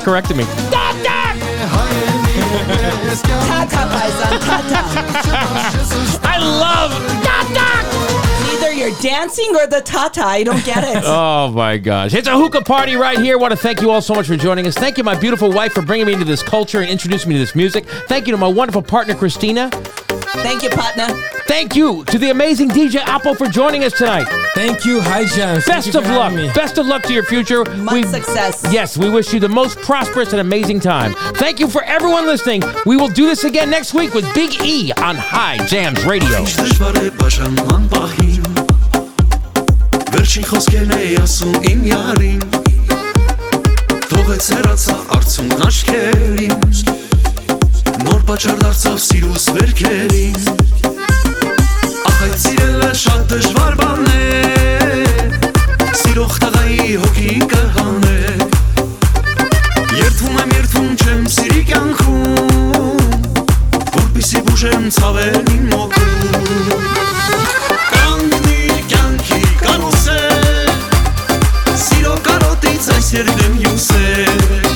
She's 0.00 0.06
not 0.06 0.14
correcting 0.14 0.36
me. 0.38 0.44
I 6.22 6.38
love 6.38 6.92
Either 8.52 8.72
you're 8.72 8.96
dancing 9.00 9.54
or 9.56 9.66
the 9.66 9.82
tata. 9.84 10.24
I 10.24 10.42
don't 10.44 10.64
get 10.64 10.84
it. 10.84 11.02
Oh 11.12 11.50
my 11.50 11.76
gosh. 11.78 12.14
It's 12.14 12.28
a 12.28 12.36
hookah 12.36 12.62
party 12.62 12.94
right 12.96 13.18
here. 13.18 13.36
want 13.36 13.50
to 13.52 13.56
thank 13.56 13.80
you 13.80 13.90
all 13.90 14.00
so 14.00 14.14
much 14.14 14.26
for 14.26 14.36
joining 14.36 14.66
us. 14.66 14.74
Thank 14.74 14.96
you, 14.96 15.04
my 15.04 15.18
beautiful 15.18 15.52
wife, 15.52 15.72
for 15.72 15.82
bringing 15.82 16.06
me 16.06 16.12
into 16.14 16.24
this 16.24 16.42
culture 16.42 16.80
and 16.80 16.88
introducing 16.88 17.28
me 17.28 17.34
to 17.34 17.40
this 17.40 17.54
music. 17.54 17.84
Thank 18.08 18.26
you 18.26 18.32
to 18.32 18.38
my 18.38 18.48
wonderful 18.48 18.82
partner, 18.82 19.14
Christina. 19.14 19.70
Thank 20.32 20.62
you, 20.62 20.70
partner. 20.70 21.08
Thank 21.46 21.74
you 21.74 22.04
to 22.04 22.18
the 22.18 22.30
amazing 22.30 22.68
DJ 22.68 23.00
Alpo 23.00 23.36
for 23.36 23.46
joining 23.46 23.84
us 23.84 23.92
tonight. 23.92 24.26
Thank 24.54 24.84
you, 24.84 25.00
Hijan. 25.00 25.66
Best 25.66 25.94
of 25.94 26.04
luck. 26.06 26.32
Best 26.54 26.78
of 26.78 26.86
luck 26.86 27.02
to 27.04 27.12
your 27.12 27.24
future. 27.24 27.64
Much 27.64 27.92
we, 27.92 28.02
success. 28.04 28.64
Yes, 28.70 28.96
we 28.96 29.10
wish 29.10 29.32
you 29.32 29.40
the 29.40 29.48
most 29.48 29.78
prosperous 29.78 30.32
and 30.32 30.40
amazing 30.40 30.80
time. 30.80 31.14
Thank 31.34 31.58
you 31.58 31.68
for 31.68 31.82
everyone 31.82 32.26
listening. 32.26 32.62
We 32.86 32.96
will 32.96 33.08
do 33.08 33.26
this 33.26 33.44
again 33.44 33.70
next 33.70 33.94
week 33.94 34.14
with 34.14 34.32
Big 34.34 34.62
E 34.62 34.92
on 34.92 35.16
High 35.16 35.58
Jams 35.66 36.04
Radio. 36.04 36.44
Պատճառ 48.30 48.60
դարձավ 48.62 48.98
սիրուս 49.02 49.44
վերքերին 49.56 50.36
Ախ 52.06 52.18
այդ 52.26 52.36
սիրելը 52.42 52.90
շատ 53.00 53.24
դժվար 53.32 53.78
բան 53.80 54.04
է 54.14 54.20
Սիրող 55.98 56.36
տղայի 56.44 56.86
հոգին 57.02 57.48
կհանե 57.50 58.20
Երթում 59.98 60.38
եմ 60.44 60.54
երթում 60.60 60.88
չեմ 60.94 61.26
սիրի 61.40 61.64
կյանքում 61.72 63.02
Որպիսի 63.98 64.44
բուժեմ 64.46 64.86
ցավերին 65.00 65.66
մոգում 65.74 66.86
Կանգնիր 67.90 68.80
կյանքի 68.94 69.42
կարուսել 69.66 70.74
Սիրո 71.88 72.14
կարոտից 72.30 72.92
այս 72.94 73.14
երդեմ 73.18 73.62
յուսել 73.66 74.38
Դե 74.50 74.69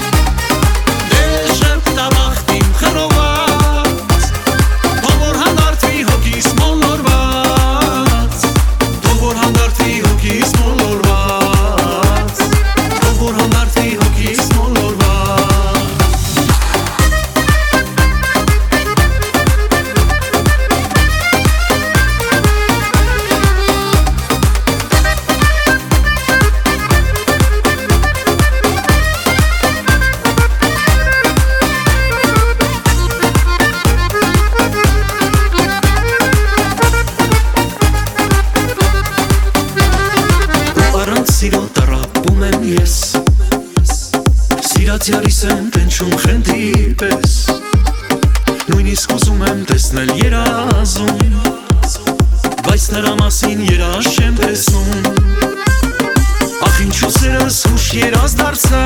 երազ 57.95 58.33
դարձա 58.39 58.79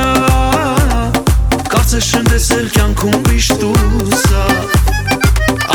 Կարծես 1.73 2.09
չեմ 2.13 2.27
տեսել 2.29 2.67
կյանքում 2.75 3.23
վիշտուսա 3.29 4.43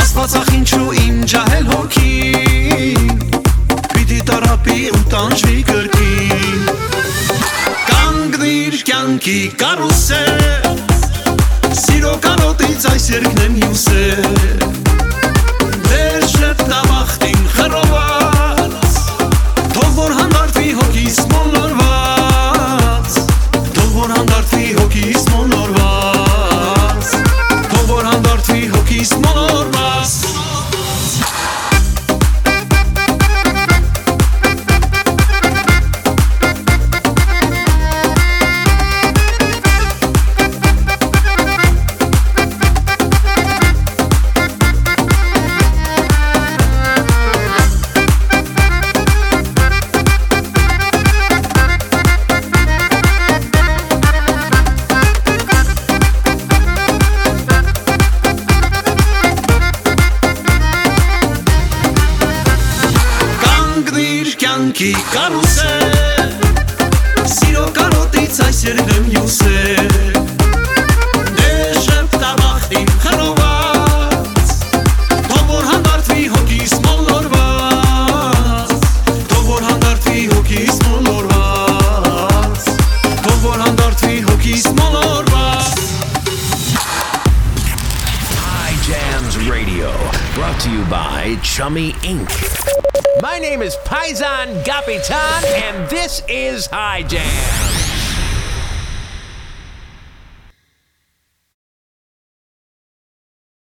Աստված 0.01 0.35
ախ 0.39 0.51
ինչու 0.57 0.89
իմ 1.01 1.17
ջահել 1.33 1.71
հոգին 1.71 3.09
Պիտի 3.95 4.19
տարապի 4.29 4.77
ու 4.93 5.01
տանջվի 5.15 5.65
կրկին 5.71 6.61
Կանգնիր 7.89 8.79
կյանքի 8.91 9.39
կարուսել 9.63 9.92